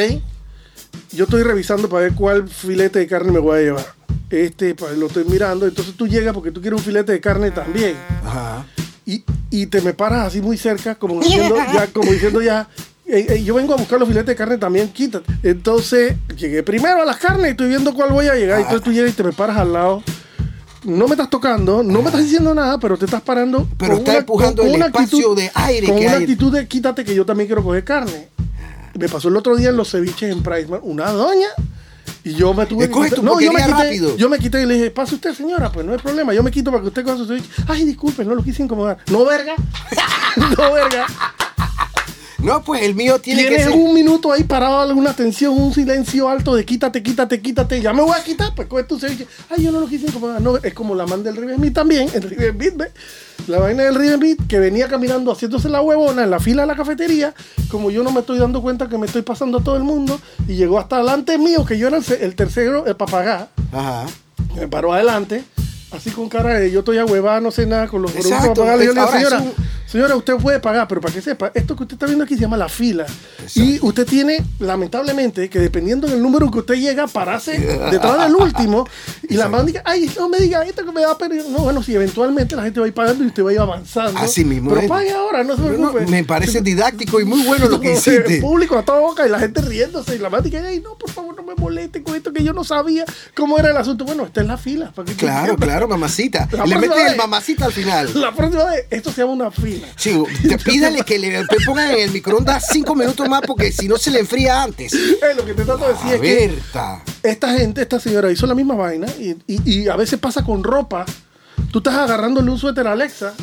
Yo 1.13 1.23
estoy 1.23 1.43
revisando 1.43 1.87
para 1.87 2.03
ver 2.03 2.13
cuál 2.13 2.49
filete 2.49 2.99
de 2.99 3.07
carne 3.07 3.31
me 3.31 3.39
voy 3.39 3.59
a 3.59 3.61
llevar. 3.61 3.85
Este, 4.29 4.75
pues, 4.75 4.97
lo 4.97 5.07
estoy 5.07 5.23
mirando. 5.23 5.65
Entonces 5.65 5.95
tú 5.95 6.07
llegas 6.09 6.33
porque 6.33 6.51
tú 6.51 6.59
quieres 6.59 6.77
un 6.77 6.83
filete 6.85 7.13
de 7.13 7.21
carne 7.21 7.51
también. 7.51 7.95
Ajá. 8.25 8.65
Y, 9.05 9.23
y 9.49 9.67
te 9.67 9.79
me 9.79 9.93
paras 9.93 10.27
así 10.27 10.41
muy 10.41 10.57
cerca, 10.57 10.95
como 10.95 11.19
diciendo 11.21 11.55
ya, 11.73 11.87
como 11.87 12.11
diciendo 12.11 12.41
ya, 12.41 12.67
"Ey, 13.05 13.27
ey, 13.29 13.43
yo 13.45 13.53
vengo 13.55 13.75
a 13.75 13.77
buscar 13.77 13.97
los 13.97 14.09
filetes 14.09 14.27
de 14.27 14.35
carne 14.35 14.57
también, 14.57 14.89
quítate. 14.89 15.31
Entonces, 15.41 16.15
llegué 16.37 16.63
primero 16.63 17.01
a 17.01 17.05
las 17.05 17.15
carnes 17.15 17.47
y 17.47 17.51
estoy 17.51 17.69
viendo 17.69 17.93
cuál 17.93 18.11
voy 18.11 18.27
a 18.27 18.35
llegar. 18.35 18.59
Entonces 18.59 18.83
tú 18.83 18.91
llegas 18.91 19.11
y 19.11 19.13
te 19.15 19.23
me 19.23 19.31
paras 19.31 19.55
al 19.55 19.71
lado. 19.71 20.03
No 20.87 21.05
me 21.05 21.15
estás 21.15 21.29
tocando, 21.29 21.83
no 21.83 21.99
me 22.01 22.05
estás 22.05 22.23
diciendo 22.23 22.55
nada, 22.55 22.79
pero 22.79 22.97
te 22.97 23.03
estás 23.05 23.21
parando. 23.21 23.67
Pero 23.77 23.91
con 23.91 23.99
está 23.99 24.11
una- 24.11 24.19
empujando 24.19 24.61
con 24.61 24.69
el 24.71 24.75
una 24.77 24.85
espacio 24.85 25.35
de 25.35 25.51
aire 25.53 25.87
Con 25.87 25.97
que 25.97 26.07
una 26.07 26.15
actitud 26.15 26.53
de 26.53 26.65
quítate 26.65 27.03
que 27.03 27.13
yo 27.13 27.25
también 27.25 27.47
quiero 27.47 27.61
coger 27.61 27.83
carne. 27.83 28.29
Me 28.97 29.09
pasó 29.09 29.27
el 29.27 29.35
otro 29.35 29.57
día 29.57 29.67
en 29.69 29.75
los 29.75 29.91
ceviches 29.91 30.31
en 30.31 30.41
Priceman, 30.41 30.79
una 30.83 31.11
doña. 31.11 31.49
Y 32.23 32.33
yo 32.35 32.53
me 32.53 32.65
tuve 32.65 32.85
Escoge 32.85 33.09
tu 33.11 33.21
yo 33.21 33.51
me 33.51 33.59
quité, 33.61 33.67
rápido. 33.71 34.15
yo 34.17 34.29
me 34.29 34.39
quité 34.39 34.61
y 34.61 34.65
le 34.65 34.73
dije, 34.75 34.91
pase 34.91 35.15
usted, 35.15 35.33
señora, 35.33 35.71
pues 35.71 35.85
no 35.85 35.91
hay 35.91 35.99
problema, 35.99 36.33
yo 36.33 36.41
me 36.41 36.51
quito 36.51 36.71
para 36.71 36.81
que 36.81 36.87
usted 36.87 37.03
coja 37.03 37.17
su 37.17 37.25
ceviche. 37.25 37.49
Ay, 37.67 37.83
disculpe, 37.83 38.23
no 38.23 38.33
lo 38.33 38.41
quise 38.43 38.63
incomodar. 38.63 38.97
No, 39.11 39.25
verga. 39.25 39.55
no, 40.37 40.71
verga. 40.73 41.05
No, 42.39 42.63
pues 42.63 42.83
el 42.83 42.93
mío 42.93 43.19
tiene 43.19 43.43
que 43.43 43.49
Tienes 43.49 43.65
ser. 43.67 43.75
un 43.75 43.93
minuto 43.93 44.31
ahí 44.31 44.43
parado, 44.43 44.79
alguna 44.79 45.13
tensión, 45.13 45.59
un 45.59 45.73
silencio 45.73 46.29
alto 46.29 46.53
de 46.53 46.65
quítate, 46.65 47.01
quítate, 47.01 47.41
quítate. 47.41 47.81
Ya 47.81 47.93
me 47.93 48.01
voy 48.01 48.15
a 48.17 48.23
quitar, 48.23 48.53
pues 48.55 48.67
coge 48.67 48.83
tu 48.83 48.99
ceviche. 48.99 49.27
Ay, 49.49 49.63
yo 49.63 49.71
no 49.71 49.79
lo 49.79 49.87
quise 49.87 50.07
incomodar. 50.07 50.39
No, 50.41 50.57
es 50.57 50.73
como 50.73 50.93
la 50.93 51.07
man 51.07 51.23
del 51.23 51.35
River 51.35 51.57
Meat 51.57 51.73
también, 51.73 52.09
el 52.13 52.21
River 52.21 52.53
Meat, 52.53 52.75
¿ves? 52.75 52.89
La 53.47 53.59
vaina 53.59 53.83
del 53.83 53.95
River 53.95 54.19
Meat 54.19 54.47
que 54.47 54.59
venía 54.59 54.87
caminando 54.87 55.31
haciéndose 55.31 55.69
la 55.69 55.81
huevona 55.81 56.23
en 56.23 56.29
la 56.29 56.39
fila 56.39 56.63
de 56.63 56.67
la 56.67 56.75
cafetería. 56.75 57.33
Como 57.69 57.89
yo 57.89 58.03
no 58.03 58.11
me 58.11 58.19
estoy 58.19 58.37
dando 58.37 58.61
cuenta 58.61 58.87
que 58.87 58.97
me 58.97 59.07
estoy 59.07 59.23
pasando 59.23 59.59
a 59.59 59.63
todo 59.63 59.75
el 59.77 59.83
mundo. 59.83 60.19
Y 60.47 60.55
llegó 60.55 60.79
hasta 60.79 60.97
delante 60.97 61.37
mío, 61.37 61.65
que 61.65 61.77
yo 61.77 61.87
era 61.87 61.97
el, 61.97 62.35
tercero, 62.35 62.85
el 62.85 62.95
papagá. 62.95 63.49
Ajá. 63.71 64.05
Me 64.55 64.67
paró 64.67 64.93
adelante, 64.93 65.43
así 65.91 66.11
con 66.11 66.29
cara 66.29 66.55
de 66.55 66.71
yo 66.71 66.79
estoy 66.79 66.97
ahuevada, 66.97 67.39
no 67.41 67.51
sé 67.51 67.65
nada 67.65 67.87
con 67.87 68.01
los 68.01 68.11
para 68.11 68.53
pagar. 68.53 68.55
Yo 68.55 68.77
le 68.77 68.87
digo, 68.87 68.99
ahora 68.99 69.11
señora, 69.11 69.43
señora, 69.87 70.15
usted 70.15 70.35
puede 70.35 70.59
pagar, 70.59 70.87
pero 70.87 71.01
para 71.01 71.13
que 71.13 71.21
sepa, 71.21 71.51
esto 71.53 71.75
que 71.75 71.83
usted 71.83 71.95
está 71.95 72.05
viendo 72.05 72.23
aquí 72.25 72.35
se 72.35 72.41
llama 72.41 72.57
la 72.57 72.69
fila. 72.69 73.05
Y 73.55 73.79
usted 73.81 74.05
tiene, 74.05 74.43
lamentablemente, 74.59 75.49
que 75.49 75.59
dependiendo 75.59 76.07
del 76.07 76.21
número 76.21 76.49
que 76.51 76.59
usted 76.59 76.75
llega, 76.75 77.07
pararse 77.07 77.57
detrás 77.91 78.19
del 78.23 78.35
último. 78.35 78.87
Y 79.29 79.35
la 79.35 79.47
man 79.49 79.65
diga, 79.65 79.81
ay, 79.85 80.09
no 80.17 80.29
me 80.29 80.37
diga 80.39 80.63
esto 80.63 80.85
que 80.85 80.91
me 80.91 81.01
da 81.01 81.17
pena. 81.17 81.35
No, 81.49 81.59
bueno, 81.59 81.81
si 81.83 81.95
eventualmente 81.95 82.55
la 82.55 82.63
gente 82.63 82.79
va 82.79 82.85
a 82.85 82.89
ir 82.89 82.93
pagando 82.93 83.23
y 83.23 83.27
usted 83.27 83.43
va 83.43 83.49
a 83.49 83.53
ir 83.53 83.59
avanzando. 83.59 84.19
Así 84.19 84.43
mismo 84.45 84.69
Pero 84.71 84.81
es. 84.81 84.89
pague 84.89 85.11
ahora, 85.11 85.43
no 85.43 85.55
se 85.55 85.61
preocupe. 85.63 86.05
me 86.07 86.23
parece 86.23 86.61
didáctico 86.61 87.19
y 87.19 87.25
muy 87.25 87.43
bueno 87.43 87.67
lo 87.69 87.79
que 87.79 87.87
El 87.91 87.97
hiciste. 87.97 88.41
público 88.41 88.77
a 88.77 88.83
toda 88.83 88.99
boca 88.99 89.25
y 89.25 89.29
la 89.29 89.39
gente 89.39 89.61
riéndose 89.61 90.15
y 90.15 90.19
la 90.19 90.29
man 90.29 90.43
dice, 90.43 90.57
ay, 90.59 90.79
no, 90.81 90.97
por 90.97 91.09
favor, 91.09 91.35
no 91.35 91.43
me 91.43 91.55
moleste 91.55 92.03
con 92.03 92.15
esto 92.15 92.31
que 92.33 92.43
yo 92.43 92.53
no 92.53 92.63
sabía 92.63 93.05
cómo 93.35 93.57
era 93.57 93.71
el 93.71 93.77
asunto. 93.77 94.05
Bueno, 94.05 94.25
esta 94.25 94.41
es 94.41 94.47
la 94.47 94.57
fila. 94.57 94.91
Para 94.93 95.11
Claro, 95.13 95.55
claro, 95.57 95.87
mamacita. 95.87 96.47
La 96.51 96.65
Le 96.65 96.77
meten 96.77 97.07
el 97.07 97.15
mamacita 97.17 97.65
al 97.65 97.73
final. 97.73 98.09
La 98.15 98.33
próxima 98.33 98.65
vez, 98.65 98.85
esto 98.89 99.11
se 99.11 99.21
llama 99.21 99.33
una 99.33 99.51
fila. 99.51 99.76
Sí, 99.95 100.21
te 100.47 100.57
pídale 100.65 101.01
que 101.03 101.17
le 101.19 101.45
te 101.45 101.57
pongan 101.65 101.91
en 101.91 101.99
el 101.99 102.11
microondas 102.11 102.65
cinco 102.71 102.95
minutos 102.95 103.27
más 103.29 103.41
porque 103.45 103.71
si 103.71 103.87
no 103.87 103.97
se 103.97 104.11
le 104.11 104.19
enfría 104.19 104.63
antes. 104.63 104.93
Eh, 104.93 105.17
lo 105.35 105.45
que 105.45 105.53
te 105.53 105.63
trato 105.65 105.85
de 105.87 105.93
decir 105.93 106.13
es 106.13 106.21
que 106.21 106.59
esta 107.23 107.53
gente, 107.57 107.81
esta 107.81 107.99
señora 107.99 108.31
hizo 108.31 108.45
la 108.47 108.55
misma 108.55 108.75
vaina 108.75 109.07
y, 109.19 109.31
y- 109.47 109.61
y 109.83 109.87
a 109.89 109.95
veces 109.95 110.19
pasa 110.19 110.43
con 110.43 110.63
ropa. 110.63 111.05
Tú 111.71 111.79
estás 111.79 111.95
agarrándole 111.95 112.49
un 112.51 112.57
suéter 112.59 112.87
a 112.87 112.93
Alexa, 112.93 113.33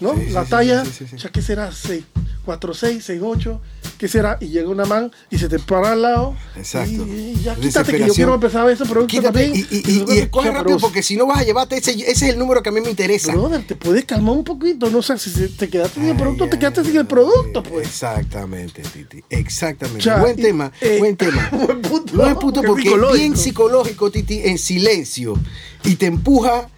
¿no? 0.00 0.14
Sí, 0.14 0.30
la 0.30 0.44
sí, 0.44 0.50
talla, 0.50 0.84
sí. 0.84 1.04
ya 1.16 1.30
que 1.30 1.42
será 1.42 1.70
6, 1.72 2.04
4, 2.44 2.74
6, 2.74 3.04
6, 3.04 3.20
8, 3.22 3.60
¿qué 4.04 4.08
será? 4.08 4.36
Y 4.38 4.48
llega 4.48 4.68
una 4.68 4.84
man 4.84 5.10
y 5.30 5.38
se 5.38 5.48
te 5.48 5.58
para 5.58 5.92
al 5.92 6.02
lado. 6.02 6.36
Exacto. 6.58 7.06
Y, 7.06 7.10
y 7.38 7.40
ya 7.42 7.54
quítate 7.54 7.92
que 7.92 8.06
yo 8.06 8.12
quiero 8.12 8.34
empezar 8.34 8.60
a 8.60 8.64
ver 8.64 8.74
ese 8.74 8.84
producto 8.84 9.06
Quítate 9.16 9.44
también. 9.46 9.66
y, 9.70 9.76
y, 9.76 9.80
y- 9.90 10.04
y 10.14 10.18
escoge 10.18 10.50
rápido 10.50 10.76
porque 10.78 11.02
si 11.02 11.16
no 11.16 11.26
vas 11.26 11.38
a 11.38 11.42
llevarte 11.42 11.78
ese, 11.78 11.92
ese 11.92 12.10
es 12.10 12.22
el 12.22 12.38
número 12.38 12.62
que 12.62 12.68
a 12.68 12.72
mí 12.72 12.82
me 12.82 12.90
interesa. 12.90 13.32
Brother, 13.32 13.66
te 13.66 13.76
puedes 13.76 14.04
calmar 14.04 14.34
un 14.36 14.44
poquito, 14.44 14.90
no 14.90 15.00
sé, 15.00 15.18
si 15.18 15.30
se- 15.30 15.48
te 15.48 15.70
quedaste 15.70 15.94
sin 16.00 16.04
el 16.04 16.10
Ay, 16.10 16.18
producto, 16.18 16.44
te 16.48 16.56
ay, 16.56 16.58
quedaste 16.58 16.82
sin 16.84 16.92
el 16.96 16.98
ay, 16.98 17.04
producto, 17.04 17.62
pues. 17.62 17.86
Exactamente, 17.88 18.82
Titi. 18.82 19.24
Exactamente. 19.30 20.10
Buen 20.20 20.38
y- 20.38 20.42
tema, 20.42 20.70
eh, 20.82 20.96
buen 20.98 21.16
tema. 21.16 21.48
buen 21.66 21.80
punto, 21.80 22.12
Buen 22.16 22.36
punto 22.36 22.62
porque 22.62 22.90
es 22.92 23.12
bien 23.14 23.36
psicológico, 23.38 24.10
Titi, 24.10 24.40
en 24.44 24.58
silencio. 24.58 25.34
Y 25.82 25.96
te 25.96 26.04
empuja 26.06 26.68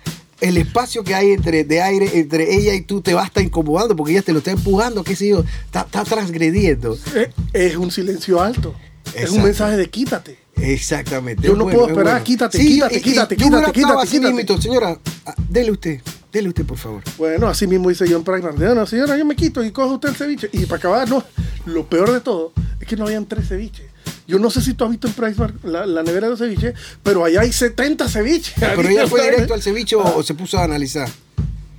el 0.41 0.57
espacio 0.59 1.03
que 1.03 1.15
hay 1.15 1.33
entre 1.33 1.65
de 1.65 1.81
aire 1.81 2.11
entre 2.19 2.55
ella 2.55 2.75
y 2.75 2.83
tú 2.83 3.01
te 3.01 3.15
va 3.15 3.23
a 3.23 3.27
estar 3.27 3.43
incomodando 3.43 3.97
porque 3.97 4.13
ella 4.13 4.23
te 4.23 4.33
lo 4.33 4.39
está 4.39 4.51
empujando, 4.51 5.03
qué 5.03 5.17
sé 5.17 5.29
yo, 5.29 5.45
está, 5.65 5.81
está 5.81 6.05
transgrediendo. 6.05 6.99
Eh, 7.15 7.31
Es 7.53 7.77
un 7.77 7.91
silencio 7.91 8.41
alto. 8.41 8.75
Es 9.15 9.31
un 9.31 9.43
mensaje 9.43 9.77
de 9.77 9.89
quítate. 9.89 10.37
Exactamente. 10.57 11.47
Yo 11.47 11.55
no 11.55 11.65
bueno, 11.65 11.79
puedo 11.79 11.87
es 11.87 11.93
esperar, 11.93 12.13
bueno. 12.15 12.25
quítate, 12.25 12.59
quítate, 12.59 13.01
quítate, 13.01 13.37
quítate, 13.37 13.73
quítate, 13.73 14.09
quítate. 14.09 14.27
mismito. 14.27 14.61
Señora, 14.61 14.99
ah, 15.27 15.35
dele 15.49 15.71
usted, 15.71 16.01
dele 16.33 16.49
usted, 16.49 16.65
por 16.65 16.79
favor. 16.79 17.03
Bueno, 17.19 17.47
así 17.47 17.67
mismo 17.67 17.91
hice 17.91 18.09
yo 18.09 18.17
en. 18.17 18.75
No, 18.75 18.87
señora, 18.87 19.17
yo 19.17 19.25
me 19.25 19.37
quito 19.37 19.65
y 19.65 19.71
cojo 19.71 19.95
usted 19.95 20.11
el 20.11 20.17
ceviche. 20.17 20.49
Y 20.53 20.65
para 20.67 20.79
acabar, 20.79 21.09
no. 21.09 21.23
Lo 21.67 21.87
peor 21.89 22.13
de 22.13 22.21
todo 22.21 22.53
es 22.81 22.87
que 22.87 22.97
no 22.97 23.05
habían 23.07 23.27
tres 23.27 23.49
ceviches. 23.49 23.87
Yo 24.27 24.39
no 24.39 24.51
sé 24.51 24.61
si 24.61 24.75
tú 24.75 24.85
has 24.85 24.91
visto 24.91 25.07
en 25.07 25.13
Price 25.13 25.39
Market 25.39 25.65
la, 25.65 25.87
la 25.87 26.03
nevera 26.03 26.27
de 26.27 26.31
los 26.31 26.39
ceviches, 26.39 26.75
pero 27.03 27.25
allá 27.25 27.43
hay 27.43 27.53
70 27.53 28.09
ceviches. 28.09 28.55
Pero 28.59 28.89
ella 28.89 29.07
fue 29.07 29.23
directo 29.23 29.55
al 29.55 29.63
ceviche 29.63 29.97
o, 29.97 30.17
o 30.17 30.23
se 30.23 30.35
puso 30.35 30.59
a 30.59 30.65
analizar. 30.65 31.09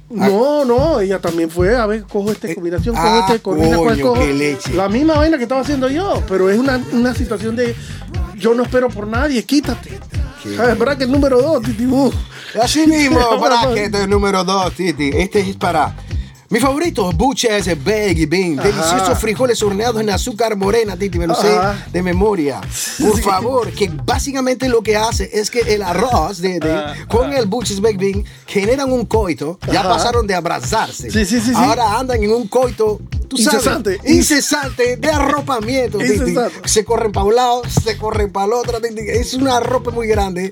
No, 0.10 0.64
no, 0.64 1.02
ella 1.02 1.20
también 1.20 1.50
fue, 1.50 1.76
a 1.76 1.86
ver, 1.86 2.04
cojo 2.04 2.32
esta 2.32 2.54
combinación, 2.56 2.96
ah, 2.98 3.02
cojo 3.02 3.26
este, 3.28 3.40
combina 3.42 3.78
cuál 3.78 4.00
coño, 4.00 4.14
cojo. 4.14 4.26
leche. 4.26 4.74
La 4.74 4.88
misma 4.88 5.18
vaina 5.18 5.38
que 5.38 5.44
estaba 5.44 5.62
haciendo 5.62 5.90
yo, 5.90 6.24
pero 6.30 6.50
es 6.50 6.58
una, 6.58 6.82
una 6.94 7.14
situación 7.14 7.58
de 7.58 7.76
yo 8.38 8.54
no 8.54 8.64
espero 8.64 8.88
por 8.88 9.06
nadie, 9.06 9.44
quítate. 9.44 10.00
¿Sabes? 10.56 10.80
¿Verdad 10.80 10.98
que 10.98 11.04
el 11.04 11.12
número 11.12 11.42
dos, 11.42 11.62
Titibú? 11.62 12.14
Así 12.62 12.88
mismo, 12.88 13.20
Ahora, 13.32 13.66
bracket 13.68 14.08
número 14.08 14.44
2, 14.44 14.74
Titi. 14.74 15.12
Este 15.14 15.42
es 15.42 15.56
para 15.56 15.94
mi 16.50 16.60
favorito, 16.62 17.12
Buches 17.12 17.66
Baggy 17.84 18.26
Bean. 18.26 18.60
Ajá. 18.60 18.70
Deliciosos 18.70 19.20
frijoles 19.20 19.62
horneados 19.62 20.00
en 20.02 20.10
azúcar 20.10 20.56
morena, 20.56 20.96
Titi. 20.96 21.20
Me 21.20 21.28
lo 21.28 21.36
sé 21.36 21.50
de 21.92 22.02
memoria. 22.02 22.62
Por 23.00 23.20
favor, 23.22 23.72
que 23.72 23.90
básicamente 24.06 24.70
lo 24.70 24.82
que 24.82 24.96
hace 24.96 25.30
es 25.34 25.52
que 25.52 25.60
el 25.60 25.82
arroz 25.82 26.40
de, 26.40 26.60
de- 26.60 27.06
con 27.10 27.34
el 27.34 27.48
Buches 27.48 27.82
Baggy 27.82 27.98
Bean 27.98 28.24
generan 28.46 28.92
un 28.92 29.06
coito. 29.06 29.60
Ya 29.72 29.84
pasaron 29.84 30.26
de 30.26 30.36
abrazarse. 30.36 31.12
Sí, 31.12 31.26
sí, 31.26 31.42
sí. 31.42 31.52
Ahora 31.54 32.00
andan 32.00 32.24
en 32.24 32.32
un 32.32 32.48
coito 32.48 33.00
tú 33.28 33.36
sabes, 33.38 33.60
Incesante. 33.66 34.00
incesante 34.06 34.96
de 34.96 35.10
arropamiento. 35.10 35.98
Titi. 35.98 36.14
Incesante. 36.14 36.70
Se 36.70 36.86
corren 36.86 37.12
para 37.12 37.26
un 37.26 37.36
lado, 37.36 37.62
se 37.84 37.98
corren 37.98 38.32
para 38.32 38.46
el 38.46 38.54
otro. 38.54 38.80
Titi. 38.80 39.02
Es 39.06 39.34
una 39.34 39.60
ropa 39.60 39.92
muy 39.92 40.08
grande. 40.08 40.50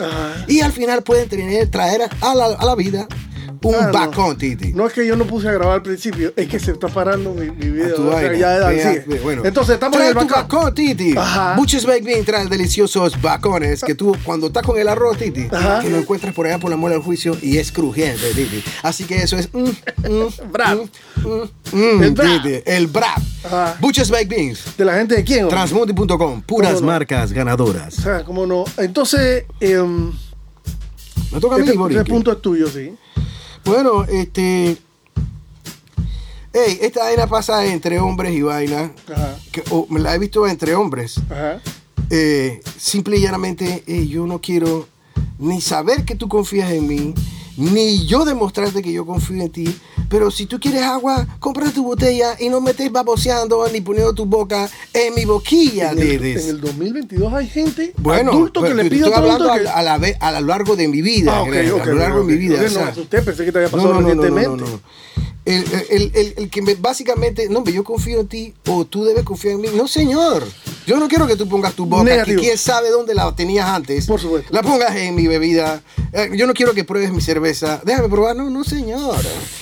Y 0.47 0.59
al 0.59 0.73
final 0.73 1.03
pueden 1.03 1.29
tener, 1.29 1.69
traer 1.71 2.01
a 2.19 2.35
la, 2.35 2.45
a 2.47 2.65
la 2.65 2.75
vida 2.75 3.07
un 3.69 3.75
Ah, 3.75 3.87
no. 3.87 3.91
bacón, 3.93 4.37
Titi. 4.37 4.73
No 4.73 4.85
es 4.87 4.93
que 4.93 5.05
yo 5.05 5.15
no 5.15 5.25
puse 5.25 5.47
a 5.49 5.51
grabar 5.51 5.75
al 5.75 5.81
principio, 5.81 6.33
es 6.35 6.47
que 6.47 6.59
se 6.59 6.71
está 6.71 6.87
parando 6.87 7.33
mi, 7.33 7.49
mi 7.51 7.69
video. 7.69 7.95
tu 7.95 8.07
o 8.07 8.11
sea, 8.17 8.29
vaina. 8.29 8.37
ya, 8.37 9.03
ve, 9.07 9.19
bueno. 9.23 9.43
Entonces 9.45 9.73
estamos 9.75 9.95
en 9.95 9.99
Trae 9.99 10.09
el 10.09 10.13
tu 10.15 10.33
bacán. 10.33 10.47
bacón, 10.47 10.73
Titi. 10.75 11.17
Ajá. 11.17 11.55
Buches 11.55 11.85
Baked 11.85 12.03
Bean 12.05 12.25
trae 12.25 12.45
deliciosos 12.47 13.21
bacones 13.21 13.81
que 13.83 13.95
tú 13.95 14.15
cuando 14.23 14.47
estás 14.47 14.63
con 14.63 14.77
el 14.77 14.87
arroz, 14.87 15.17
Titi, 15.17 15.47
Ajá. 15.51 15.81
que 15.81 15.89
lo 15.89 15.97
encuentras 15.97 16.33
por 16.33 16.45
allá 16.47 16.59
por 16.59 16.69
la 16.69 16.77
muela 16.77 16.95
del 16.95 17.03
juicio 17.03 17.35
y 17.41 17.57
es 17.57 17.71
crujiente, 17.71 18.33
Titi. 18.35 18.63
Así 18.83 19.03
que 19.05 19.17
eso 19.17 19.37
es 19.37 19.49
mm, 19.53 19.59
mm, 19.63 19.71
Brap. 20.51 20.77
mm, 21.23 21.27
mm, 21.27 21.97
mm, 21.97 22.03
El 22.03 22.11
brap. 22.11 22.43
Titi, 22.43 22.61
el 22.65 22.87
brap. 22.87 23.19
Buches 23.79 24.09
Baked 24.09 24.27
Beans. 24.29 24.77
¿De 24.77 24.85
la 24.85 24.95
gente 24.95 25.15
de 25.15 25.23
quién? 25.23 25.47
Transmundi.com, 25.49 26.41
puras 26.41 26.81
marcas 26.81 27.31
ganadoras. 27.31 27.99
O 27.99 28.01
sea, 28.01 28.23
cómo 28.23 28.45
no. 28.45 28.63
Entonces, 28.77 29.45
em, 29.59 30.11
Me 31.31 31.39
toca 31.39 31.55
a 31.55 31.59
mí, 31.59 31.67
este, 31.67 31.81
este 31.97 32.05
punto 32.05 32.31
es 32.31 32.41
tuyo, 32.41 32.67
sí. 32.69 32.95
Bueno, 33.65 34.03
este. 34.03 34.77
Ey, 36.53 36.79
esta 36.81 37.03
vaina 37.03 37.27
pasa 37.27 37.65
entre 37.65 37.99
hombres 37.99 38.33
y 38.33 38.41
vaina. 38.43 38.91
Ajá. 39.11 39.37
Que, 39.51 39.63
me 39.89 39.99
la 39.99 40.13
he 40.13 40.19
visto 40.19 40.47
entre 40.47 40.75
hombres. 40.75 41.19
Ajá. 41.29 41.59
Eh, 42.11 42.61
simple 42.77 43.17
y 43.17 43.21
llanamente, 43.21 43.83
eh, 43.87 44.07
yo 44.07 44.27
no 44.27 44.39
quiero 44.39 44.87
ni 45.39 45.61
saber 45.61 46.05
que 46.05 46.15
tú 46.15 46.29
confías 46.29 46.71
en 46.71 46.87
mí, 46.87 47.13
ni 47.57 48.05
yo 48.05 48.23
demostrarte 48.23 48.83
que 48.83 48.93
yo 48.93 49.05
confío 49.05 49.41
en 49.41 49.51
ti. 49.51 49.75
Pero 50.09 50.29
si 50.31 50.45
tú 50.45 50.59
quieres 50.59 50.83
agua, 50.83 51.25
compra 51.39 51.71
tu 51.71 51.83
botella 51.83 52.35
y 52.39 52.49
no 52.49 52.61
me 52.61 52.71
estés 52.71 52.91
baboseando 52.91 53.67
ni 53.71 53.81
poniendo 53.81 54.13
tu 54.13 54.25
boca 54.25 54.69
en 54.93 55.13
mi 55.15 55.25
boquilla, 55.25 55.91
En 55.91 55.99
el, 55.99 56.23
en 56.25 56.49
el 56.49 56.61
2022 56.61 57.33
hay 57.33 57.47
gente 57.47 57.93
Bueno, 57.97 58.31
adulto 58.31 58.61
que 58.61 58.73
le 58.73 58.85
pide 58.85 59.05
a 59.05 59.07
estoy 59.07 59.13
hablando 59.23 59.51
adulto 59.51 59.69
a, 59.69 59.73
que... 59.73 59.79
a 59.79 59.83
la 59.83 60.15
a 60.19 60.39
lo 60.41 60.47
largo 60.47 60.75
de 60.75 60.87
mi 60.87 61.01
vida. 61.01 61.37
Ah, 61.37 61.41
ok, 61.41 61.47
Greg, 61.49 61.73
ok, 61.73 61.81
a 61.81 61.85
lo 61.85 61.95
largo 61.95 62.19
ok, 62.21 62.27
de 62.27 62.31
mi 62.33 62.37
vida. 62.39 62.61
o 62.63 62.69
sea, 62.69 62.91
no, 62.95 63.01
usted 63.01 63.23
pensé 63.23 63.45
que 63.45 63.51
te 63.51 63.57
había 63.57 63.69
pasado 63.69 63.93
no, 63.93 64.01
no, 64.01 64.07
recientemente. 64.07 64.63
El, 65.45 65.63
el- 65.91 66.11
el- 66.15 66.33
el 66.37 66.49
que 66.49 66.61
me, 66.63 66.73
básicamente, 66.73 67.47
no, 67.49 67.63
yo 67.65 67.83
confío 67.83 68.19
en 68.21 68.27
ti 68.27 68.53
o 68.67 68.83
tú 68.85 69.03
debes 69.05 69.23
confiar 69.23 69.55
en 69.55 69.61
mí. 69.61 69.67
No, 69.75 69.87
señor. 69.87 70.43
Yo 70.85 70.97
no 70.97 71.07
quiero 71.07 71.25
que 71.25 71.35
tú 71.35 71.47
pongas 71.49 71.73
tu 71.73 71.85
boca, 71.85 72.03
Negativo. 72.03 72.41
que 72.41 72.47
quién 72.47 72.57
sabe 72.57 72.89
dónde 72.89 73.15
la 73.15 73.35
tenías 73.35 73.67
antes. 73.67 74.05
Por 74.05 74.19
supuesto. 74.19 74.53
La 74.53 74.61
pongas 74.61 74.95
en 74.95 75.15
mi 75.15 75.27
bebida. 75.27 75.81
Eh, 76.13 76.29
yo 76.35 76.45
no 76.45 76.53
quiero 76.53 76.73
que 76.73 76.83
pruebes 76.83 77.11
mi 77.11 77.21
cerveza. 77.21 77.81
Déjame 77.83 78.07
probar. 78.07 78.35
No, 78.35 78.49
no, 78.49 78.63
señor. 78.63 79.17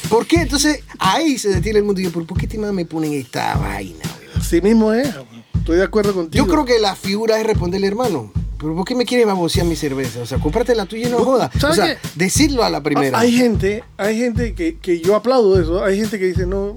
¿Por 0.09 0.27
qué? 0.27 0.41
Entonces, 0.41 0.81
ahí 0.99 1.37
se 1.37 1.49
detiene 1.49 1.79
el 1.79 1.85
mundo. 1.85 2.01
Y 2.01 2.05
yo, 2.05 2.11
¿por 2.11 2.37
qué 2.37 2.47
te 2.47 2.57
me 2.57 2.85
ponen 2.85 3.13
esta 3.13 3.55
vaina? 3.55 4.03
Así 4.35 4.61
mismo 4.61 4.91
es. 4.91 5.09
Estoy 5.57 5.77
de 5.77 5.83
acuerdo 5.83 6.13
contigo. 6.13 6.45
Yo 6.45 6.51
creo 6.51 6.65
que 6.65 6.79
la 6.79 6.95
figura 6.95 7.39
es 7.39 7.45
responderle, 7.45 7.87
hermano. 7.87 8.31
¿Pero 8.57 8.75
por 8.75 8.85
qué 8.85 8.95
me 8.95 9.05
quieres 9.05 9.25
babosear 9.25 9.65
mi 9.65 9.75
cerveza? 9.75 10.21
O 10.21 10.25
sea, 10.25 10.39
cómprate 10.39 10.75
la 10.75 10.85
tuya 10.85 11.07
y 11.07 11.11
no 11.11 11.19
jodas. 11.19 11.53
O 11.55 11.59
¿sabes 11.59 11.75
sea, 11.75 11.97
decirlo 12.15 12.63
a 12.63 12.69
la 12.69 12.81
primera. 12.81 13.19
Hay 13.19 13.31
gente, 13.31 13.83
hay 13.97 14.17
gente 14.17 14.55
que, 14.55 14.77
que 14.77 14.99
yo 14.99 15.15
aplaudo 15.15 15.59
eso. 15.59 15.83
Hay 15.83 15.97
gente 15.97 16.19
que 16.19 16.25
dice, 16.25 16.45
no, 16.45 16.75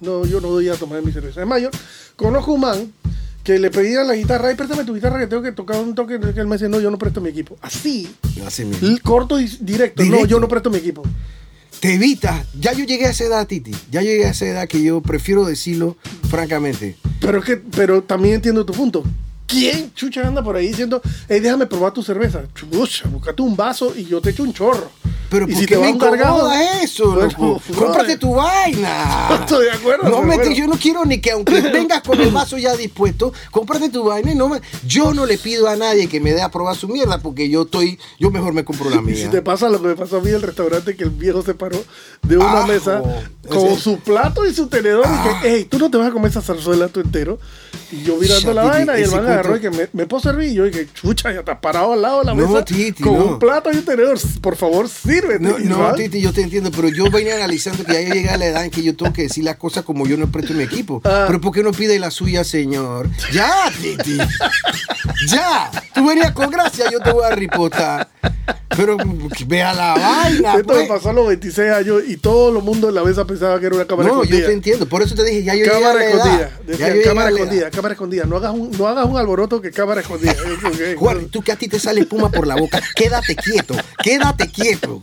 no, 0.00 0.24
yo 0.26 0.40
no 0.40 0.48
doy 0.48 0.68
a 0.68 0.74
tomar 0.74 1.02
mi 1.02 1.12
cerveza. 1.12 1.40
Es 1.40 1.46
mayor. 1.46 1.70
Conozco 2.16 2.52
un 2.52 2.60
man 2.60 2.92
que 3.42 3.58
le 3.58 3.70
pedía 3.70 4.04
la 4.04 4.14
guitarra, 4.14 4.48
ay, 4.48 4.54
préstame 4.54 4.84
tu 4.84 4.94
guitarra 4.94 5.18
que 5.18 5.26
tengo 5.26 5.42
que 5.42 5.52
tocar 5.52 5.80
un 5.80 5.94
toque. 5.94 6.20
Que 6.20 6.40
él 6.40 6.46
me 6.46 6.56
dice, 6.56 6.68
no, 6.68 6.80
yo 6.80 6.90
no 6.90 6.98
presto 6.98 7.20
mi 7.20 7.30
equipo. 7.30 7.56
Así, 7.60 8.08
Así 8.46 8.64
mismo. 8.64 8.96
corto 9.02 9.40
y 9.40 9.46
directo. 9.60 10.04
No, 10.04 10.24
yo 10.26 10.38
no 10.38 10.48
presto 10.48 10.70
mi 10.70 10.78
equipo. 10.78 11.02
te 11.80 11.94
evitas. 11.94 12.46
Ya 12.58 12.72
yo 12.72 12.84
llegué 12.84 13.06
a 13.06 13.10
esa 13.10 13.24
edad, 13.24 13.46
Titi. 13.46 13.72
Ya 13.90 14.00
llegué 14.02 14.26
a 14.26 14.30
esa 14.30 14.46
edad 14.46 14.68
que 14.68 14.82
yo 14.82 15.00
prefiero 15.00 15.44
decirlo 15.44 15.96
francamente. 16.30 16.96
Pero 17.20 17.38
es 17.38 17.44
que, 17.44 17.56
pero 17.56 18.02
también 18.02 18.36
entiendo 18.36 18.64
tu 18.64 18.72
punto. 18.72 19.02
¿Quién 19.46 19.92
chucha 19.92 20.26
anda 20.26 20.42
por 20.42 20.56
ahí 20.56 20.68
diciendo, 20.68 21.02
hey, 21.28 21.40
déjame 21.40 21.66
probar 21.66 21.92
tu 21.92 22.02
cerveza? 22.02 22.42
Chucha, 22.54 23.08
búscate 23.08 23.42
un 23.42 23.54
vaso 23.56 23.92
y 23.96 24.04
yo 24.04 24.20
te 24.20 24.30
echo 24.30 24.44
un 24.44 24.52
chorro. 24.54 24.90
Pero 25.32 25.46
Y 25.48 25.52
¿por 25.52 25.60
si 25.60 25.66
qué 25.66 25.74
te 25.76 25.80
me 25.80 25.88
incomoda 25.88 26.82
eso, 26.82 27.10
Bueno, 27.12 27.22
loco? 27.38 27.62
Cómprate 27.74 28.18
tu 28.18 28.34
vaina. 28.34 29.30
Estoy 29.40 29.64
de 29.64 29.70
acuerdo, 29.72 30.08
No 30.10 30.22
me- 30.22 30.36
bueno. 30.36 30.52
yo 30.52 30.66
no 30.66 30.74
quiero 30.74 31.04
ni 31.06 31.20
que 31.22 31.30
aunque 31.32 31.60
vengas 31.72 32.02
con 32.02 32.20
el 32.20 32.30
vaso 32.30 32.58
ya 32.58 32.76
dispuesto, 32.76 33.32
cómprate 33.50 33.88
tu 33.88 34.04
vaina 34.04 34.30
y 34.32 34.34
no 34.34 34.48
me, 34.48 34.60
yo 34.86 35.14
no 35.14 35.24
le 35.26 35.38
pido 35.38 35.68
a 35.68 35.74
nadie 35.76 36.06
que 36.08 36.20
me 36.20 36.32
dé 36.32 36.42
a 36.42 36.50
probar 36.50 36.76
su 36.76 36.86
mierda 36.86 37.18
porque 37.18 37.48
yo 37.48 37.62
estoy, 37.62 37.98
yo 38.20 38.30
mejor 38.30 38.52
me 38.52 38.62
compro 38.64 38.90
la 38.90 38.96
Y 38.96 39.00
mía. 39.00 39.16
si 39.16 39.28
te 39.28 39.40
pasa 39.42 39.68
lo 39.70 39.80
que 39.80 39.88
me 39.88 39.96
pasó 39.96 40.18
a 40.18 40.20
mí 40.20 40.28
en 40.28 40.34
el 40.36 40.42
restaurante, 40.42 40.94
que 40.96 41.04
el 41.04 41.10
viejo 41.10 41.42
se 41.42 41.54
paró 41.54 41.82
de 42.22 42.36
una 42.36 42.58
Ajo. 42.58 42.66
mesa 42.68 43.02
con 43.48 43.66
Ese- 43.68 43.80
su 43.80 43.98
plato 44.00 44.46
y 44.46 44.54
su 44.54 44.66
tenedor 44.66 45.04
Ah. 45.06 45.24
y 45.24 45.42
que, 45.42 45.48
hey, 45.56 45.66
tú 45.68 45.78
no 45.78 45.90
te 45.90 45.96
vas 45.96 46.08
a 46.08 46.12
comer 46.12 46.30
esa 46.30 46.42
zarzuela 46.42 46.88
tú 46.88 47.00
entero. 47.00 47.38
Y 47.90 48.02
yo 48.02 48.16
mirando 48.16 48.52
la 48.54 48.64
vaina 48.64 48.98
y 48.98 49.02
el 49.02 49.10
man 49.10 49.24
agarró 49.26 49.56
y 49.56 49.60
que 49.60 49.70
me, 49.70 49.88
me 49.92 50.06
puedo 50.06 50.22
servir 50.22 50.48
y 50.50 50.54
yo 50.54 50.66
y 50.66 50.70
que 50.70 50.86
chucha, 50.92 51.30
ya 51.32 51.40
estás 51.40 51.58
parado 51.60 51.92
al 51.92 52.00
lado 52.02 52.20
de 52.20 52.24
la 52.26 52.34
No, 52.34 52.48
mesa 52.48 52.64
Titi, 52.64 53.02
con 53.02 53.14
no. 53.18 53.24
un 53.24 53.38
plato 53.38 53.70
y 53.72 53.76
un 53.76 53.84
tenedor. 53.84 54.18
Por 54.40 54.56
favor, 54.56 54.88
sírvete. 55.22 55.42
No, 55.44 55.58
Y 55.58 55.64
no, 55.64 55.94
Titi, 55.94 56.20
yo 56.20 56.32
te 56.32 56.42
entiendo, 56.42 56.70
pero 56.70 56.88
yo 56.88 57.10
venía 57.10 57.36
analizando 57.36 57.84
que 57.84 57.92
ya 57.94 58.00
yo 58.02 58.14
llegué 58.14 58.28
a 58.30 58.36
la 58.36 58.46
edad 58.46 58.64
en 58.64 58.70
que 58.70 58.82
yo 58.82 58.94
tengo 58.96 59.12
que 59.12 59.22
decir 59.22 59.44
las 59.44 59.56
cosas 59.56 59.84
como 59.84 60.06
yo 60.06 60.16
no 60.16 60.30
presto 60.30 60.52
mi 60.54 60.62
equipo. 60.64 61.00
Ah. 61.04 61.24
Pero 61.26 61.40
¿por 61.40 61.52
qué 61.52 61.62
no 61.62 61.72
pide 61.72 61.98
la 61.98 62.10
suya, 62.10 62.44
señor? 62.44 63.08
Ya, 63.32 63.50
Titi. 63.80 64.18
Ya. 65.28 65.70
Tú 65.94 66.06
venías 66.06 66.32
con 66.32 66.50
gracia, 66.50 66.90
yo 66.90 67.00
te 67.00 67.12
voy 67.12 67.24
a 67.24 67.30
ripotar. 67.30 68.08
Pero 68.74 68.96
vea 69.46 69.74
la 69.74 69.94
vaina. 69.94 70.54
Esto 70.56 70.72
me 70.72 70.78
pues. 70.80 70.88
pasó 70.88 71.10
a 71.10 71.12
los 71.12 71.28
26 71.28 71.70
años 71.72 72.02
y 72.08 72.16
todo 72.16 72.56
el 72.56 72.64
mundo 72.64 72.88
en 72.88 72.94
la 72.94 73.04
mesa 73.04 73.26
pensaba 73.26 73.60
que 73.60 73.66
era 73.66 73.74
una 73.76 73.84
cámara 73.84 74.08
No, 74.08 74.14
yo 74.16 74.22
escondida. 74.22 74.46
te 74.46 74.52
entiendo. 74.54 74.88
Por 74.88 75.02
eso 75.02 75.14
te 75.14 75.24
dije, 75.24 75.44
ya 75.44 75.54
yo 75.54 75.64
llegué 75.64 75.70
a 75.76 75.78
Cámara 75.80 75.94
la 75.98 76.06
escondida. 76.06 76.40
edad. 76.66 76.78
Ya 76.78 76.94
yo 76.94 77.02
cámara 77.04 77.28
a 77.28 77.30
la 77.30 77.36
edad. 77.36 77.44
escondida, 77.48 77.70
cámara 77.70 77.92
escondida. 77.92 78.24
No 78.24 78.36
hagas 78.36 78.52
un, 78.54 78.70
no 78.70 78.88
hagas 78.88 79.04
un 79.06 79.18
alboroto 79.18 79.60
que 79.60 79.70
cámara 79.70 80.00
escondida. 80.00 80.34
Juan, 80.98 81.26
tú 81.28 81.42
que 81.42 81.52
a 81.52 81.56
ti 81.56 81.68
te 81.68 81.78
sale 81.78 82.00
espuma 82.00 82.30
por 82.30 82.46
la 82.46 82.56
boca, 82.56 82.80
quédate 82.96 83.36
quieto, 83.36 83.74
quédate 84.02 84.48
quieto. 84.50 85.02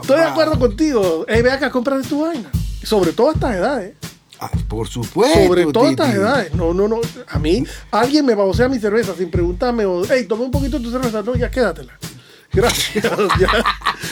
Estoy 0.00 0.18
de 0.18 0.24
acuerdo 0.24 0.58
contigo. 0.58 1.24
Hey, 1.28 1.42
ve 1.42 1.50
acá, 1.50 1.70
cómprate 1.70 2.06
tu 2.08 2.22
vaina. 2.22 2.50
Sobre 2.82 3.12
todo 3.12 3.30
a 3.30 3.32
estas 3.32 3.56
edades. 3.56 3.94
Ah, 4.40 4.50
por 4.68 4.88
supuesto. 4.88 5.38
Sobre 5.44 5.66
todo 5.66 5.86
a 5.86 5.90
estas 5.90 6.14
edades. 6.14 6.54
No, 6.54 6.74
no, 6.74 6.88
no. 6.88 7.00
A 7.28 7.38
mí, 7.38 7.64
alguien 7.90 8.26
me 8.26 8.34
babosea 8.34 8.68
mi 8.68 8.78
cerveza 8.78 9.14
sin 9.16 9.30
preguntarme. 9.30 9.84
O, 9.84 10.04
hey, 10.04 10.26
toma 10.28 10.44
un 10.44 10.50
poquito 10.50 10.78
de 10.78 10.84
tu 10.84 10.90
cerveza. 10.90 11.22
No, 11.22 11.34
ya 11.36 11.50
quédatela. 11.50 11.98
Gracias. 12.52 13.04
ya. 13.40 13.48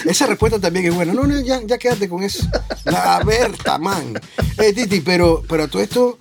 Esa 0.05 0.27
respuesta 0.27 0.59
también 0.59 0.87
es 0.87 0.95
buena. 0.95 1.13
No, 1.13 1.27
no, 1.27 1.39
ya, 1.41 1.61
ya 1.65 1.79
quédate 1.79 2.09
con 2.09 2.23
eso. 2.23 2.47
La 2.85 3.23
Berta, 3.25 3.77
man. 3.79 4.19
Eh, 4.59 4.73
Titi, 4.73 5.01
pero, 5.01 5.43
pero 5.47 5.69
todo 5.69 5.83
esto 5.83 6.19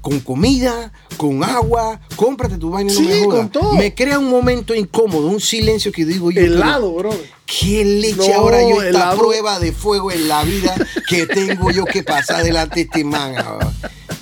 con 0.00 0.20
comida, 0.20 0.92
con 1.16 1.44
agua, 1.44 2.00
cómprate 2.16 2.56
tu 2.58 2.70
baño 2.70 2.92
y 2.92 2.94
no 2.96 3.00
Sí, 3.00 3.06
me 3.06 3.24
jodas. 3.24 3.38
con 3.40 3.48
todo. 3.50 3.72
Me 3.74 3.94
crea 3.94 4.18
un 4.18 4.30
momento 4.30 4.74
incómodo, 4.74 5.26
un 5.26 5.40
silencio 5.40 5.92
que 5.92 6.04
digo 6.04 6.30
yo. 6.30 6.40
Helado, 6.40 6.92
bro. 6.94 7.10
¿Qué 7.46 7.84
leche 7.84 8.16
No, 8.28 8.34
ahora 8.34 8.62
yo 8.62 8.76
esta 8.76 8.88
helado. 8.88 9.18
prueba 9.18 9.58
de 9.58 9.72
fuego 9.72 10.10
en 10.12 10.28
la 10.28 10.42
vida 10.44 10.74
que 11.08 11.26
tengo 11.26 11.70
yo 11.70 11.84
que 11.84 12.02
pasar 12.02 12.44
delante 12.44 12.76
de 12.76 12.80
este 12.82 13.04
man? 13.04 13.36
ahora? 13.36 13.72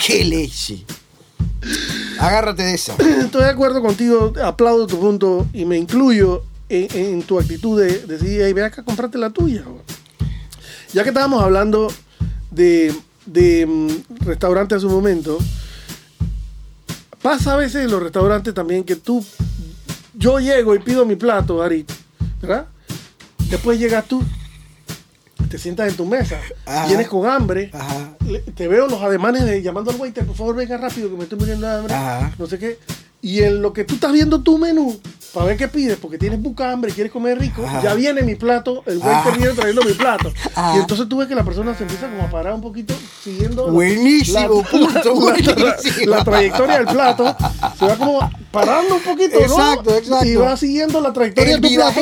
¿Qué 0.05 0.25
leche? 0.25 0.85
Agárrate 2.19 2.63
de 2.63 2.75
esa. 2.75 2.95
Estoy 3.21 3.43
de 3.45 3.51
acuerdo 3.51 3.83
contigo. 3.83 4.33
Aplaudo 4.43 4.87
tu 4.87 4.99
punto 4.99 5.47
y 5.53 5.65
me 5.65 5.77
incluyo 5.77 6.43
en, 6.69 6.89
en 6.97 7.23
tu 7.23 7.39
actitud 7.39 7.81
de 7.81 7.99
decir, 8.07 8.41
hey, 8.43 8.53
ve 8.53 8.65
acá, 8.65 8.83
comprate 8.83 9.19
la 9.19 9.31
tuya. 9.31 9.63
bro". 9.63 9.83
Ya 10.95 11.03
que 11.03 11.11
estábamos 11.11 11.43
hablando 11.43 11.93
de, 12.51 12.95
de 13.27 13.67
mm, 13.67 14.25
restaurantes 14.25 14.79
hace 14.79 14.87
un 14.87 14.93
momento, 14.95 15.39
pasa 17.23 17.55
a 17.55 17.57
veces 17.57 17.85
en 17.85 17.91
los 17.91 18.03
restaurantes 18.03 18.55
también 18.55 18.85
que 18.85 18.97
tú, 18.97 19.25
yo 20.15 20.39
llego 20.39 20.75
y 20.75 20.79
pido 20.79 21.05
mi 21.05 21.17
plato, 21.17 21.63
Ari, 21.63 21.85
¿verdad? 22.41 22.67
Después 23.51 23.79
llegas 23.79 24.05
tú, 24.07 24.23
te 25.49 25.59
sientas 25.59 25.89
en 25.89 25.97
tu 25.97 26.05
mesa, 26.05 26.39
Ajá. 26.67 26.87
vienes 26.87 27.09
con 27.09 27.27
hambre, 27.27 27.71
Ajá. 27.73 28.15
te 28.55 28.69
veo 28.69 28.87
los 28.89 29.01
ademanes 29.01 29.45
de 29.45 29.63
llamando 29.63 29.91
al 29.91 29.97
waiter, 29.97 30.27
por 30.27 30.37
favor 30.37 30.57
venga 30.57 30.77
rápido 30.77 31.09
que 31.11 31.17
me 31.17 31.23
estoy 31.25 31.39
muriendo 31.39 31.67
de 31.67 31.73
hambre, 31.79 31.95
Ajá. 31.95 32.33
no 32.39 32.47
sé 32.47 32.59
qué. 32.59 32.79
Y 33.21 33.41
en 33.43 33.63
lo 33.63 33.73
que 33.73 33.83
tú 33.85 33.95
estás 33.95 34.13
viendo 34.13 34.43
tu 34.43 34.59
menú, 34.59 34.97
para 35.35 35.47
ver 35.47 35.57
qué 35.57 35.67
pides, 35.67 35.99
porque 36.01 36.19
tienes 36.19 36.41
buca 36.41 36.71
hambre, 36.71 36.93
quieres 36.93 37.13
comer 37.13 37.37
rico, 37.39 37.65
ya 37.83 37.93
viene 37.95 38.23
mi 38.23 38.37
plato, 38.37 38.85
el 38.87 38.99
waiter 38.99 39.13
Ajá. 39.17 39.31
viene 39.37 39.53
trayendo 39.55 39.83
mi 39.83 39.93
plato. 39.93 40.33
Ajá. 40.55 40.77
Y 40.77 40.81
entonces 40.81 41.09
tú 41.09 41.17
ves 41.19 41.27
que 41.27 41.35
la 41.35 41.43
persona 41.43 41.77
se 41.77 41.83
empieza 41.83 42.09
como 42.09 42.23
a 42.23 42.31
parar 42.31 42.55
un 42.55 42.61
poquito 42.61 42.95
siguiendo 43.25 43.67
la- 43.67 43.73
Buenísimo, 43.73 44.63
punto, 44.63 44.89
la, 44.93 45.03
la- 45.05 45.11
buenísimo. 45.11 46.07
la 46.07 46.25
trayectoria 46.25 46.77
del 46.79 46.87
plato, 46.87 47.37
se 47.79 47.87
va 47.87 47.97
como 47.97 48.31
parando 48.53 48.95
un 48.95 49.03
poquito, 49.03 49.35
¿no? 49.41 49.45
Exacto, 49.47 49.97
exacto. 49.97 50.25
Y 50.27 50.37
va 50.37 50.57
siguiendo 50.57 51.01
la 51.01 51.13
trayectoria 51.13 51.55
El 51.57 51.61
de 51.61 51.69
tu 51.69 51.75
plato. 51.75 52.01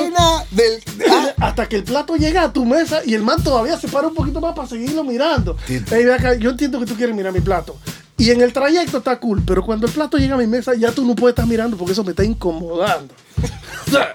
del. 0.50 0.82
ah, 1.10 1.32
Hasta 1.46 1.66
que 1.66 1.76
el 1.76 1.84
plato 1.84 2.16
llega 2.16 2.42
a 2.42 2.52
tu 2.52 2.66
mesa 2.66 3.00
y 3.06 3.14
el 3.14 3.22
man 3.22 3.42
todavía 3.42 3.78
se 3.80 3.88
para 3.88 4.08
un 4.08 4.14
poquito 4.14 4.40
más 4.42 4.54
para 4.54 4.68
seguirlo 4.68 5.02
mirando. 5.02 5.56
Ey, 5.68 6.08
acá, 6.10 6.34
yo 6.34 6.50
entiendo 6.50 6.78
que 6.78 6.84
tú 6.86 6.94
quieres 6.94 7.16
mirar 7.16 7.32
mi 7.32 7.40
plato. 7.40 7.76
Y 8.18 8.30
en 8.30 8.40
el 8.40 8.52
trayecto 8.52 8.98
está 8.98 9.18
cool, 9.20 9.42
pero 9.46 9.62
cuando 9.64 9.86
el 9.86 9.92
plato 9.92 10.16
llega 10.16 10.34
a 10.34 10.38
mi 10.38 10.46
mesa 10.46 10.74
ya 10.74 10.90
tú 10.90 11.04
no 11.04 11.14
puedes 11.14 11.32
estar 11.34 11.46
mirando 11.46 11.76
porque 11.76 11.92
eso 11.92 12.02
me 12.04 12.10
está 12.10 12.24
incomodando. 12.24 13.14
O 13.86 13.90
sea, 13.90 14.12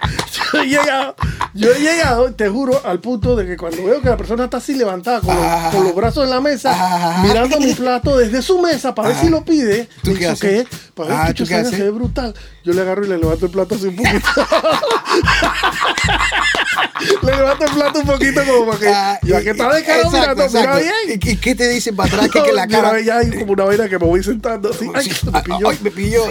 yo 0.53 0.61
he 0.61 0.65
llegado, 0.67 1.15
yo 1.53 1.71
he 1.71 1.79
llegado, 1.79 2.33
te 2.33 2.49
juro, 2.49 2.81
al 2.83 2.99
punto 2.99 3.37
de 3.37 3.45
que 3.45 3.55
cuando 3.55 3.85
veo 3.85 4.01
que 4.01 4.09
la 4.09 4.17
persona 4.17 4.43
está 4.45 4.57
así 4.57 4.73
levantada 4.73 5.21
con, 5.21 5.33
los, 5.33 5.45
con 5.73 5.83
los 5.85 5.95
brazos 5.95 6.25
en 6.25 6.29
la 6.29 6.41
mesa, 6.41 6.71
Ah. 6.75 7.23
mirando 7.25 7.57
mi 7.57 7.71
plato 7.73 8.17
desde 8.17 8.41
su 8.41 8.59
mesa 8.61 8.93
para 8.93 9.09
ver 9.09 9.17
si 9.17 9.29
lo 9.29 9.45
pide, 9.45 9.87
¿Tú 10.03 10.13
qué 10.13 10.27
haces? 10.27 10.67
Para 10.93 11.09
ver 11.09 11.17
Ah, 11.29 11.33
¿tú 11.33 11.45
qué 11.45 11.55
haces? 11.55 11.93
brutal. 11.93 12.33
Yo 12.63 12.73
le 12.73 12.81
agarro 12.81 13.03
y 13.05 13.09
le 13.09 13.17
levanto 13.17 13.45
el 13.47 13.51
plato 13.51 13.73
así 13.75 13.87
un 13.87 13.95
poquito. 13.95 14.27
le 17.23 17.35
levanto 17.35 17.65
el 17.65 17.71
plato 17.71 17.99
un 17.99 18.05
poquito 18.05 18.41
como 18.45 18.67
para 18.67 18.79
que. 18.79 18.87
Ah, 18.89 19.19
ya 19.23 19.41
que 19.41 19.49
está 19.51 19.73
de 19.73 19.83
cara 19.83 20.01
exacto, 20.03 20.19
mirando, 20.19 20.49
mira 20.59 20.77
bien. 20.77 21.19
¿Y, 21.23 21.35
qué 21.37 21.55
te 21.55 21.67
dicen 21.69 21.95
para 21.95 22.13
atrás? 22.13 22.29
Que, 22.31 22.43
que 22.43 22.51
la 22.51 22.67
Mira, 22.67 22.81
cara. 22.81 23.01
ya 23.01 23.17
hay 23.17 23.31
como 23.31 23.53
una 23.53 23.63
vaina 23.65 23.89
que 23.89 23.97
me 23.97 24.05
voy 24.05 24.23
sentando 24.23 24.69
así. 24.69 24.89
Ay, 24.93 25.09
Sí, 25.11 25.27
me 25.31 25.41
pilló. 25.41 25.69
Ay, 25.69 25.77
me 25.81 25.91
pilló. 25.91 26.23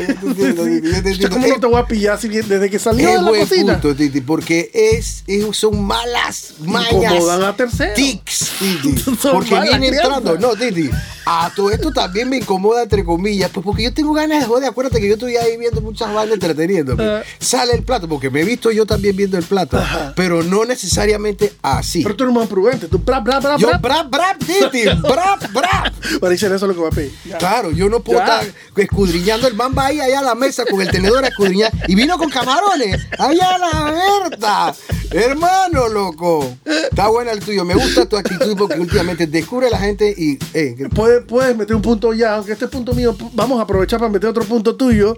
¿Cómo 1.31 1.47
Eh, 1.47 1.51
no 1.51 1.61
te 1.61 1.67
voy 1.67 1.81
a 1.81 1.87
pillar 1.87 2.21
si 2.21 2.29
bien 2.29 2.49
desde 2.49 2.71
que 2.71 2.79
salió 2.79 3.09
de 3.09 3.23
la 3.23 3.31
cocina? 3.41 3.73
punto, 3.81 3.97
Titi, 3.97 4.21
porque 4.21 4.71
es, 4.73 5.25
es- 5.27 5.57
son 5.57 5.83
malas 5.85 6.55
mañas. 6.61 6.93
Incomodan 6.93 7.43
a 7.45 7.57
terceros. 7.57 7.95
Tics, 7.95 8.51
Titi. 8.59 8.99
Son 9.21 9.33
Porque 9.33 9.59
viene 9.61 9.89
entrando. 9.89 10.39
No, 10.39 10.55
Titi. 10.55 10.91
A 11.27 11.51
todo 11.55 11.71
esto 11.71 11.93
también 11.93 12.29
me 12.29 12.37
incomoda, 12.39 12.83
entre 12.83 13.05
comillas, 13.05 13.51
pues 13.53 13.65
porque 13.65 13.83
yo 13.85 13.93
tengo 13.93 14.13
ganas 14.13 14.41
de 14.41 14.47
joder. 14.47 14.69
Acuérdate 14.69 15.01
que 15.01 15.09
yo 15.09 15.15
estoy 15.15 15.37
ahí 15.37 15.57
viendo 15.57 15.81
muchas 15.81 16.13
bandas 16.21 16.35
entreteniéndome. 16.35 17.05
Ah. 17.05 17.23
Sale 17.39 17.73
el 17.75 17.83
plato, 17.83 18.09
porque 18.09 18.31
me 18.31 18.41
he 18.43 18.45
visto 18.45 18.71
yo 18.71 18.87
también 18.87 19.17
viendo 19.17 19.37
el 19.39 19.45
plato, 19.45 19.83
pero 20.17 20.43
no 20.43 20.65
necesariamente 20.65 21.53
así. 21.63 22.03
Pero 22.03 22.17
tú 22.17 22.25
eres 22.25 22.35
más 22.37 22.49
prudente. 22.49 22.87
Tú, 22.89 22.99
bra, 22.99 23.21
bra, 23.21 23.41
bra, 23.41 23.57
Yo, 23.57 23.69
bra. 23.69 23.79
brap, 23.79 24.11
brap, 24.11 24.39
Titi, 24.39 24.85
brap, 25.03 25.43
brap. 25.53 25.93
Eso 26.33 26.47
es 26.47 26.63
lo 26.63 26.75
que 26.75 26.81
va 26.81 26.89
a 26.89 26.93
pedir. 26.93 27.13
Ya. 27.25 27.39
Claro, 27.39 27.71
yo 27.71 27.89
no 27.89 28.01
puedo 28.01 28.19
Ya. 28.21 28.41
estar 28.43 28.55
escudriñando. 28.77 29.47
El 29.47 29.55
man 29.55 29.75
va 29.77 29.87
ahí 29.87 30.01
allá 30.01 30.21
a 30.21 30.23
la 30.23 30.35
mesa 30.35 30.65
con 30.65 30.81
el 30.81 30.91
tenedor 30.91 31.25
a 31.25 31.29
escudriñar. 31.29 31.73
Y 31.89 31.95
vino 31.95 32.17
con 32.19 32.31
camarones. 32.31 33.01
Allá 33.19 33.55
a 33.55 33.59
la 33.59 34.29
verdad. 34.31 34.77
Hermano, 35.11 35.89
loco. 35.89 36.57
Está 36.65 37.09
buena 37.09 37.33
el 37.33 37.41
tuyo. 37.41 37.65
Me 37.65 37.75
gusta 37.75 38.07
tu 38.07 38.17
actitud 38.17 38.57
porque 38.57 38.79
últimamente 38.79 39.27
descubre 39.27 39.67
a 39.67 39.71
la 39.71 39.79
gente 39.79 40.15
y. 40.17 40.39
eh, 40.55 40.77
Puedes, 40.95 41.25
puedes 41.25 41.57
meter 41.57 41.77
un 41.77 41.83
punto 41.83 42.13
ya, 42.13 42.35
aunque 42.37 42.53
este 42.53 42.65
es 42.67 42.71
punto 42.71 42.95
mío, 42.95 43.17
vamos 43.33 43.59
a 43.59 43.63
aprovechar 43.63 43.99
para 43.99 44.11
meter 44.11 44.29
otro 44.31 44.45
punto 44.45 44.75
tuyo, 44.77 45.17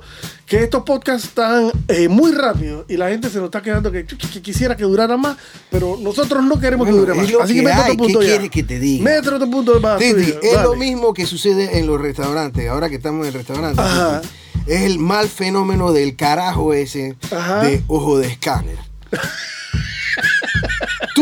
que 0.52 0.64
estos 0.64 0.82
podcasts 0.82 1.28
están 1.28 1.72
eh, 1.88 2.08
muy 2.08 2.30
rápidos 2.30 2.84
y 2.86 2.98
la 2.98 3.08
gente 3.08 3.30
se 3.30 3.38
nos 3.38 3.46
está 3.46 3.62
quedando 3.62 3.90
que, 3.90 4.04
quisiera 4.04 4.76
que 4.76 4.84
durara 4.84 5.16
más, 5.16 5.38
pero 5.70 5.96
nosotros 5.98 6.44
no 6.44 6.60
queremos 6.60 6.86
Bueno, 6.86 7.06
que 7.06 7.10
dure 7.12 7.14
más. 7.14 7.44
Así 7.44 7.54
que, 7.54 7.62
que 7.62 7.72
hay. 7.72 7.80
otro 7.80 7.96
punto 7.96 8.18
¿Qué 8.18 8.26
ya. 8.26 8.30
quieres 8.32 8.50
que 8.50 8.62
te 8.62 8.78
diga? 8.78 9.02
Mete 9.02 9.30
otro 9.30 9.48
punto 9.48 9.80
más 9.80 9.98
Titi, 9.98 10.12
tuyo, 10.12 10.42
es 10.42 10.62
lo 10.62 10.76
mismo 10.76 11.14
que 11.14 11.24
sucede 11.24 11.78
en 11.78 11.86
los 11.86 11.98
restaurantes. 11.98 12.68
Ahora 12.68 12.90
que 12.90 12.96
estamos 12.96 13.22
en 13.22 13.28
el 13.28 13.32
restaurante. 13.32 13.80
Ajá. 13.80 14.20
Titi, 14.20 14.34
es 14.66 14.82
el 14.82 14.98
mal 14.98 15.26
fenómeno 15.30 15.90
del 15.90 16.16
carajo 16.16 16.74
ese 16.74 17.16
Ajá. 17.30 17.62
de 17.62 17.82
ojo 17.86 18.18
de 18.18 18.26
escáner. 18.26 18.76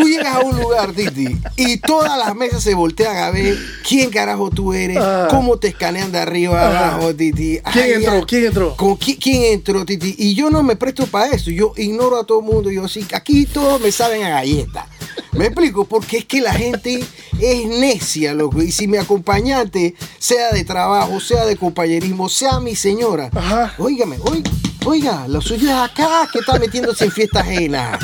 Tú 0.01 0.09
llegas 0.09 0.35
a 0.37 0.41
un 0.41 0.59
lugar, 0.59 0.93
Titi, 0.93 1.37
y 1.57 1.77
todas 1.79 2.17
las 2.19 2.35
mesas 2.35 2.63
se 2.63 2.75
voltean 2.75 3.17
a 3.17 3.31
ver 3.31 3.57
quién 3.87 4.11
carajo 4.11 4.51
tú 4.51 4.73
eres, 4.73 4.97
Ajá. 4.97 5.29
cómo 5.29 5.59
te 5.59 5.69
escanean 5.69 6.11
de 6.13 6.19
arriba 6.19 6.61
a 6.63 6.69
abajo, 6.91 7.15
Titi. 7.15 7.59
¿Quién 7.73 7.85
Ay, 7.85 7.93
entró? 7.93 8.27
¿Quién 8.27 8.47
entró? 8.47 8.77
con 8.77 8.97
qui- 8.99 9.19
¿Quién 9.21 9.43
entró, 9.53 9.85
Titi? 9.85 10.15
Y 10.19 10.35
yo 10.35 10.49
no 10.51 10.63
me 10.63 10.77
presto 10.77 11.07
para 11.07 11.35
eso. 11.35 11.51
Yo 11.51 11.73
ignoro 11.77 12.19
a 12.19 12.25
todo 12.25 12.41
el 12.41 12.47
mundo. 12.47 12.71
Yo 12.71 12.89
sí, 12.89 13.07
aquí 13.13 13.45
todos 13.47 13.81
me 13.81 13.93
saben 13.93 14.23
a 14.25 14.31
galleta. 14.31 14.87
¿Me 15.33 15.47
explico? 15.47 15.85
Porque 15.85 16.19
es 16.19 16.25
que 16.25 16.41
la 16.41 16.53
gente 16.55 17.05
es 17.41 17.67
necia, 17.67 18.33
loco. 18.35 18.63
Y 18.63 18.73
si 18.73 18.87
mi 18.89 18.97
acompañante, 18.97 19.95
sea 20.19 20.51
de 20.53 20.65
trabajo, 20.65 21.21
sea 21.21 21.45
de 21.45 21.57
compañerismo, 21.57 22.29
sea 22.29 22.59
mi 22.61 22.75
señora, 22.75 23.31
Ajá. 23.35 23.75
óigame, 23.79 24.17
oiga, 24.23 24.51
oiga, 24.87 25.29
lo 25.29 25.41
suyo 25.41 25.69
es 25.69 25.77
acá 25.77 26.29
que 26.33 26.41
está 26.41 26.59
metiéndose 26.59 27.05
en 27.05 27.13
fiesta 27.13 27.41
ajena. 27.41 27.99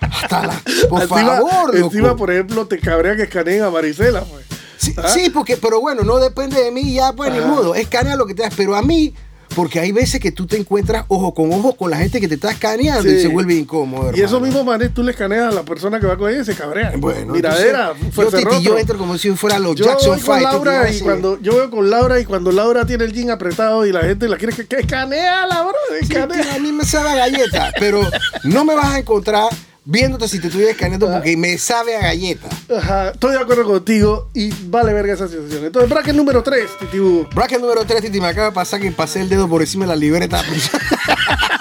Hasta 0.00 0.46
la, 0.46 0.62
por 0.88 1.02
encima, 1.02 1.36
favor, 1.36 1.74
loco. 1.74 1.86
encima, 1.86 2.16
por 2.16 2.30
ejemplo, 2.30 2.66
te 2.66 2.78
cabrea 2.78 3.16
que 3.16 3.22
escaneen 3.24 3.62
a 3.62 3.70
Marisela, 3.70 4.22
pues. 4.24 4.44
Sí, 4.78 4.94
¿Ah? 4.96 5.08
sí, 5.08 5.28
porque, 5.30 5.56
pero 5.58 5.80
bueno, 5.80 6.02
no 6.04 6.18
depende 6.18 6.62
de 6.62 6.70
mí, 6.70 6.94
ya 6.94 7.12
pues 7.12 7.30
ni 7.32 7.38
Ajá. 7.38 7.48
modo, 7.48 7.74
escanea 7.74 8.16
lo 8.16 8.26
que 8.26 8.34
te 8.34 8.42
das, 8.42 8.54
pero 8.56 8.74
a 8.74 8.80
mí, 8.82 9.12
porque 9.54 9.78
hay 9.78 9.92
veces 9.92 10.20
que 10.20 10.32
tú 10.32 10.46
te 10.46 10.56
encuentras 10.56 11.04
ojo 11.08 11.34
con 11.34 11.52
ojo 11.52 11.74
con 11.74 11.90
la 11.90 11.98
gente 11.98 12.18
que 12.18 12.28
te 12.28 12.36
está 12.36 12.50
escaneando 12.52 13.06
y 13.10 13.20
se 13.20 13.28
vuelve 13.28 13.56
incómodo. 13.56 14.12
Y 14.14 14.20
eso 14.22 14.36
hermano. 14.36 14.46
mismo, 14.46 14.64
manes, 14.64 14.94
tú 14.94 15.02
le 15.02 15.10
escaneas 15.10 15.52
a 15.52 15.54
la 15.54 15.64
persona 15.64 16.00
que 16.00 16.06
va 16.06 16.16
con 16.16 16.30
ella 16.30 16.40
y 16.40 16.44
se 16.46 16.54
cabrea. 16.54 16.92
Bueno, 16.96 17.34
Miradera, 17.34 17.92
entonces, 18.00 18.40
yo, 18.42 18.48
Titi, 18.48 18.62
yo 18.62 18.78
entro 18.78 18.96
como 18.96 19.18
si 19.18 19.30
fuera 19.32 19.58
los 19.58 19.74
Yo 19.76 19.84
Jackson 19.84 20.12
voy 20.12 20.20
con. 20.24 20.42
Laura 20.44 20.90
y 20.90 21.00
cuando 21.00 21.38
yo 21.42 21.56
veo 21.56 21.70
con 21.70 21.90
Laura 21.90 22.18
y 22.20 22.24
cuando 22.24 22.50
Laura 22.52 22.86
tiene 22.86 23.04
el 23.04 23.12
jean 23.12 23.28
apretado 23.30 23.84
y 23.84 23.92
la 23.92 24.00
gente 24.00 24.28
la 24.28 24.38
quiere 24.38 24.54
que, 24.56 24.66
que 24.66 24.76
Sí, 24.80 24.86
tío, 24.86 26.24
escanea. 26.24 26.54
a 26.54 26.58
mí 26.58 26.72
me 26.72 26.84
sabe 26.84 27.16
galleta, 27.18 27.72
pero 27.78 28.00
no 28.44 28.64
me 28.64 28.74
vas 28.76 28.94
a 28.94 28.98
encontrar 29.00 29.48
viéndote 29.84 30.28
si 30.28 30.38
te 30.40 30.48
estoy 30.48 30.64
escaneando 30.64 31.08
Ah. 31.08 31.14
porque 31.14 31.36
me 31.36 31.56
sabe 31.58 31.96
a 31.96 32.00
galleta. 32.02 32.48
Ajá, 32.76 33.10
estoy 33.10 33.32
de 33.32 33.38
acuerdo 33.40 33.64
contigo 33.64 34.30
y 34.34 34.50
vale 34.68 34.92
verga 34.92 35.14
esa 35.14 35.28
situación. 35.28 35.64
Entonces, 35.64 35.90
bracket 35.90 36.14
número 36.14 36.42
3, 36.42 36.78
Titibu. 36.78 37.26
Bracket 37.34 37.60
número 37.60 37.84
3, 37.84 38.02
Titi, 38.02 38.20
me 38.20 38.28
acaba 38.28 38.46
de 38.48 38.52
pasar 38.52 38.80
que 38.80 38.90
pasé 38.92 39.20
el 39.20 39.28
dedo 39.28 39.48
por 39.48 39.60
encima 39.62 39.84
de 39.84 39.88
la 39.88 39.96
libreta. 39.96 40.42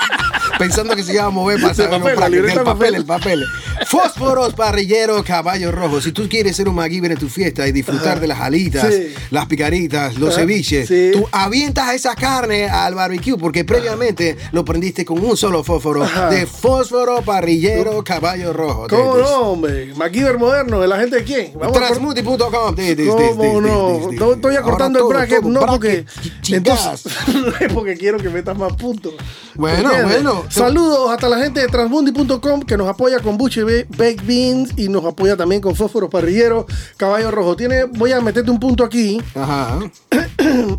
Pensando 0.59 0.95
que 0.95 1.03
se 1.03 1.13
iba 1.13 1.23
a 1.23 1.29
mover 1.31 1.59
para 1.61 1.73
saber 1.73 2.13
papel, 2.13 2.31
libreta 2.33 2.59
el 2.59 2.65
papel, 2.65 2.95
el 2.95 3.05
papel. 3.05 3.43
Fósforos, 3.87 4.53
parrillero, 4.53 5.23
caballo 5.23 5.71
rojo. 5.71 6.01
Si 6.01 6.11
tú 6.11 6.27
quieres 6.29 6.55
ser 6.57 6.67
un 6.67 6.75
MacGyver 6.75 7.13
en 7.13 7.17
tu 7.17 7.29
fiesta 7.29 7.65
y 7.67 7.71
disfrutar 7.71 8.11
Ajá. 8.13 8.19
de 8.19 8.27
las 8.27 8.39
alitas, 8.41 8.93
Sí. 8.93 9.13
las 9.31 9.45
picaritas, 9.45 10.17
los 10.17 10.31
Ajá. 10.31 10.41
ceviches, 10.41 10.87
Sí. 10.87 11.11
tú 11.13 11.25
avientas 11.31 11.93
esa 11.95 12.13
carne 12.13 12.69
al 12.69 12.93
barbecue 12.93 13.37
porque 13.37 13.63
previamente 13.63 14.37
lo 14.51 14.65
prendiste 14.65 15.05
con 15.05 15.23
un 15.23 15.37
solo 15.37 15.63
fósforo 15.63 16.05
de 16.29 16.45
fósforo, 16.45 17.21
parrillero, 17.21 18.03
caballo 18.03 18.51
rojo. 18.51 18.87
¿Cómo 18.89 19.15
no, 19.17 19.37
hombre? 19.51 19.93
MacGyver 19.95 20.37
moderno, 20.37 20.81
¿de 20.81 20.87
la 20.89 20.99
gente 20.99 21.15
de 21.17 21.23
quién? 21.23 21.53
Transmuti.com. 21.71 22.75
¿Cómo 23.07 23.61
no? 23.61 24.33
Estoy 24.33 24.55
acortando 24.57 24.99
el 24.99 25.05
bracket, 25.05 25.43
no 25.43 25.65
porque. 25.65 26.05
Entonces, 26.49 27.05
es 27.61 27.73
porque 27.73 27.95
quiero 27.95 28.17
que 28.17 28.29
metas 28.29 28.57
más 28.57 28.73
puntos. 28.73 29.13
Bueno, 29.55 29.89
bueno. 30.03 30.43
Saludos 30.49 31.11
hasta 31.11 31.29
la 31.29 31.37
gente 31.37 31.61
de 31.61 31.67
Transmundi.com 31.67 32.61
que 32.61 32.75
nos 32.75 32.87
apoya 32.87 33.19
con 33.19 33.37
Buche 33.37 33.63
Baked 33.63 34.23
Beans 34.25 34.73
y 34.77 34.89
nos 34.89 35.05
apoya 35.05 35.37
también 35.37 35.61
con 35.61 35.75
Fósforos 35.75 36.09
Parrilleros, 36.09 36.65
Caballo 36.97 37.29
Rojo. 37.29 37.55
Tiene, 37.55 37.83
voy 37.83 38.11
a 38.11 38.19
meterte 38.19 38.49
un 38.49 38.59
punto 38.59 38.83
aquí. 38.83 39.21
Ajá. 39.35 39.79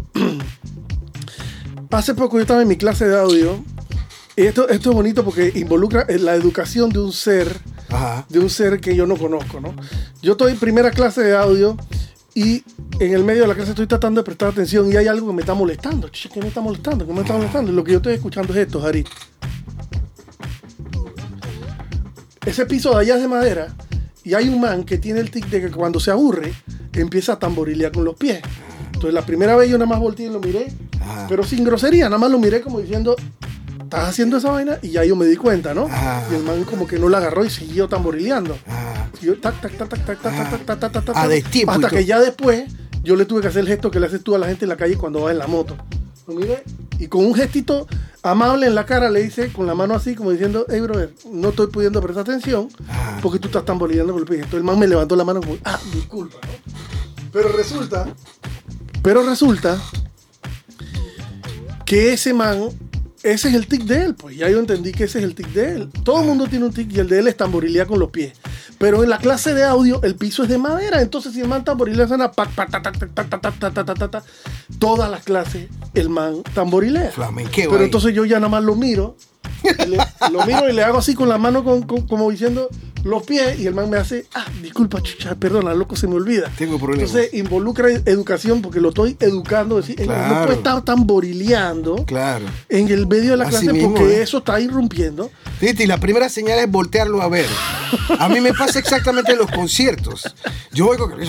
Hace 1.90 2.14
poco 2.14 2.36
yo 2.36 2.42
estaba 2.42 2.62
en 2.62 2.68
mi 2.68 2.76
clase 2.76 3.06
de 3.06 3.18
audio. 3.18 3.62
Y 4.36 4.42
esto, 4.42 4.68
esto 4.68 4.90
es 4.90 4.96
bonito 4.96 5.24
porque 5.24 5.52
involucra 5.54 6.02
eh, 6.08 6.18
la 6.18 6.34
educación 6.34 6.90
de 6.90 6.98
un 6.98 7.12
ser, 7.12 7.60
Ajá. 7.90 8.26
de 8.28 8.38
un 8.38 8.48
ser 8.48 8.80
que 8.80 8.96
yo 8.96 9.06
no 9.06 9.16
conozco, 9.16 9.60
¿no? 9.60 9.74
Yo 10.22 10.32
estoy 10.32 10.52
en 10.52 10.58
primera 10.58 10.90
clase 10.90 11.22
de 11.22 11.36
audio 11.36 11.76
y 12.34 12.64
en 13.00 13.12
el 13.14 13.24
medio 13.24 13.42
de 13.42 13.48
la 13.48 13.54
clase 13.54 13.70
estoy 13.70 13.86
tratando 13.86 14.20
de 14.20 14.24
prestar 14.24 14.48
atención 14.50 14.90
y 14.92 14.96
hay 14.96 15.08
algo 15.08 15.26
que 15.28 15.32
me 15.34 15.40
está 15.42 15.54
molestando. 15.54 16.10
¿Qué 16.10 16.40
me 16.40 16.48
está 16.48 16.60
molestando? 16.60 17.06
¿Qué 17.06 17.12
me 17.12 17.20
está 17.20 17.34
molestando? 17.34 17.72
Y 17.72 17.74
lo 17.74 17.84
que 17.84 17.92
yo 17.92 17.98
estoy 17.98 18.14
escuchando 18.14 18.52
es 18.52 18.60
esto, 18.60 18.84
Harit. 18.84 19.08
Ese 22.44 22.66
piso 22.66 22.90
de 22.90 23.00
allá 23.00 23.16
es 23.16 23.22
de 23.22 23.28
madera 23.28 23.68
y 24.24 24.34
hay 24.34 24.48
un 24.48 24.60
man 24.60 24.84
que 24.84 24.98
tiene 24.98 25.20
el 25.20 25.30
tic 25.30 25.46
de 25.46 25.60
que 25.60 25.70
cuando 25.70 26.00
se 26.00 26.10
aburre 26.10 26.52
empieza 27.00 27.34
a 27.34 27.38
tamborilear 27.38 27.92
con 27.92 28.04
los 28.04 28.14
pies. 28.14 28.40
Entonces 28.86 29.14
la 29.14 29.24
primera 29.24 29.56
vez 29.56 29.70
yo 29.70 29.78
nada 29.78 29.88
más 29.88 29.98
volteé 29.98 30.26
y 30.26 30.30
lo 30.30 30.40
miré, 30.40 30.72
Ajá. 31.00 31.26
pero 31.28 31.42
sin 31.42 31.64
grosería, 31.64 32.04
nada 32.04 32.18
más 32.18 32.30
lo 32.30 32.38
miré 32.38 32.60
como 32.60 32.80
diciendo, 32.80 33.16
estás 33.82 34.08
haciendo 34.08 34.36
esa 34.36 34.50
vaina 34.50 34.78
y 34.82 34.90
ya 34.90 35.04
yo 35.04 35.16
me 35.16 35.26
di 35.26 35.36
cuenta, 35.36 35.74
¿no? 35.74 35.86
Ajá. 35.86 36.24
Y 36.30 36.34
el 36.34 36.42
man 36.42 36.64
como 36.64 36.86
que 36.86 36.98
no 36.98 37.08
la 37.08 37.18
agarró 37.18 37.44
y 37.44 37.50
siguió 37.50 37.88
tamborileando. 37.88 38.58
Ajá. 38.66 39.10
Y 39.20 39.26
yo, 39.26 39.38
tac, 39.38 39.60
tac, 39.60 39.76
tac, 39.76 39.88
tac, 39.88 40.04
tac, 40.04 40.20
tac, 40.20 40.32
tac, 40.32 40.48
tac, 40.50 40.66
tac, 40.66 40.92
tac, 40.92 41.04
tac, 41.04 41.16
A 41.16 41.22
tac, 41.22 41.28
destiempo 41.28 41.72
y 41.72 41.74
Hasta 41.76 41.90
que 41.90 42.04
ya 42.04 42.20
después 42.20 42.64
yo 43.02 43.16
le 43.16 43.24
tuve 43.24 43.40
que 43.40 43.48
hacer 43.48 43.60
el 43.60 43.68
gesto 43.68 43.90
que 43.90 44.00
le 44.00 44.06
haces 44.06 44.22
tú 44.22 44.34
a 44.34 44.38
la 44.38 44.46
gente 44.46 44.64
en 44.64 44.68
la 44.68 44.76
calle 44.76 44.96
cuando 44.96 45.22
va 45.22 45.30
en 45.30 45.38
la 45.38 45.46
moto. 45.46 45.76
Lo 46.30 46.40
y 46.98 47.08
con 47.08 47.24
un 47.24 47.34
gestito 47.34 47.86
amable 48.22 48.66
en 48.66 48.74
la 48.74 48.84
cara 48.84 49.10
le 49.10 49.22
hice 49.22 49.52
con 49.52 49.66
la 49.66 49.74
mano 49.74 49.94
así 49.94 50.14
como 50.14 50.30
diciendo, 50.30 50.66
hey 50.68 50.80
brother, 50.80 51.14
no 51.32 51.48
estoy 51.48 51.68
pudiendo 51.68 52.00
prestar 52.02 52.22
atención 52.22 52.68
Ajá. 52.88 53.18
porque 53.22 53.38
tú 53.38 53.48
estás 53.48 53.64
tamborileando 53.64 54.12
con 54.12 54.22
el 54.22 54.28
pie. 54.28 54.36
Entonces 54.36 54.58
el 54.58 54.64
man 54.64 54.78
me 54.78 54.86
levantó 54.86 55.16
la 55.16 55.24
mano 55.24 55.40
como, 55.40 55.56
ah, 55.64 55.80
disculpa, 55.92 56.38
¿no? 56.46 56.52
Pero 57.32 57.48
resulta, 57.52 58.06
pero 59.02 59.22
resulta 59.22 59.80
que 61.86 62.12
ese 62.12 62.34
man, 62.34 62.68
ese 63.22 63.48
es 63.48 63.54
el 63.54 63.66
tic 63.66 63.84
de 63.84 64.04
él, 64.04 64.14
pues 64.14 64.36
ya 64.36 64.50
yo 64.50 64.58
entendí 64.58 64.92
que 64.92 65.04
ese 65.04 65.18
es 65.18 65.24
el 65.24 65.34
tic 65.34 65.48
de 65.48 65.72
él. 65.72 65.90
Todo 66.04 66.20
el 66.20 66.26
mundo 66.26 66.46
tiene 66.48 66.66
un 66.66 66.72
tic 66.72 66.92
y 66.92 66.98
el 66.98 67.08
de 67.08 67.20
él 67.20 67.28
es 67.28 67.36
tamborilea 67.36 67.86
con 67.86 67.98
los 67.98 68.10
pies. 68.10 68.34
Pero 68.78 69.04
en 69.04 69.10
la 69.10 69.18
clase 69.18 69.52
de 69.54 69.62
audio 69.62 70.02
el 70.02 70.16
piso 70.16 70.42
es 70.42 70.48
de 70.48 70.56
madera, 70.56 71.02
entonces 71.02 71.34
si 71.34 71.40
el 71.40 71.48
man 71.48 71.64
tamborilea 71.64 72.08
suena 72.08 72.30
tac, 72.30 72.54
tac, 72.54 72.70
tac, 72.70 72.82
tac, 72.82 72.98
tac, 72.98 73.14
tac, 73.14 73.40
tac, 73.40 73.74
tac, 73.74 73.84
tac, 73.84 74.10
tac, 74.10 74.24
todas 74.80 75.08
las 75.08 75.22
clases 75.22 75.68
el 75.94 76.08
man 76.08 76.42
tamborilea. 76.54 77.12
Flamenqueo 77.12 77.68
Pero 77.70 77.80
ahí. 77.82 77.84
entonces 77.86 78.12
yo 78.14 78.24
ya 78.24 78.36
nada 78.40 78.48
más 78.48 78.64
lo 78.64 78.74
miro, 78.74 79.16
le- 79.86 79.98
lo 80.32 80.44
miro 80.46 80.68
y 80.68 80.72
le 80.72 80.82
hago 80.82 80.98
así 80.98 81.14
con 81.14 81.28
la 81.28 81.38
mano 81.38 81.62
con- 81.62 81.82
con- 81.82 82.06
como 82.08 82.28
diciendo, 82.30 82.68
los 83.04 83.22
pies 83.24 83.58
y 83.58 83.66
el 83.66 83.74
man 83.74 83.88
me 83.90 83.96
hace, 83.98 84.26
ah, 84.34 84.46
disculpa, 84.62 85.02
chucha, 85.02 85.34
perdona, 85.34 85.74
loco, 85.74 85.96
se 85.96 86.06
me 86.06 86.14
olvida. 86.14 86.50
Tengo 86.58 86.78
problemas. 86.78 87.10
Entonces 87.10 87.34
involucra 87.34 87.88
educación 87.90 88.62
porque 88.62 88.80
lo 88.80 88.90
estoy 88.90 89.16
educando, 89.20 89.76
decir, 89.76 90.00
eh, 90.00 90.06
no 90.06 90.12
Claro. 90.14 90.44
puede 90.46 90.58
estar 90.58 90.82
tamborileando 90.84 92.04
Claro. 92.06 92.46
en 92.68 92.88
el 92.88 93.06
medio 93.06 93.32
de 93.32 93.36
la 93.36 93.44
Así 93.44 93.50
clase 93.58 93.72
mismo, 93.72 93.94
porque 93.94 94.18
¿eh? 94.18 94.22
eso 94.22 94.38
está 94.38 94.60
irrumpiendo. 94.60 95.30
Titi, 95.58 95.86
la 95.86 95.98
primera 95.98 96.28
señal 96.28 96.58
es 96.58 96.70
voltearlo 96.70 97.20
a 97.22 97.28
ver. 97.28 97.46
A 98.18 98.28
mí 98.28 98.40
me 98.40 98.52
pasa 98.54 98.78
exactamente 98.78 99.32
en 99.32 99.38
los 99.38 99.50
conciertos. 99.50 100.22
Yo 100.72 100.88
oigo 100.88 101.08
que 101.08 101.26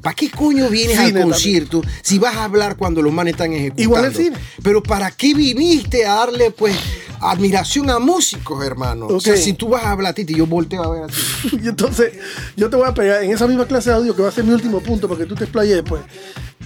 ¿para 0.00 0.14
qué 0.14 0.30
coño 0.30 0.68
vienes 0.68 0.92
Cine 0.96 1.02
al 1.06 1.12
también. 1.12 1.30
concierto 1.30 1.82
si 2.02 2.18
vas 2.18 2.34
a 2.36 2.44
hablar 2.44 2.76
cuando 2.76 3.02
los 3.02 3.12
manes 3.12 3.32
están 3.34 3.52
ejecutando? 3.52 3.82
Igual 3.82 4.04
el 4.06 4.14
cine. 4.14 4.36
Pero 4.62 4.82
¿para 4.82 5.10
qué 5.10 5.34
viniste 5.34 6.06
a 6.06 6.14
darle 6.14 6.50
pues 6.50 6.74
admiración 7.20 7.90
a 7.90 7.98
músicos, 7.98 8.64
hermano? 8.64 9.06
O 9.08 9.20
sea, 9.20 9.36
si 9.36 9.52
tú 9.52 9.68
vas 9.68 9.84
a 9.84 9.90
hablar, 9.90 10.14
Titi, 10.14 10.34
yo 10.34 10.46
volteo 10.46 10.75
a 10.84 10.88
ver 10.88 11.02
así. 11.04 11.58
Y 11.62 11.68
entonces, 11.68 12.12
yo 12.56 12.68
te 12.70 12.76
voy 12.76 12.88
a 12.88 12.94
pegar 12.94 13.22
en 13.22 13.30
esa 13.32 13.46
misma 13.46 13.66
clase 13.66 13.90
de 13.90 13.96
audio 13.96 14.14
que 14.16 14.22
va 14.22 14.28
a 14.28 14.32
ser 14.32 14.44
mi 14.44 14.52
último 14.54 14.80
punto 14.80 15.08
para 15.08 15.20
que 15.20 15.26
tú 15.26 15.34
te 15.34 15.44
explayes 15.44 15.74
después. 15.76 16.02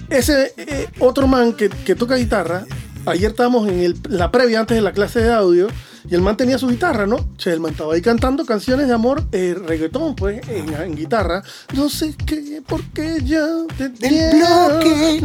Ese 0.09 0.53
eh, 0.57 0.87
otro 0.99 1.27
man 1.27 1.53
que, 1.53 1.69
que 1.69 1.95
toca 1.95 2.15
guitarra, 2.15 2.65
ayer 3.05 3.31
estábamos 3.31 3.67
en 3.69 3.79
el- 3.79 3.99
la 4.09 4.31
previa 4.31 4.59
antes 4.59 4.75
de 4.75 4.81
la 4.81 4.91
clase 4.91 5.21
de 5.21 5.31
audio 5.33 5.67
y 6.09 6.15
el 6.15 6.21
man 6.21 6.35
tenía 6.35 6.57
su 6.57 6.67
guitarra, 6.67 7.05
¿no? 7.05 7.17
Che, 7.37 7.51
el 7.53 7.59
man 7.59 7.71
estaba 7.71 7.93
ahí 7.93 8.01
cantando 8.01 8.43
canciones 8.45 8.87
de 8.87 8.93
amor, 8.93 9.23
eh, 9.31 9.55
reggaetón, 9.57 10.15
pues, 10.15 10.41
en, 10.49 10.73
en 10.73 10.95
guitarra. 10.95 11.43
No 11.75 11.89
sé 11.89 12.15
qué, 12.25 12.61
por 12.67 12.83
qué 12.91 13.19
yo 13.23 13.67
te 13.77 13.89
bloque. 13.89 15.19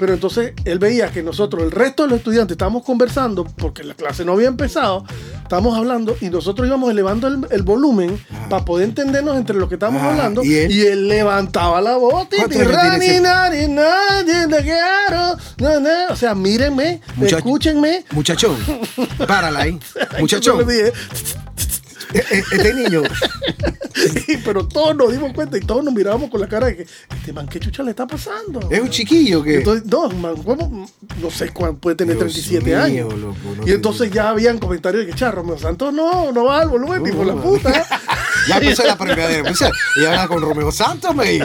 Pero 0.00 0.14
entonces 0.14 0.54
él 0.64 0.78
veía 0.78 1.10
que 1.12 1.22
nosotros, 1.22 1.62
el 1.62 1.70
resto 1.70 2.04
de 2.04 2.08
los 2.08 2.18
estudiantes, 2.20 2.54
estábamos 2.54 2.84
conversando 2.84 3.44
porque 3.44 3.84
la 3.84 3.92
clase 3.92 4.24
no 4.24 4.32
había 4.32 4.48
empezado, 4.48 5.04
estábamos 5.42 5.76
hablando 5.76 6.16
y 6.22 6.30
nosotros 6.30 6.66
íbamos 6.66 6.90
elevando 6.90 7.28
el, 7.28 7.46
el 7.50 7.62
volumen 7.62 8.18
para 8.48 8.64
poder 8.64 8.88
entendernos 8.88 9.36
entre 9.36 9.56
lo 9.56 9.68
que 9.68 9.74
estábamos 9.74 10.00
Ah, 10.00 10.08
hablando. 10.12 10.42
¿y 10.42 10.52
Y 10.54 10.56
él? 10.56 10.86
él, 10.86 11.08
levantaba 11.08 11.82
la 11.82 11.96
voz. 11.98 12.28
O 16.10 16.16
sea, 16.16 16.34
mírenme, 16.34 17.02
escúchenme. 17.22 18.06
Muchachón, 18.12 18.56
párala 19.28 19.60
ahí. 19.60 19.78
Muchachón, 20.18 20.66
este 22.14 22.74
niño, 22.74 23.02
pero 24.44 24.66
todos 24.66 24.96
nos 24.96 25.12
dimos 25.12 25.32
cuenta 25.32 25.56
y 25.56 25.60
todos 25.60 25.84
nos 25.84 25.92
mirábamos 25.94 26.30
con 26.30 26.40
la 26.40 26.48
cara 26.48 26.66
de 26.66 26.78
que, 26.78 26.86
este 27.16 27.32
man, 27.32 27.46
¿qué 27.48 27.60
chucha 27.60 27.82
le 27.82 27.90
está 27.90 28.06
pasando? 28.06 28.60
es 28.70 28.80
un 28.80 28.90
chiquillo 28.90 29.42
que... 29.42 29.58
Entonces, 29.58 29.84
no, 29.86 30.08
man, 30.10 30.42
¿cómo? 30.42 30.88
no 31.20 31.30
sé 31.30 31.50
cuánto 31.50 31.80
puede 31.80 31.96
tener 31.96 32.16
Dios 32.16 32.32
37 32.32 32.64
mío, 32.64 32.82
años. 32.82 33.14
loco, 33.14 33.36
no 33.56 33.62
y 33.62 33.66
te 33.66 33.72
entonces 33.74 34.10
ya 34.10 34.30
habían 34.30 34.58
comentarios 34.58 35.04
de 35.04 35.10
que 35.12 35.16
Charro, 35.18 35.42
Romeo 35.42 35.58
Santos 35.58 35.92
no, 35.92 36.32
no 36.32 36.44
va 36.44 36.62
al 36.62 36.68
volumen, 36.68 37.02
tipo 37.04 37.24
la 37.24 37.34
puta. 37.34 37.86
Ya 38.50 38.58
empezó 38.58 38.84
la. 38.84 38.96
Pues, 38.96 39.60
y 39.96 40.04
habla 40.04 40.28
con 40.28 40.40
Romeo 40.42 40.70
Santos, 40.72 41.14
me 41.14 41.38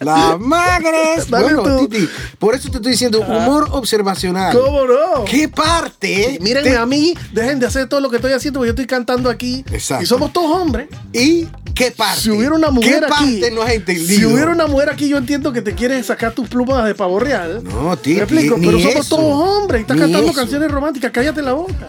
La 0.00 0.36
magres. 0.38 1.28
Dale 1.30 1.54
Bueno, 1.54 1.62
tú. 1.62 1.88
Titi, 1.88 2.08
por 2.38 2.54
eso 2.54 2.70
te 2.70 2.76
estoy 2.76 2.92
diciendo 2.92 3.20
humor 3.20 3.68
observacional. 3.72 4.56
¿Cómo 4.56 4.84
no? 4.84 5.24
¿Qué 5.24 5.48
parte? 5.48 6.38
Mírenme 6.40 6.70
te- 6.70 6.76
a 6.76 6.86
mí, 6.86 7.14
dejen 7.32 7.58
de 7.60 7.66
hacer 7.66 7.88
todo 7.88 8.00
lo 8.00 8.10
que 8.10 8.16
estoy 8.16 8.32
haciendo 8.32 8.60
porque 8.60 8.68
yo 8.68 8.72
estoy 8.72 8.86
cantando 8.86 9.28
aquí. 9.30 9.64
Exacto. 9.72 10.04
Y 10.04 10.06
somos 10.06 10.32
todos 10.32 10.50
hombres. 10.56 10.88
¿Y 11.12 11.46
qué 11.74 11.90
parte? 11.90 12.20
Si 12.22 12.30
hubiera 12.30 12.54
una 12.54 12.70
mujer 12.70 13.00
¿Qué 13.00 13.04
aquí. 13.06 13.40
parte 13.40 13.50
no 13.50 13.62
has 13.62 13.72
entendido? 13.72 14.06
Si 14.20 14.24
hubiera 14.24 14.50
una 14.52 14.66
mujer 14.66 14.90
aquí, 14.90 15.08
yo 15.08 15.16
entiendo 15.18 15.52
que 15.52 15.62
te 15.62 15.74
quieres 15.74 16.06
sacar 16.06 16.32
tus 16.32 16.48
plumas 16.48 16.84
de 16.84 16.94
pavo 16.94 17.18
real. 17.18 17.62
No, 17.64 17.96
Titi, 17.96 18.16
¿Me 18.16 18.22
explico? 18.22 18.56
Pero 18.58 18.78
somos 18.78 18.94
eso. 19.06 19.16
todos 19.16 19.48
hombres 19.48 19.80
y 19.80 19.82
estás 19.82 19.96
cantando 19.96 20.28
eso. 20.30 20.38
canciones 20.38 20.70
románticas. 20.70 21.10
Cállate 21.12 21.42
la 21.42 21.52
boca. 21.52 21.88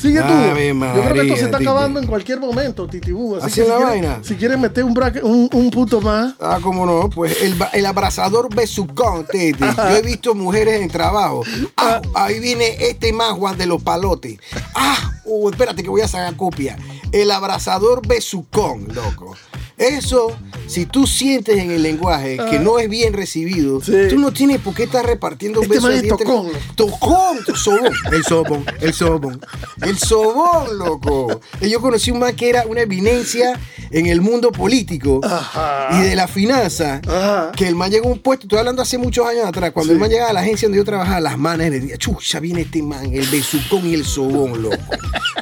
Sigue 0.00 0.20
tú. 0.20 0.32
Ave 0.32 0.68
yo 0.68 1.02
creo 1.02 1.12
que 1.14 1.20
esto 1.22 1.36
se 1.36 1.44
está 1.44 1.58
Titi. 1.58 1.68
acabando 1.68 2.00
en 2.00 2.06
cualquier 2.06 2.40
momento, 2.40 2.86
Titibú. 2.86 3.36
Así, 3.36 3.46
¿Así 3.46 3.54
que 3.56 3.60
es 3.60 3.66
si 3.66 3.70
la 3.72 3.76
quieres- 3.76 3.90
vaina? 4.02 4.18
Si 4.24 4.34
quieres 4.36 4.58
meter 4.58 4.84
un, 4.84 4.94
braque- 4.94 5.22
un, 5.22 5.48
un 5.52 5.70
punto 5.70 6.00
más. 6.00 6.34
Ah, 6.40 6.58
cómo 6.62 6.86
no, 6.86 7.10
pues 7.10 7.42
el, 7.42 7.54
el 7.72 7.86
abrazador 7.86 8.54
besucón, 8.54 9.26
Titi. 9.30 9.62
Yo 9.62 9.96
he 9.96 10.02
visto 10.02 10.34
mujeres 10.34 10.80
en 10.80 10.88
trabajo. 10.88 11.42
Ah, 11.76 12.00
ahí 12.14 12.40
viene 12.40 12.76
este 12.80 13.12
más 13.12 13.32
Juan 13.32 13.58
de 13.58 13.66
los 13.66 13.82
palotes. 13.82 14.38
Ah, 14.74 15.12
oh, 15.26 15.50
espérate 15.50 15.82
que 15.82 15.90
voy 15.90 16.00
a 16.00 16.08
sacar 16.08 16.34
copia. 16.36 16.76
El 17.12 17.30
abrazador 17.30 18.06
besucón, 18.06 18.88
loco. 18.94 19.36
Eso, 19.80 20.36
si 20.66 20.84
tú 20.86 21.06
sientes 21.06 21.58
en 21.58 21.70
el 21.70 21.82
lenguaje 21.82 22.38
que 22.50 22.58
no 22.58 22.78
es 22.78 22.88
bien 22.88 23.12
recibido, 23.14 23.78
Ah. 23.78 23.84
Sí. 23.84 23.92
tú 24.10 24.18
no 24.18 24.32
tienes 24.32 24.60
por 24.60 24.74
qué 24.74 24.84
estar 24.84 25.04
repartiendo 25.06 25.62
Este 25.62 25.68
besos 25.74 25.82
man 25.84 25.92
de 25.92 25.96
es 25.98 26.02
dientes. 26.04 26.26
tocón. 26.26 26.48
Tocón, 26.76 27.38
sobón. 27.56 27.92
El 28.12 28.24
sobón, 28.24 28.64
el 28.80 28.92
sobón. 28.94 29.40
El 29.82 29.98
sobón, 29.98 30.78
loco. 30.78 31.40
Y 31.60 31.70
Yo 31.70 31.80
conocí 31.80 32.10
un 32.10 32.18
man 32.20 32.36
que 32.36 32.48
era 32.50 32.64
una 32.66 32.82
eminencia 32.82 33.58
en 33.90 34.06
el 34.06 34.20
mundo 34.20 34.52
político 34.52 35.20
Ajá. 35.24 35.88
y 35.98 36.02
de 36.02 36.14
la 36.14 36.28
finanza. 36.28 37.00
Ajá. 37.08 37.52
Que 37.56 37.66
el 37.66 37.74
man 37.74 37.90
llegó 37.90 38.08
a 38.08 38.12
un 38.12 38.18
puesto, 38.18 38.44
estoy 38.46 38.58
hablando 38.58 38.82
hace 38.82 38.98
muchos 38.98 39.26
años 39.26 39.46
atrás, 39.46 39.70
cuando 39.72 39.90
Sí. 39.90 39.94
el 39.94 39.98
man 40.00 40.10
llegaba 40.10 40.30
a 40.30 40.32
la 40.34 40.40
agencia 40.40 40.68
donde 40.68 40.78
yo 40.78 40.84
trabajaba, 40.84 41.20
las 41.20 41.38
manos 41.38 41.60
le 41.70 41.80
decía, 41.80 41.96
chucha, 41.96 42.38
viene 42.40 42.60
este 42.62 42.82
man, 42.82 43.12
el 43.12 43.26
besucón 43.28 43.86
y 43.88 43.94
el 43.94 44.04
sobón, 44.04 44.62
loco. 44.62 44.76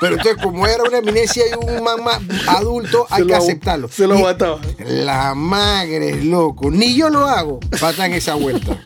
Pero 0.00 0.14
entonces, 0.14 0.40
como 0.42 0.66
era 0.66 0.82
una 0.84 0.98
eminencia 0.98 1.42
y 1.50 1.54
un 1.76 1.82
man 1.82 2.02
más 2.04 2.20
adulto, 2.46 3.06
hay 3.10 3.22
Se 3.22 3.26
que 3.26 3.32
lo 3.32 3.36
aceptarlo. 3.38 3.88
se 3.88 4.06
lo 4.06 4.16
Y- 4.18 4.22
La 4.86 5.34
magre, 5.34 6.22
loco. 6.22 6.70
Ni 6.70 6.94
yo 6.94 7.08
lo 7.08 7.26
hago 7.26 7.60
en 8.06 8.14
esa 8.14 8.34
vuelta. 8.34 8.78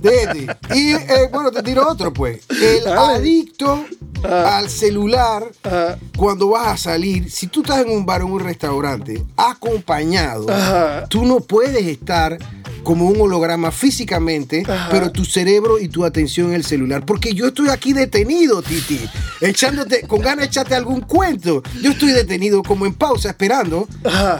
Titi. 0.00 0.46
Y 0.74 0.92
eh, 0.92 1.28
bueno, 1.32 1.50
te 1.50 1.62
tiro 1.62 1.88
otro, 1.88 2.12
pues. 2.12 2.40
El 2.50 2.84
Dale. 2.84 3.16
adicto 3.16 3.84
Ah. 4.22 4.58
al 4.58 4.68
celular 4.68 5.44
Ah. 5.64 5.96
cuando 6.16 6.48
vas 6.50 6.66
a 6.68 6.76
salir. 6.76 7.30
Si 7.30 7.46
tú 7.46 7.62
estás 7.62 7.78
en 7.86 7.90
un 7.90 8.04
bar 8.04 8.22
o 8.22 8.26
en 8.26 8.32
un 8.32 8.40
restaurante 8.40 9.22
acompañado, 9.36 10.50
Ajá. 10.50 11.06
tú 11.08 11.24
no 11.24 11.40
puedes 11.40 11.86
estar 11.86 12.36
como 12.82 13.08
un 13.08 13.20
holograma 13.20 13.70
físicamente, 13.70 14.62
Ajá. 14.66 14.88
pero 14.90 15.10
tu 15.10 15.24
cerebro 15.24 15.78
y 15.78 15.88
tu 15.88 16.04
atención 16.04 16.48
en 16.48 16.54
el 16.54 16.64
celular. 16.64 17.04
Porque 17.06 17.32
yo 17.34 17.46
estoy 17.48 17.68
aquí 17.70 17.92
detenido, 17.94 18.60
Titi, 18.62 19.00
echándote, 19.40 20.06
con 20.06 20.20
ganas 20.20 20.40
de 20.40 20.44
echarte 20.46 20.74
algún 20.74 21.00
cuento. 21.00 21.62
Yo 21.82 21.90
estoy 21.92 22.12
detenido 22.12 22.62
como 22.62 22.84
en 22.86 22.94
pausa, 22.94 23.30
esperando. 23.30 23.86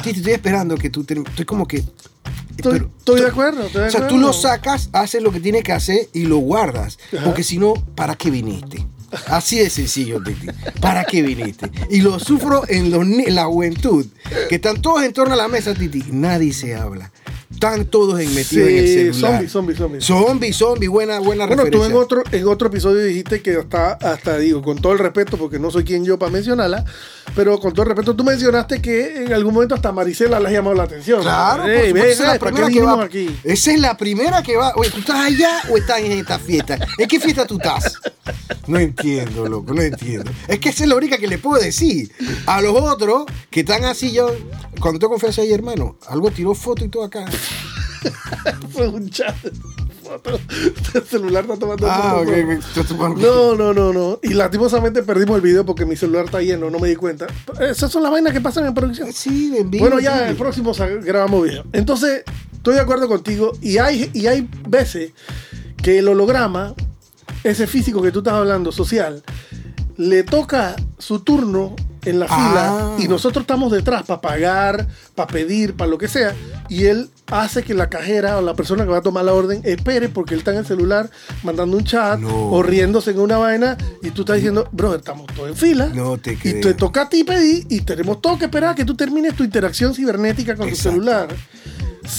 Titi, 0.02 0.18
estoy 0.20 0.32
esperando 0.34 0.76
que 0.76 0.90
tú 0.90 1.04
termines. 1.04 1.30
Estoy 1.30 1.44
como 1.46 1.66
que. 1.66 1.82
Estoy, 2.56 2.72
pero- 2.72 2.90
estoy 2.98 3.20
de 3.20 3.26
acuerdo. 3.28 3.62
Estoy 3.66 3.82
de 3.82 3.88
o 3.88 3.90
sea, 3.90 4.08
tú 4.08 4.18
lo 4.18 4.32
sacas, 4.32 4.90
haces 4.92 5.22
lo 5.22 5.32
que 5.32 5.40
tienes 5.40 5.62
que 5.64 5.72
hacer 5.72 6.08
y 6.12 6.24
lo 6.24 6.38
guardas. 6.38 6.98
Ajá. 7.14 7.24
Porque 7.24 7.42
si 7.42 7.58
no, 7.58 7.74
¿para 7.94 8.16
qué 8.16 8.30
viniste? 8.30 8.86
Así 9.26 9.58
de 9.58 9.70
sencillo, 9.70 10.22
Titi. 10.22 10.46
¿Para 10.80 11.04
qué 11.04 11.22
viniste? 11.22 11.70
Y 11.90 12.00
lo 12.00 12.20
sufro 12.20 12.62
en, 12.68 12.90
los 12.92 13.02
en 13.02 13.34
la 13.34 13.46
juventud, 13.46 14.06
que 14.48 14.54
están 14.54 14.80
todos 14.80 15.02
en 15.02 15.12
torno 15.12 15.34
a 15.34 15.36
la 15.36 15.48
mesa, 15.48 15.74
Titi. 15.74 16.04
Nadie 16.12 16.52
se 16.52 16.76
habla. 16.76 17.10
Están 17.52 17.84
todos 17.86 18.18
en- 18.20 18.32
metidos 18.32 18.68
en 18.68 18.76
el 18.78 18.86
Sí, 18.86 18.94
celular. 18.94 19.20
zombie, 19.32 19.48
zombie, 19.48 19.74
zombie. 19.76 20.00
Zombie, 20.00 20.52
zombie, 20.52 20.88
buena, 20.88 21.18
buena 21.18 21.46
Bueno, 21.46 21.62
tú 21.64 21.78
referencia. 21.82 21.90
en 21.90 22.02
otro, 22.02 22.22
en 22.30 22.48
otro 22.48 22.68
episodio 22.68 23.02
dijiste 23.04 23.42
que 23.42 23.56
hasta, 23.56 23.92
hasta 23.94 24.38
digo, 24.38 24.62
con 24.62 24.78
todo 24.80 24.92
el 24.92 24.98
respeto, 25.00 25.36
porque 25.36 25.58
no 25.58 25.70
soy 25.70 25.82
quien 25.84 26.04
yo 26.04 26.16
para 26.18 26.30
mencionarla, 26.30 26.84
pero 27.34 27.58
con 27.58 27.72
todo 27.74 27.82
el 27.82 27.88
respeto, 27.88 28.14
tú 28.14 28.22
mencionaste 28.24 28.80
que 28.80 29.24
en 29.24 29.32
algún 29.32 29.52
momento 29.52 29.74
hasta 29.74 29.90
Maricela 29.92 30.38
le 30.38 30.48
ha 30.48 30.52
llamado 30.52 30.76
la 30.76 30.84
atención. 30.84 31.22
Claro, 31.22 31.62
por 31.64 31.70
Ey, 31.72 31.88
supuesto, 31.88 31.94
ven, 31.94 32.12
esa 32.12 32.22
es 32.22 32.28
la 32.28 32.32
ey, 32.34 32.38
¿para 32.38 32.50
qué 32.52 32.62
primera 32.62 32.80
que 32.92 32.96
va. 32.96 33.04
aquí? 33.04 33.36
Esa 33.44 33.72
es 33.72 33.80
la 33.80 33.96
primera 33.96 34.42
que 34.42 34.56
va. 34.56 34.72
Oye, 34.76 34.90
¿tú 34.90 34.98
estás 35.00 35.16
allá 35.20 35.62
o 35.70 35.76
estás 35.76 35.98
en 36.00 36.12
esta 36.12 36.38
fiesta? 36.38 36.78
¿En 36.98 37.08
qué 37.08 37.18
fiesta 37.20 37.46
tú 37.46 37.56
estás? 37.56 37.94
No 38.68 38.78
entiendo, 38.78 39.48
loco, 39.48 39.74
no 39.74 39.82
entiendo. 39.82 40.30
Es 40.46 40.60
que 40.60 40.68
esa 40.68 40.84
es 40.84 40.88
la 40.88 40.94
única 40.94 41.18
que 41.18 41.26
le 41.26 41.38
puedo 41.38 41.60
decir. 41.60 42.12
A 42.46 42.62
los 42.62 42.74
otros 42.80 43.24
que 43.50 43.60
están 43.60 43.84
así, 43.84 44.12
yo, 44.12 44.32
cuando 44.80 45.00
tengo 45.00 45.10
confianza 45.10 45.42
ahí, 45.42 45.52
hermano, 45.52 45.96
algo 46.08 46.30
tiró 46.30 46.54
foto 46.54 46.84
y 46.84 46.88
todo 46.88 47.02
acá. 47.04 47.24
Fue 48.72 48.88
un 48.88 49.10
chat. 49.10 49.34
El 50.94 51.04
celular 51.04 51.44
está 51.44 51.56
tomando 51.56 51.86
Ah, 51.88 52.16
fotos. 52.18 52.32
ok, 52.32 52.58
ok. 52.58 52.64
Tú- 52.74 52.94
tú- 52.94 53.08
No, 53.20 53.54
no, 53.54 53.72
no, 53.72 53.92
no. 53.92 54.18
Y 54.22 54.34
lastimosamente 54.34 55.02
perdimos 55.04 55.36
el 55.36 55.42
video 55.42 55.64
porque 55.64 55.84
mi 55.86 55.94
celular 55.96 56.24
está 56.24 56.40
lleno, 56.42 56.68
no 56.70 56.78
me 56.80 56.88
di 56.88 56.96
cuenta. 56.96 57.26
Esas 57.60 57.92
son 57.92 58.02
las 58.02 58.10
vainas 58.10 58.32
que 58.32 58.40
pasan 58.40 58.66
en 58.66 58.74
producción. 58.74 59.12
Sí, 59.12 59.54
en 59.56 59.70
vivo, 59.70 59.84
Bueno, 59.84 60.00
ya 60.00 60.18
sí. 60.18 60.24
el 60.30 60.36
próximo 60.36 60.72
grabamos 61.02 61.44
video. 61.44 61.64
Entonces, 61.72 62.24
estoy 62.52 62.74
de 62.74 62.80
acuerdo 62.80 63.06
contigo. 63.08 63.52
Y 63.60 63.78
hay, 63.78 64.10
y 64.12 64.26
hay 64.26 64.48
veces 64.68 65.12
que 65.80 65.98
el 66.00 66.08
holograma, 66.08 66.74
ese 67.44 67.66
físico 67.68 68.02
que 68.02 68.10
tú 68.10 68.18
estás 68.18 68.34
hablando, 68.34 68.72
social, 68.72 69.22
le 69.96 70.24
toca 70.24 70.74
su 70.98 71.20
turno 71.20 71.76
en 72.04 72.18
la 72.18 72.26
Ah. 72.28 72.94
fila 72.96 73.04
y 73.04 73.08
nosotros 73.08 73.42
estamos 73.44 73.70
detrás 73.70 74.02
para 74.04 74.20
pagar, 74.20 74.88
para 75.14 75.28
pedir, 75.30 75.74
para 75.76 75.88
lo 75.90 75.98
que 75.98 76.08
sea. 76.08 76.34
Y 76.68 76.86
él 76.86 77.10
hace 77.30 77.62
que 77.62 77.74
la 77.74 77.88
cajera 77.88 78.38
o 78.38 78.42
la 78.42 78.54
persona 78.54 78.84
que 78.84 78.90
va 78.90 78.98
a 78.98 79.02
tomar 79.02 79.24
la 79.24 79.32
orden 79.34 79.60
espere 79.64 80.08
porque 80.08 80.34
él 80.34 80.40
está 80.40 80.50
en 80.52 80.58
el 80.58 80.66
celular 80.66 81.10
mandando 81.42 81.76
un 81.76 81.84
chat 81.84 82.18
No. 82.20 82.50
o 82.50 82.62
riéndose 82.62 83.10
en 83.12 83.20
una 83.20 83.38
vaina 83.38 83.76
y 84.02 84.10
tú 84.10 84.22
estás 84.22 84.36
diciendo, 84.36 84.68
bro, 84.72 84.94
estamos 84.96 85.26
todos 85.34 85.48
en 85.50 85.56
fila. 85.56 85.86
No 85.94 86.18
te 86.18 86.32
Y 86.32 86.36
creo. 86.36 86.60
te 86.60 86.74
toca 86.74 87.02
a 87.02 87.08
ti 87.08 87.24
pedir 87.24 87.66
y 87.68 87.80
tenemos 87.82 88.20
todo 88.20 88.38
que 88.38 88.46
esperar 88.46 88.70
a 88.70 88.74
que 88.74 88.84
tú 88.84 88.94
termines 88.94 89.34
tu 89.34 89.44
interacción 89.44 89.94
cibernética 89.94 90.56
con 90.56 90.68
Exacto. 90.68 90.90
tu 90.90 90.94
celular. 91.04 91.28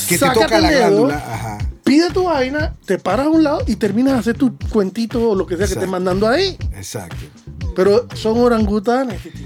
Que 0.08 0.17
te 0.17 0.30
toca 0.30 0.60
la 0.60 0.69
dedo. 0.71 1.10
Ajá. 1.10 1.58
Pide 1.83 2.10
tu 2.12 2.23
vaina, 2.25 2.75
te 2.86 2.98
paras 3.00 3.25
a 3.25 3.29
un 3.29 3.44
lado 3.44 3.63
y 3.67 3.75
terminas 3.75 4.13
de 4.13 4.19
hacer 4.19 4.38
tu 4.38 4.56
cuentito 4.71 5.31
o 5.31 5.36
lo 5.36 5.46
que 5.46 5.56
sea 5.58 5.65
que 5.65 5.73
Exacto. 5.73 5.79
estés 5.81 5.92
mandando 5.92 6.27
ahí. 6.27 6.56
Exacto. 6.73 7.15
Pero 7.75 8.08
son 8.13 8.38
orangutanes. 8.40 9.21
titi. 9.21 9.46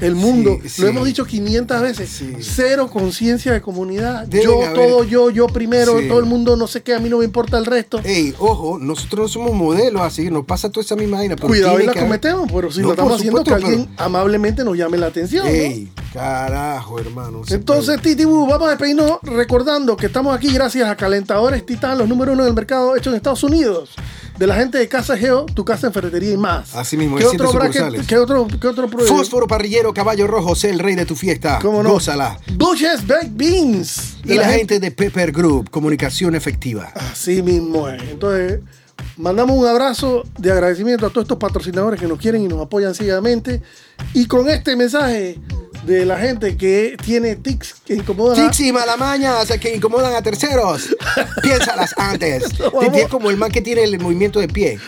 El 0.00 0.14
mundo. 0.14 0.58
Sí, 0.62 0.68
sí. 0.68 0.82
Lo 0.82 0.88
hemos 0.88 1.06
dicho 1.06 1.24
500 1.24 1.80
veces. 1.82 2.08
Sí. 2.10 2.32
Cero 2.40 2.88
conciencia 2.92 3.52
de 3.52 3.60
comunidad. 3.60 4.26
Deben 4.26 4.46
yo, 4.46 4.62
haber- 4.62 4.74
todo 4.74 5.04
yo, 5.04 5.30
yo 5.30 5.46
primero, 5.46 5.92
todo 6.08 6.18
el 6.18 6.26
mundo 6.26 6.56
no 6.56 6.66
sé 6.66 6.82
qué, 6.82 6.94
a 6.94 6.98
mí 7.00 7.08
no 7.08 7.18
me 7.18 7.24
importa 7.24 7.58
el 7.58 7.66
resto. 7.66 8.00
Ey, 8.04 8.34
ojo, 8.38 8.78
nosotros 8.78 9.20
no 9.20 9.28
somos 9.28 9.52
modelos 9.54 10.02
así, 10.02 10.30
nos 10.30 10.44
pasa 10.44 10.70
toda 10.70 10.84
esa 10.84 10.96
misma 10.96 11.18
vaina. 11.18 11.36
Cuidado 11.36 11.80
y 11.80 11.86
la 11.86 11.92
que 11.92 12.00
cometemos, 12.00 12.50
pero 12.52 12.70
si 12.70 12.80
No, 12.80 12.88
lo 12.88 12.92
estamos 12.94 13.12
haciendo, 13.18 13.44
que 13.44 13.54
alguien 13.54 13.88
amablemente 13.96 14.64
nos 14.64 14.76
llame 14.76 14.98
la 14.98 15.06
atención. 15.06 15.46
¿no? 15.46 15.88
Carajo, 16.18 16.98
hermano. 16.98 17.42
Entonces, 17.48 18.02
Titibu, 18.02 18.44
vamos 18.48 18.66
a 18.66 18.70
despedirnos 18.70 19.20
recordando 19.22 19.96
que 19.96 20.06
estamos 20.06 20.36
aquí 20.36 20.52
gracias 20.52 20.88
a 20.88 20.96
Calentadores 20.96 21.64
Titán, 21.64 21.96
los 21.96 22.08
número 22.08 22.32
uno 22.32 22.44
del 22.44 22.54
mercado 22.54 22.96
hechos 22.96 23.12
en 23.12 23.18
Estados 23.18 23.44
Unidos. 23.44 23.90
De 24.36 24.44
la 24.44 24.56
gente 24.56 24.78
de 24.78 24.88
Casa 24.88 25.16
Geo, 25.16 25.46
tu 25.46 25.64
casa 25.64 25.86
en 25.86 25.92
ferretería 25.92 26.32
y 26.32 26.36
más. 26.36 26.74
Así 26.74 26.96
mismo, 26.96 27.18
¿Qué 27.18 27.24
otro 27.24 27.52
bracket? 27.52 28.04
¿Qué 28.04 28.16
otro, 28.16 28.48
qué 28.60 28.66
otro 28.66 28.88
Fósforo 28.88 29.46
parrillero, 29.46 29.94
caballo 29.94 30.26
rojo, 30.26 30.56
sé 30.56 30.70
el 30.70 30.80
rey 30.80 30.96
de 30.96 31.06
tu 31.06 31.14
fiesta. 31.14 31.60
¿Cómo 31.62 31.84
no? 31.84 31.90
Gózala. 31.90 32.36
Duchess 32.52 33.06
Baked 33.06 33.30
Beans. 33.34 34.16
Y 34.24 34.34
la 34.34 34.48
gente 34.48 34.80
de 34.80 34.90
Pepper 34.90 35.30
Group, 35.30 35.70
comunicación 35.70 36.34
efectiva. 36.34 36.92
Así 36.96 37.42
mismo 37.42 37.88
es. 37.88 38.02
Entonces, 38.02 38.60
mandamos 39.16 39.56
un 39.56 39.66
abrazo 39.66 40.24
de 40.36 40.50
agradecimiento 40.50 41.06
a 41.06 41.10
todos 41.10 41.26
estos 41.26 41.38
patrocinadores 41.38 42.00
que 42.00 42.08
nos 42.08 42.18
quieren 42.18 42.42
y 42.42 42.48
nos 42.48 42.60
apoyan 42.60 42.92
ciegamente. 42.92 43.62
Y 44.14 44.26
con 44.26 44.48
este 44.48 44.74
mensaje 44.74 45.38
de 45.88 46.04
la 46.04 46.18
gente 46.18 46.56
que 46.56 46.96
tiene 47.04 47.34
tics 47.36 47.74
que 47.84 47.94
incomodan. 47.94 48.38
a- 48.38 48.42
Tics 48.50 48.60
y 48.60 48.72
malamañas 48.72 49.48
que 49.60 49.74
incomodan 49.74 50.14
a 50.14 50.22
terceros. 50.22 50.94
Piénsalas 51.42 51.92
antes. 51.96 52.56
Vamos. 52.58 52.96
Es 52.96 53.08
como 53.08 53.30
el 53.30 53.36
man 53.36 53.50
que 53.50 53.60
tiene 53.62 53.82
el 53.84 53.98
movimiento 53.98 54.38
de 54.38 54.48
pie. 54.48 54.78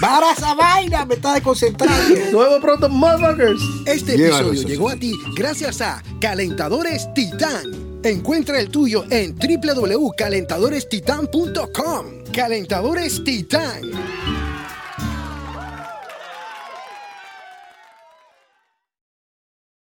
Para 0.00 0.30
esa 0.32 0.54
vaina, 0.54 1.04
me 1.04 1.14
está 1.14 1.34
desconcentrando. 1.34 2.14
Vemos 2.38 2.60
pronto, 2.60 2.88
motherfuckers. 2.88 3.60
Este 3.86 4.14
episodio 4.14 4.62
llegó 4.62 4.88
a 4.90 4.96
ti 4.96 5.12
gracias 5.34 5.80
a 5.80 6.02
Calentadores 6.20 7.12
Titán. 7.14 7.84
Encuentra 8.04 8.60
el 8.60 8.68
tuyo 8.68 9.04
en 9.10 9.34
www.calentadorestitan.com. 9.36 12.06
Calentadores 12.32 13.24
Titán. 13.24 13.80